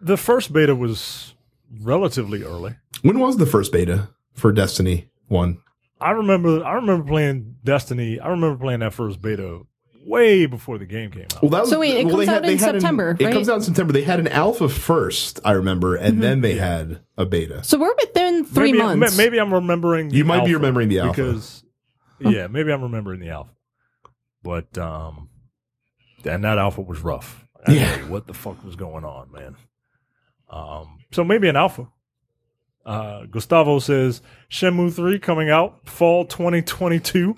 [0.01, 1.34] The first beta was
[1.80, 2.74] relatively early.
[3.02, 5.59] When was the first beta for Destiny One?
[6.02, 8.18] I remember I remember playing Destiny.
[8.20, 9.60] I remember playing that first beta
[10.04, 11.42] way before the game came out.
[11.42, 13.24] Well, that was, So wait, it well, comes they out they in an- September, it
[13.24, 13.32] right?
[13.32, 13.92] comes out in September.
[13.92, 17.62] They had an alpha first, I remember, and then they had a beta.
[17.62, 19.16] So we're within three maybe, months.
[19.16, 20.08] Maybe I'm remembering.
[20.08, 21.22] The You might be remembering the alpha.
[21.22, 21.64] because
[22.20, 23.52] yeah, maybe I'm remembering the alpha.
[24.42, 25.28] But um,
[26.24, 27.46] and that alpha was rough.
[27.64, 27.96] I Yeah.
[27.96, 29.54] tell what the fuck was going on, man?
[30.50, 31.86] Um, so maybe an alpha.
[32.84, 37.36] Uh, Gustavo says Shenmue 3 coming out fall 2022.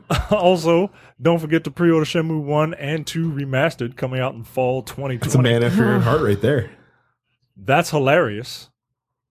[0.30, 0.90] also,
[1.20, 5.16] don't forget to pre-order Shenmue 1 and 2 remastered coming out in fall 2020.
[5.16, 6.70] That's a man after your own heart, right there.
[7.56, 8.70] That's hilarious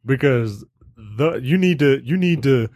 [0.06, 0.66] because
[0.98, 2.70] the you need to you need to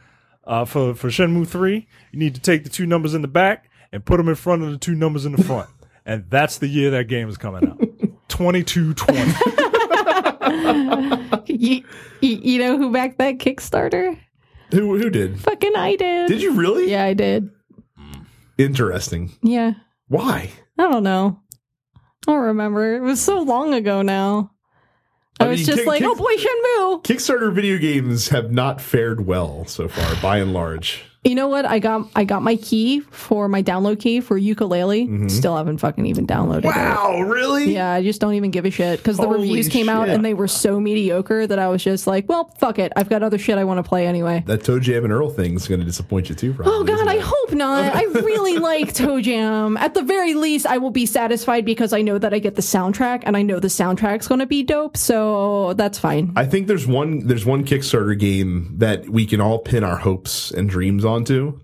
[0.45, 3.69] uh, for for Shenmue 3, you need to take the two numbers in the back
[3.91, 5.69] and put them in front of the two numbers in the front.
[6.05, 7.79] and that's the year that game is coming out.
[8.29, 9.58] 2220.
[11.47, 11.83] you,
[12.21, 14.17] you, you know who backed that Kickstarter?
[14.71, 15.39] Who who did?
[15.39, 16.27] Fucking I did.
[16.27, 16.91] Did you really?
[16.91, 17.49] Yeah, I did.
[18.57, 19.31] Interesting.
[19.41, 19.73] Yeah.
[20.07, 20.49] Why?
[20.77, 21.39] I don't know.
[21.95, 21.99] I
[22.33, 22.95] don't remember.
[22.95, 24.51] It was so long ago now.
[25.39, 27.03] I, I was just kick- like, kick- oh boy, Shenmue.
[27.03, 31.03] Kickstarter video games have not fared well so far, by and large.
[31.23, 31.65] You know what?
[31.65, 35.05] I got I got my key for my download key for Yooka-Laylee.
[35.05, 35.27] Mm-hmm.
[35.27, 36.65] Still haven't fucking even downloaded it.
[36.67, 37.73] Wow, really?
[37.73, 40.23] Yeah, I just don't even give a shit because the Holy reviews came out and
[40.23, 42.93] they were so mediocre that I was just like, well, fuck it.
[42.95, 44.43] I've got other shit I want to play anyway.
[44.45, 46.73] That ToeJam and Earl thing is going to disappoint you too, probably.
[46.73, 47.21] Oh god, I it?
[47.21, 47.93] hope not.
[47.93, 49.77] I really like ToeJam.
[49.77, 52.61] At the very least, I will be satisfied because I know that I get the
[52.61, 54.95] soundtrack and I know the soundtrack's going to be dope.
[54.95, 56.31] So that's fine.
[56.37, 60.51] I think there's one there's one Kickstarter game that we can all pin our hopes
[60.51, 61.59] and dreams onto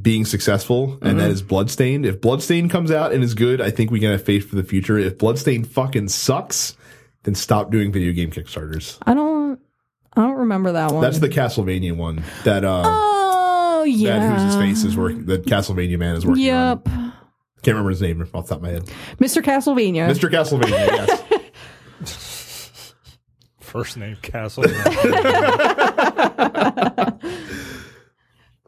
[0.00, 1.18] being successful, and Mm-hmm.
[1.18, 2.06] that is Bloodstained.
[2.06, 4.62] If Bloodstained comes out and is good, I think we can have faith for the
[4.62, 4.98] future.
[4.98, 6.76] If Bloodstained fucking sucks,
[7.24, 8.98] then stop doing video game Kickstarters.
[9.06, 9.58] I don't.
[10.14, 11.02] I don't remember that one.
[11.02, 14.18] That's the Castlevania one that uh Oh yeah.
[14.18, 16.82] that who's his face is working that Castlevania man is working on.
[16.84, 16.88] Yep.
[17.62, 18.84] Can't remember his name off the top of my head.
[19.18, 19.42] Mr.
[19.42, 20.08] Castlevania.
[20.08, 20.30] Mr.
[20.30, 21.42] Castlevania,
[22.00, 22.94] yes.
[23.60, 24.64] First name Castle.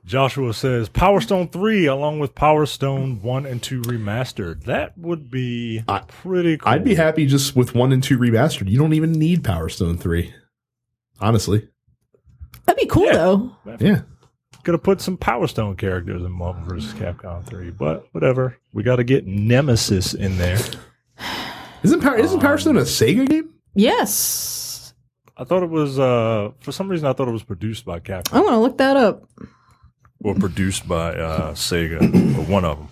[0.08, 4.64] Joshua says Power Stone 3 along with Power Stone 1 and 2 remastered.
[4.64, 6.72] That would be I- pretty cool.
[6.72, 8.68] I'd be happy just with one and two remastered.
[8.70, 10.32] You don't even need Power Stone three.
[11.20, 11.68] Honestly.
[12.64, 13.12] That'd be cool Yeah.
[13.12, 13.56] though.
[13.80, 14.00] Yeah.
[14.64, 16.92] Could have put some Power Stone characters in Marvel vs.
[16.94, 18.56] Capcom 3, but whatever.
[18.72, 20.58] We got to get Nemesis in there.
[21.82, 23.50] Isn't Power isn't Power Stone a Sega game?
[23.74, 24.94] Yes.
[25.36, 28.32] I thought it was, uh, for some reason, I thought it was produced by Capcom
[28.34, 29.28] I want to look that up.
[30.22, 32.00] Or produced by uh, Sega,
[32.38, 32.88] or one of them.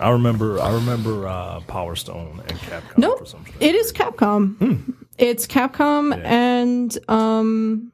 [0.00, 3.18] I remember, I remember uh, Power Stone and Capcom Nope.
[3.20, 4.94] for some strange It is Capcom.
[5.18, 7.92] It's Capcom and um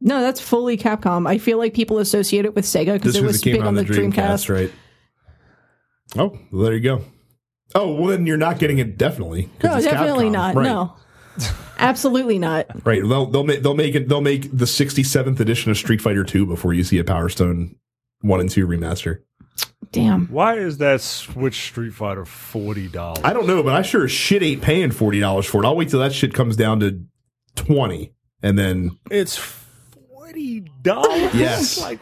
[0.00, 1.28] no, that's fully Capcom.
[1.28, 4.48] I feel like people associate it with Sega because it was big on the Dreamcast.
[4.52, 4.72] right?
[6.16, 7.04] Oh, well, there you go.
[7.74, 9.50] Oh, well, then you're not getting it definitely.
[9.62, 10.32] No, it's definitely Capcom.
[10.32, 10.54] not.
[10.54, 10.64] Right.
[10.64, 10.96] No.
[11.78, 12.66] Absolutely not.
[12.86, 13.02] Right.
[13.02, 16.46] They'll they'll make they'll make it they'll make the 67th edition of Street Fighter 2
[16.46, 17.76] before you see a Power Stone
[18.22, 19.20] 1 and 2 remaster.
[19.90, 20.26] Damn.
[20.26, 23.20] Why is that Switch Street Fighter forty dollars?
[23.24, 25.66] I don't know, but I sure as shit ain't paying $40 for it.
[25.66, 27.02] I'll wait till that shit comes down to
[27.56, 31.34] 20 and then It's forty dollars.
[31.34, 31.80] Yes.
[31.82, 31.98] like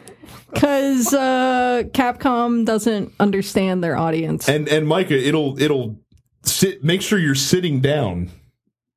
[0.53, 4.48] Because uh, Capcom doesn't understand their audience.
[4.48, 5.98] and and Micah, it'll it'll
[6.43, 6.82] sit.
[6.85, 8.31] Make sure you're sitting down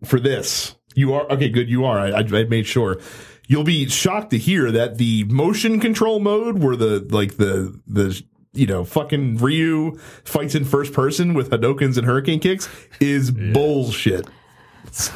[0.03, 0.75] for this.
[0.95, 1.49] You are okay.
[1.49, 1.99] Good, you are.
[1.99, 2.99] I, I, I made sure.
[3.47, 8.21] You'll be shocked to hear that the motion control mode, where the like the the
[8.53, 12.69] you know fucking Ryu fights in first person with Hadokens and Hurricane kicks,
[12.99, 14.27] is bullshit.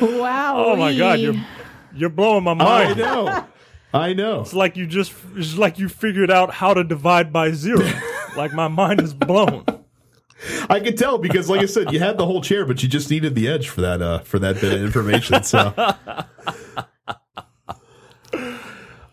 [0.00, 0.54] wow.
[0.56, 1.34] Oh my god, you're
[1.94, 2.92] you're blowing my mind.
[2.92, 3.46] I know.
[3.92, 4.40] I know.
[4.42, 7.88] It's like you just it's like you figured out how to divide by zero.
[8.36, 9.64] like my mind is blown.
[10.68, 13.10] I could tell because, like I said, you had the whole chair, but you just
[13.10, 15.42] needed the edge for that uh, for that bit of information.
[15.42, 15.74] So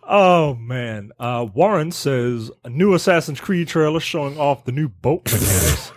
[0.09, 1.11] Oh man.
[1.19, 5.91] Uh, Warren says a new Assassin's Creed trailer showing off the new boat mechanics.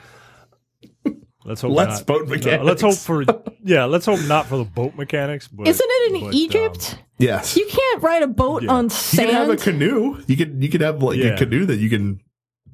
[1.45, 2.07] Let's hope Let's not.
[2.07, 3.25] boat No, let's hope for
[3.65, 5.49] yeah, let's hope not for the boat mechanics.
[5.49, 6.99] But, Isn't it in but, um, Egypt?
[7.19, 8.73] yes, you can't ride a boat Yeah.
[8.73, 9.29] on sand.
[9.29, 10.23] You can have a canoe.
[10.27, 11.27] You could you could have like Yeah.
[11.29, 12.21] a canoe that you can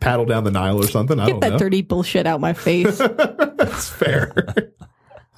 [0.01, 1.19] paddle down the Nile or something.
[1.19, 1.59] I Get don't that know.
[1.59, 2.99] dirty bullshit out my face.
[2.99, 4.73] That's fair.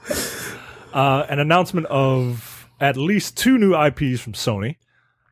[0.93, 4.76] uh, an announcement of at least two new IPs from Sony,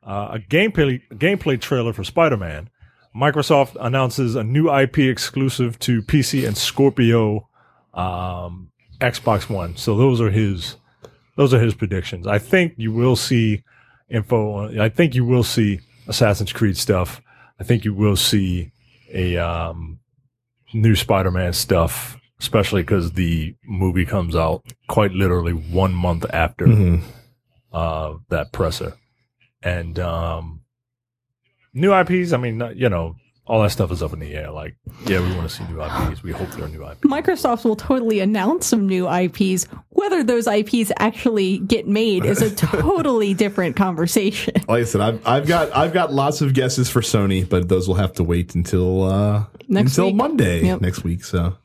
[0.04, 2.70] uh, a gameplay gameplay trailer for Spider Man.
[3.14, 7.48] Microsoft announces a new IP exclusive to PC and Scorpio
[7.94, 8.70] um,
[9.00, 9.76] Xbox One.
[9.76, 10.76] So those are his
[11.36, 12.26] those are his predictions.
[12.26, 13.62] I think you will see
[14.10, 14.52] info.
[14.52, 17.22] On, I think you will see Assassin's Creed stuff.
[17.58, 18.72] I think you will see
[19.12, 19.98] a um,
[20.74, 27.02] new Spider-Man stuff, especially because the movie comes out quite literally one month after Mhm.
[27.72, 28.94] uh, that presser.
[29.62, 30.60] And um,
[31.74, 33.16] new IPs, I mean, you know,
[33.46, 34.50] all that stuff is up in the air.
[34.50, 34.76] Like,
[35.06, 36.22] yeah, we want to see new IPs.
[36.22, 37.00] We hope there are new IPs.
[37.02, 39.66] Microsoft will totally announce some new IPs.
[39.96, 44.54] Whether those IPs actually get made is a totally different conversation.
[44.68, 47.88] Like I said, I've I've got I've got lots of guesses for Sony, but those
[47.88, 50.14] will have to wait until uh, Next until week.
[50.16, 50.80] Monday Yep.
[50.82, 51.24] next week.
[51.24, 51.56] So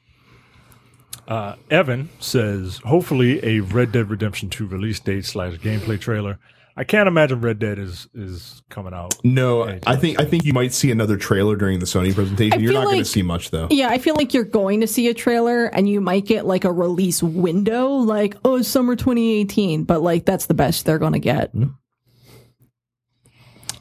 [1.28, 6.40] Uh, Evan says, hopefully a Red Dead Redemption 2 release date slash gameplay trailer.
[6.78, 9.16] I can't imagine Red Dead is is coming out.
[9.24, 12.60] no, Yeah, I think I think you might see another trailer during the Sony presentation.
[12.60, 13.68] I You're feel not going to see much though.
[13.70, 16.64] Yeah, I feel like you're going to see a trailer and you might get like
[16.64, 21.20] a release window, like, oh, summer 2018, but like that's the best they're going to
[21.20, 21.54] get.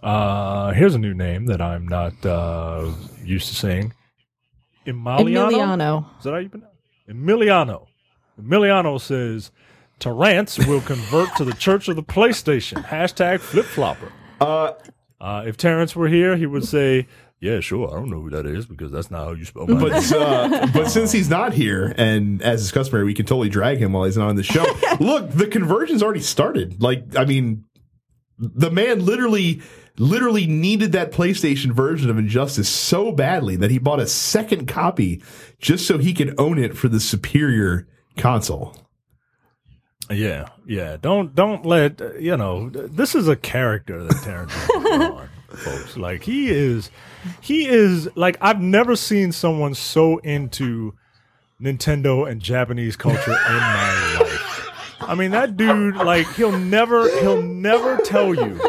[0.03, 2.91] Uh, here's a new name that I'm not uh,
[3.23, 3.93] used to saying.
[4.87, 5.53] Emiliano?
[5.53, 6.19] Emiliano.
[6.19, 6.71] Is that how you pronounce
[7.09, 7.87] Emiliano.
[8.41, 9.51] Emiliano says,
[10.01, 12.85] Terrance will convert to the Church of the PlayStation.
[12.85, 14.11] Hashtag flip flopper.
[14.41, 14.73] Uh,
[15.21, 17.07] Uh, if Terrence were here, he would say,
[17.41, 17.89] Yeah, sure.
[17.91, 19.91] I don't know who that is because that's not how you spell my name.
[19.91, 23.77] but uh, but since he's not here, and as is customary, we can totally drag
[23.79, 24.65] him while he's not on the show.
[25.01, 26.83] Look, the conversion's already started.
[26.83, 27.65] Like, I mean,
[28.39, 29.61] the man literally,
[29.99, 35.23] literally needed that PlayStation version of Injustice so badly that he bought a second copy
[35.59, 37.87] just so he could own it for the superior
[38.17, 38.75] console.
[40.11, 40.97] Yeah, yeah.
[41.01, 42.69] Don't don't let you know.
[42.71, 44.71] This is a character that is
[45.01, 45.97] on, folks.
[45.97, 46.91] Like he is,
[47.41, 50.95] he is like I've never seen someone so into
[51.61, 54.71] Nintendo and Japanese culture in my life.
[55.03, 58.61] I mean, that dude, like he'll never, he'll never tell you.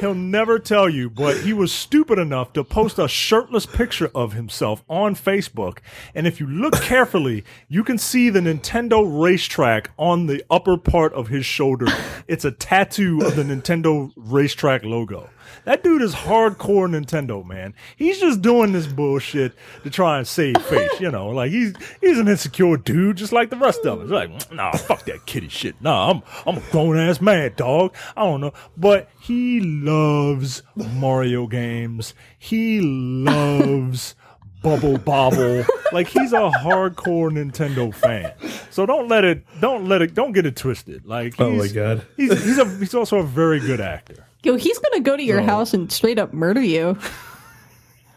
[0.00, 4.34] He'll never tell you, but he was stupid enough to post a shirtless picture of
[4.34, 5.78] himself on Facebook.
[6.14, 11.14] And if you look carefully, you can see the Nintendo racetrack on the upper part
[11.14, 11.86] of his shoulder.
[12.28, 15.30] It's a tattoo of the Nintendo racetrack logo.
[15.64, 17.74] That dude is hardcore Nintendo, man.
[17.96, 19.52] He's just doing this bullshit
[19.82, 21.28] to try and save face, you know.
[21.28, 24.10] Like he's he's an insecure dude, just like the rest of us.
[24.10, 25.80] Like, nah, fuck that kitty shit.
[25.80, 27.94] Nah, I'm I'm a grown ass man, dog.
[28.16, 32.14] I don't know, but he loves Mario games.
[32.38, 34.14] He loves
[34.62, 35.64] Bubble Bobble.
[35.92, 38.32] Like he's a hardcore Nintendo fan.
[38.70, 41.06] So don't let it don't let it don't get it twisted.
[41.06, 42.04] Like Oh my God.
[42.16, 44.25] He's he's a he's also a very good actor.
[44.46, 46.96] Yo, he's gonna go to your house and straight up murder you.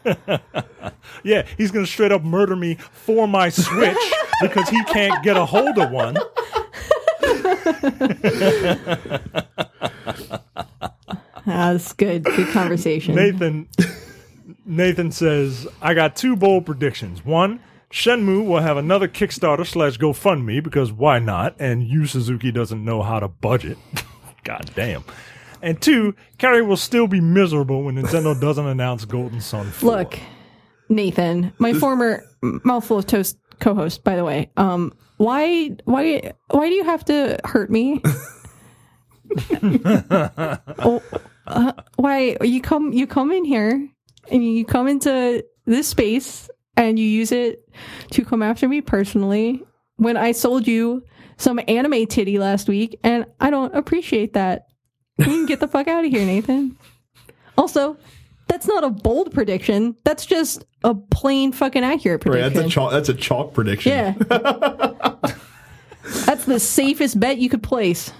[1.22, 3.94] Yeah, he's gonna straight up murder me for my Switch
[4.40, 6.14] because he can't get a hold of one.
[11.44, 12.24] That's good.
[12.24, 13.16] Good conversation.
[13.16, 13.68] Nathan
[14.64, 17.22] Nathan says, I got two bold predictions.
[17.22, 21.54] One, Shenmue will have another Kickstarter slash GoFundMe because why not?
[21.58, 23.76] And Yu Suzuki doesn't know how to budget.
[24.44, 25.04] God damn.
[25.62, 29.96] And two, Carrie will still be miserable when Nintendo doesn't announce Golden Sun 4.
[29.96, 30.18] Look,
[30.88, 34.50] Nathan, my former mouthful of toast co-host, by the way.
[34.56, 38.00] Um, why, why, why do you have to hurt me?
[40.78, 41.02] oh,
[41.46, 42.92] uh, why you come?
[42.92, 43.88] You come in here
[44.30, 47.68] and you come into this space and you use it
[48.12, 49.62] to come after me personally
[49.96, 51.02] when I sold you
[51.36, 54.66] some anime titty last week, and I don't appreciate that.
[55.20, 56.76] You can get the fuck out of here, Nathan.
[57.58, 57.96] Also,
[58.48, 59.96] that's not a bold prediction.
[60.04, 62.54] That's just a plain fucking accurate Right, prediction.
[62.54, 62.92] that's a chalk.
[62.92, 63.92] That's a chalk prediction.
[63.92, 64.12] yeah.
[66.26, 68.12] that's the safest bet you could place.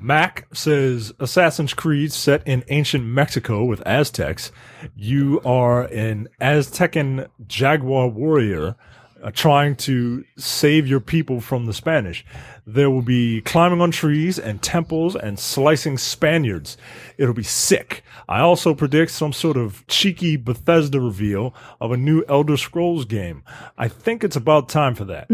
[0.00, 4.52] Mac says Assassin's Creed set in ancient Mexico with Aztecs.
[4.94, 8.76] You are an Aztecan jaguar warrior
[9.22, 12.24] uh, trying to save your people from the Spanish.
[12.70, 16.76] There will be climbing on trees and temples and slicing Spaniards.
[17.16, 18.02] It'll be sick.
[18.28, 23.42] I also predict some sort of cheeky Bethesda reveal of a new Elder Scrolls game.
[23.78, 25.30] I think it's about time for that.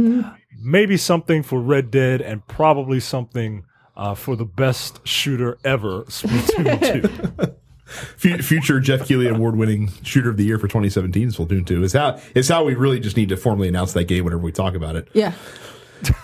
[0.62, 3.64] Maybe something for Red Dead and probably something
[3.96, 7.48] uh, for the best shooter ever, Splatoon
[8.16, 8.42] 2.
[8.42, 12.48] Future Geoff Keighley award-winning shooter of the year for 2017 Splatoon 2 is how is
[12.48, 15.08] how we really just need to formally announce that game whenever we talk about it.
[15.12, 15.32] Yeah.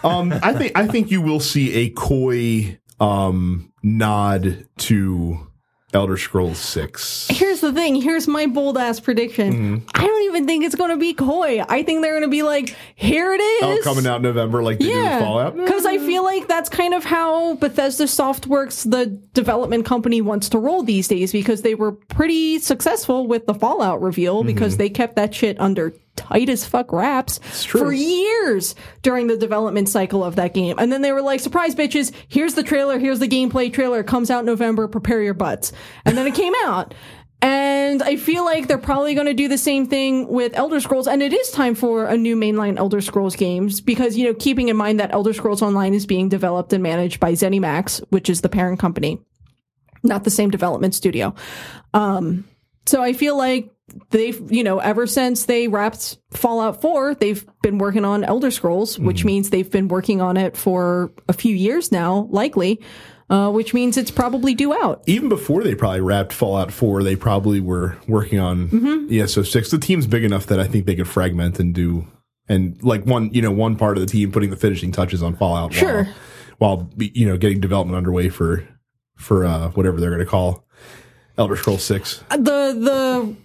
[0.05, 5.47] Um, I think I think you will see a coy um, nod to
[5.93, 7.27] Elder Scrolls Six.
[7.31, 7.97] Here's the thing.
[7.97, 9.53] Here's my bold ass prediction.
[9.53, 9.89] Mm-hmm.
[9.95, 11.63] I don't even think it's going to be coy.
[11.69, 13.63] I think they're going to be like, here it is.
[13.63, 15.57] Oh, coming out in November like they with Yeah, Fallout.
[15.57, 20.59] because I feel like that's kind of how Bethesda Softworks, the development company, wants to
[20.59, 21.33] roll these days.
[21.33, 25.93] Because they were pretty successful with the Fallout reveal, because they kept that shit under
[26.17, 30.79] tight as fuck wraps for years during the development cycle of that game.
[30.79, 32.13] And then they were like, "Surprise, bitches!
[32.29, 32.99] Here's the trailer.
[32.99, 34.01] Here's the gameplay trailer.
[34.01, 34.89] It comes out in November.
[34.89, 35.73] Prepare your butts."
[36.05, 36.95] And then it came out.
[37.43, 41.09] And I feel like they're probably going to do the same thing with Elder Scrolls.
[41.09, 44.69] And it is time for a new mainline Elder Scrolls games because, you know, keeping
[44.69, 48.43] in mind that Elder Scrolls Online is being developed and managed by ZeniMax, which is
[48.43, 49.21] the parent company,
[50.03, 51.35] not the same development studio.
[51.95, 52.45] Um,
[52.85, 53.73] so I feel like
[54.11, 58.99] they've, you know, ever since they wrapped Fallout 4, they've been working on Elder Scrolls,
[58.99, 62.81] which means they've been working on it for a few years now, likely,
[63.29, 65.03] uh, which means it's probably due out.
[65.07, 69.71] Even before they probably wrapped Fallout 4, they probably were working on ESO 6.
[69.71, 72.07] The team's big enough that I think they could fragment and do,
[72.49, 75.37] and like one, you know, one part of the team putting the finishing touches on
[75.37, 76.05] Fallout Sure.
[76.59, 78.67] while, while you know, getting development underway for,
[79.17, 80.65] for, uh, whatever they're going to call
[81.39, 82.25] Elder Scrolls 6.
[82.31, 83.37] the the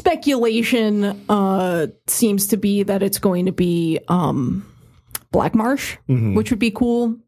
[0.00, 4.66] speculation uh, seems to be that it's going to be um,
[5.30, 7.18] Black Marsh, which would be cool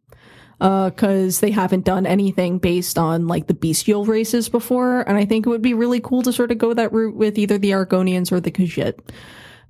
[0.59, 5.45] because they haven't done anything based on like the bestial races before, and I think
[5.45, 8.33] it would be really cool to sort of go that route with either the Argonians
[8.33, 8.99] or the Khajiit.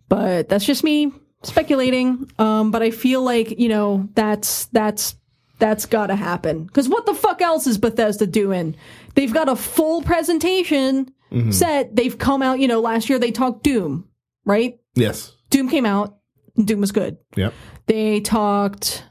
[0.08, 1.12] But that's just me
[1.42, 2.30] speculating.
[2.38, 5.16] Um, but I feel like you know that's that's
[5.58, 8.76] that's got to happen because what the fuck else is Bethesda doing?
[9.14, 11.10] They've got a full presentation
[11.50, 11.94] set.
[11.96, 12.59] They've come out.
[12.60, 14.09] You know, last year they talked Doom,
[14.44, 14.78] right?
[14.94, 15.34] Yes.
[15.50, 16.18] Doom came out.
[16.62, 17.16] Doom was good.
[17.36, 17.54] Yep.
[17.86, 19.04] They talked.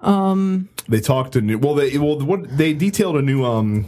[0.00, 1.58] Um, They talked to new.
[1.58, 3.86] Well, they well what they detailed a new um.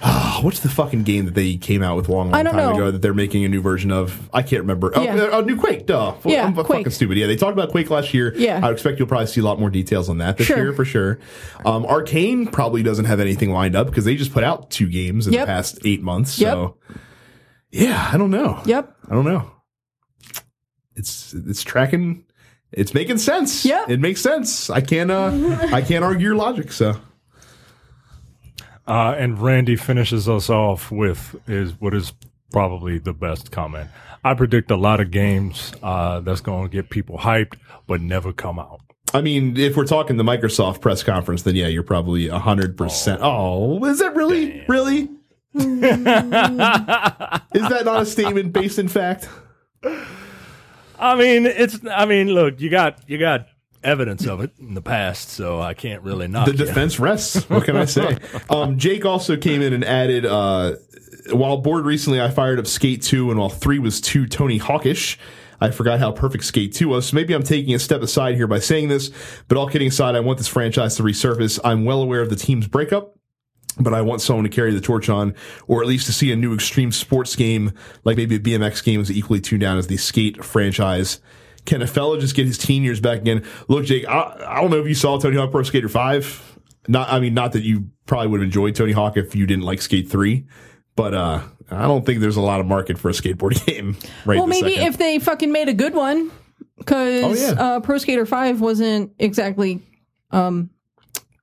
[0.00, 2.72] Ah, what's the fucking game that they came out with long, long time know.
[2.74, 4.28] ago that they're making a new version of?
[4.32, 4.92] I can't remember.
[4.94, 5.16] Oh, Yeah.
[5.16, 5.86] uh, a new Quake.
[5.86, 6.14] Duh.
[6.24, 6.66] Yeah, I'm Quake.
[6.68, 7.16] fucking stupid.
[7.18, 8.32] Yeah, they talked about Quake last year.
[8.36, 8.60] Yeah.
[8.64, 10.56] I expect you'll probably see a lot more details on that this Sure.
[10.58, 11.18] year for sure.
[11.64, 15.26] Um, Arkane probably doesn't have anything lined up because they just put out two games
[15.26, 15.42] in Yep.
[15.42, 16.38] the past eight months.
[16.38, 16.52] Yep.
[16.52, 16.76] So,
[17.70, 18.60] yeah, I don't know.
[18.66, 18.96] yep.
[19.10, 19.50] I don't know.
[20.94, 22.24] It's it's tracking.
[22.72, 23.64] It's making sense.
[23.64, 23.84] Yeah.
[23.88, 24.68] it makes sense.
[24.68, 25.10] I can't.
[25.10, 25.30] Uh,
[25.72, 26.70] I can't argue your logic.
[26.72, 27.00] So.
[28.88, 32.14] Uh, and Randy finishes us off with is what is
[32.50, 33.90] probably the best comment.
[34.24, 37.56] I predict a lot of games uh, that's going to get people hyped,
[37.86, 38.80] but never come out.
[39.12, 43.20] I mean, if we're talking the Microsoft press conference, then yeah, you're probably hundred percent.
[43.22, 45.08] Oh, is that really, really?
[45.54, 49.28] is that not a statement based in fact?
[50.98, 51.78] I mean, it's.
[51.90, 53.48] I mean, look, you got you got
[53.84, 56.58] evidence of it in the past, so I can't really knock The you.
[56.58, 57.48] defense rests.
[57.48, 58.18] What can I say?
[58.50, 60.24] Um, Jake also came in and added.
[60.26, 60.76] Uh,
[61.32, 65.18] while bored recently, I fired up Skate Two, and while Three was too Tony Hawkish.
[65.60, 68.46] I forgot how perfect Skate 2 was, so maybe I'm taking a step aside here
[68.46, 69.10] by saying this,
[69.48, 71.58] but all kidding aside, I want this franchise to resurface.
[71.64, 73.16] I'm well aware of the team's breakup,
[73.80, 75.34] but I want someone to carry the torch on,
[75.66, 77.72] or at least to see a new extreme sports game,
[78.04, 81.20] like maybe a BMX game is equally tuned down as the skate franchise.
[81.68, 83.44] Can a fella just get his teen years back again?
[83.68, 86.58] Look, Jake, I, I don't know if you saw Tony Hawk Pro Skater 5.
[86.88, 89.64] Not, I mean, not that you probably would have enjoyed Tony Hawk if you didn't
[89.64, 90.46] like Skate 3,
[90.96, 94.38] but, uh, I don't think there's a lot of market for a skateboard game right
[94.38, 94.86] Well, maybe second.
[94.88, 96.30] if they fucking made a good one,
[96.78, 97.60] because Oh, yeah.
[97.62, 99.82] uh, Pro Skater Five wasn't exactly
[100.30, 100.70] um,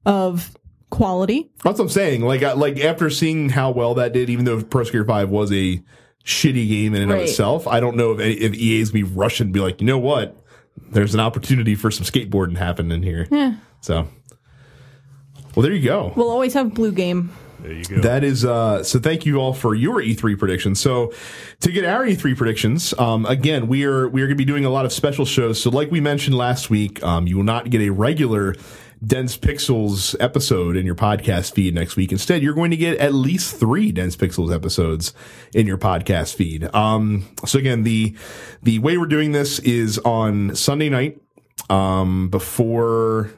[0.06, 0.58] of
[0.90, 1.52] quality.
[1.64, 2.22] That's what I'm saying.
[2.22, 5.52] Like, I, like after seeing how well that did, even though Pro Skater 5 was
[5.54, 5.84] a
[6.26, 9.46] shitty game in and of itself, I don't know if, any, if EA's be rushing
[9.46, 10.36] and be like, you know what?
[10.90, 13.28] There's an opportunity for some skateboarding happening here.
[13.32, 13.56] Yeah.
[13.82, 14.08] So,
[15.56, 16.12] well, there you go.
[16.16, 17.32] We'll always have Blue Game.
[17.60, 18.02] There you go.
[18.02, 20.80] That is uh so thank you all for your E3 predictions.
[20.80, 21.14] So
[21.62, 24.66] to get our E3 predictions, um again, we are we are going to be doing
[24.66, 25.62] a lot of special shows.
[25.62, 28.56] So like we mentioned last week, um you will not get a regular
[29.06, 32.12] Dense Pixels episode in your podcast feed next week.
[32.12, 35.14] Instead, you're going to get at least 3 Dense Pixels episodes
[35.54, 36.74] in your podcast feed.
[36.74, 38.16] Um so again, the
[38.64, 41.22] the way we're doing this is on Sunday night
[41.70, 43.32] um before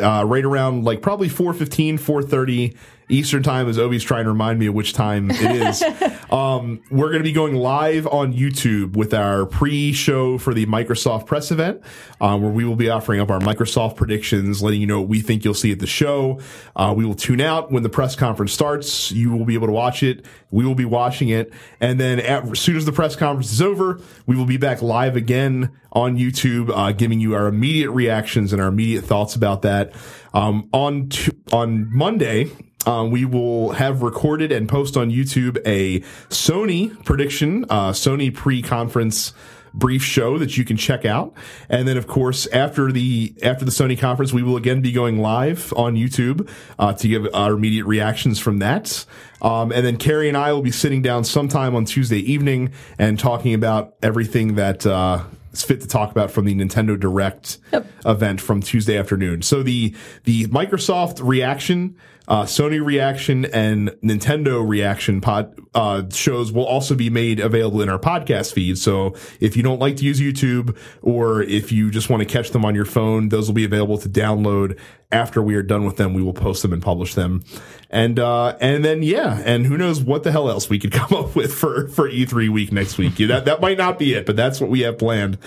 [0.00, 2.76] uh, right around like probably 4.15 4.30
[3.08, 5.82] eastern time as obi's trying to remind me of which time it is.
[6.32, 11.26] Um, we're going to be going live on youtube with our pre-show for the microsoft
[11.26, 11.82] press event
[12.22, 15.20] um, where we will be offering up our microsoft predictions letting you know what we
[15.20, 16.40] think you'll see at the show.
[16.76, 19.12] Uh, we will tune out when the press conference starts.
[19.12, 20.24] You will be able to watch it.
[20.50, 21.52] We will be watching it.
[21.80, 24.82] And then at, as soon as the press conference is over we will be back
[24.82, 29.62] live again on youtube uh, giving you our immediate reactions and our immediate thoughts about
[29.62, 29.92] that.
[30.34, 32.50] Um, on t- on monday
[32.86, 39.32] um, we will have recorded and post on YouTube a Sony prediction, uh, Sony pre-conference
[39.74, 41.32] brief show that you can check out.
[41.68, 45.18] And then, of course, after the after the Sony conference, we will again be going
[45.18, 46.48] live on YouTube
[46.78, 49.04] uh, to give our immediate reactions from that.
[49.40, 53.18] Um, and then Carrie and I will be sitting down sometime on Tuesday evening and
[53.18, 54.86] talking about everything that.
[54.86, 57.58] Uh, is fit to talk about from the Nintendo Direct
[58.06, 59.42] event from Tuesday afternoon.
[59.42, 59.94] So the
[60.24, 61.96] the Microsoft reaction,
[62.28, 67.88] uh, Sony reaction, and Nintendo reaction pod uh, shows will also be made available in
[67.88, 68.78] our podcast feed.
[68.78, 72.50] So if you don't like to use YouTube or if you just want to catch
[72.50, 74.78] them on your phone, those will be available to download
[75.10, 76.14] after we are done with them.
[76.14, 77.44] We will post them and publish them.
[77.90, 81.12] And uh, and then yeah, and who knows what the hell else we could come
[81.12, 83.16] up with for for E3 week next week.
[83.16, 85.38] That that might not be it, but that's what we have planned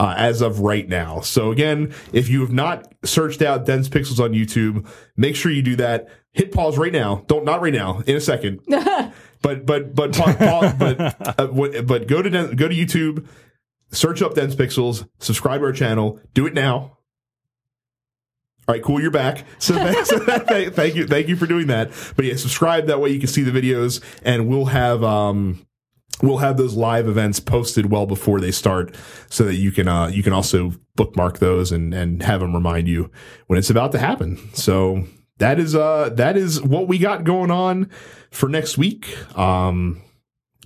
[0.00, 1.20] uh, as of right now.
[1.20, 5.60] So again, if you have not searched out Dense Pixels on YouTube, make sure you
[5.60, 6.08] do that.
[6.32, 7.22] Hit pause right now.
[7.26, 8.02] Don't not right now.
[8.06, 8.60] In a second.
[9.42, 13.26] but but but pa- pa- but uh, but go to go to YouTube,
[13.92, 16.18] search up Dense Pixels, subscribe to our channel.
[16.32, 16.96] Do it now.
[18.66, 19.02] All right, cool.
[19.02, 19.44] You're back.
[19.58, 21.90] So, thank, so thank, thank you, thank you for doing that.
[22.16, 25.66] But yeah, subscribe that way you can see the videos, and we'll have um,
[26.22, 28.94] we'll have those live events posted well before they start
[29.28, 32.88] so that you can uh, you can also bookmark those and and have them remind
[32.88, 33.10] you
[33.46, 35.04] when it's about to happen so
[35.38, 37.88] that is uh that is what we got going on
[38.30, 40.02] for next week um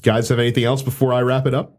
[0.03, 1.79] guys have anything else before i wrap it up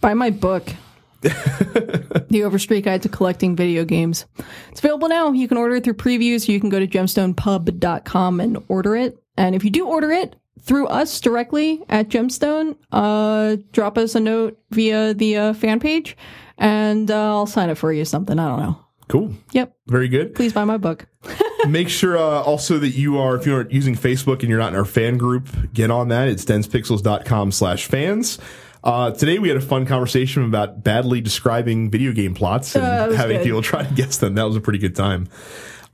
[0.00, 0.64] Buy my book.
[1.20, 4.26] the Overstreet Guide to Collecting Video Games.
[4.70, 5.32] It's available now.
[5.32, 6.48] You can order it through previews.
[6.48, 9.20] You can go to gemstonepub.com and order it.
[9.36, 14.20] And if you do order it through us directly at Gemstone, uh, drop us a
[14.20, 16.16] note via the uh, fan page
[16.58, 18.38] and uh, I'll sign it for you something.
[18.38, 18.80] I don't know.
[19.08, 19.74] cool Yep.
[19.86, 21.06] very good Please buy my book.
[21.68, 24.72] make sure uh, also that you are if you're not using facebook and you're not
[24.72, 28.38] in our fan group get on that it's densepixels.com slash fans
[28.84, 33.10] uh, today we had a fun conversation about badly describing video game plots and Uh,
[33.12, 33.44] having good.
[33.44, 35.26] people try to guess them that was a pretty good time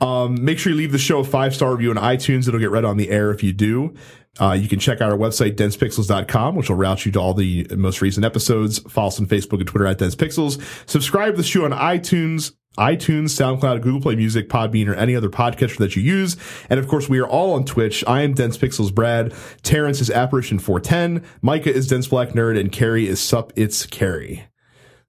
[0.00, 2.70] um, make sure you leave the show a five star review on itunes it'll get
[2.70, 3.94] read on the air if you do
[4.40, 7.66] uh, you can check out our website, densepixels.com, which will route you to all the
[7.76, 8.78] most recent episodes.
[8.80, 10.60] Follow us on Facebook and Twitter at densepixels.
[10.88, 15.28] Subscribe to the show on iTunes, iTunes, SoundCloud, Google Play Music, Podbean, or any other
[15.28, 16.36] podcatcher that you use.
[16.68, 18.02] And of course, we are all on Twitch.
[18.08, 19.32] I am Dense Pixels Brad.
[19.62, 21.24] Terrence is Apparition 410.
[21.40, 22.58] Micah is Dense Black Nerd.
[22.58, 24.46] And Carrie is Sup It's Carrie.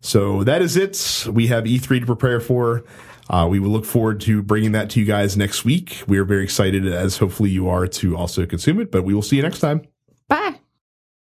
[0.01, 1.27] So that is it.
[1.31, 2.83] We have E3 to prepare for.
[3.29, 6.03] Uh, we will look forward to bringing that to you guys next week.
[6.07, 8.91] We are very excited, as hopefully you are, to also consume it.
[8.91, 9.81] But we will see you next time.
[10.27, 10.59] Bye.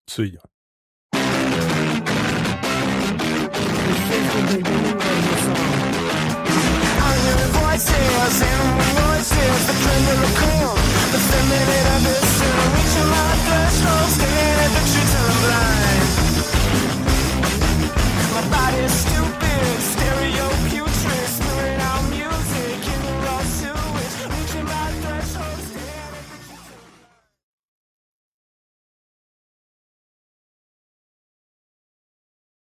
[0.07, 0.41] See ya.
[7.81, 10.75] voices and voices, the trend of the cool,
[11.13, 11.70] the feminine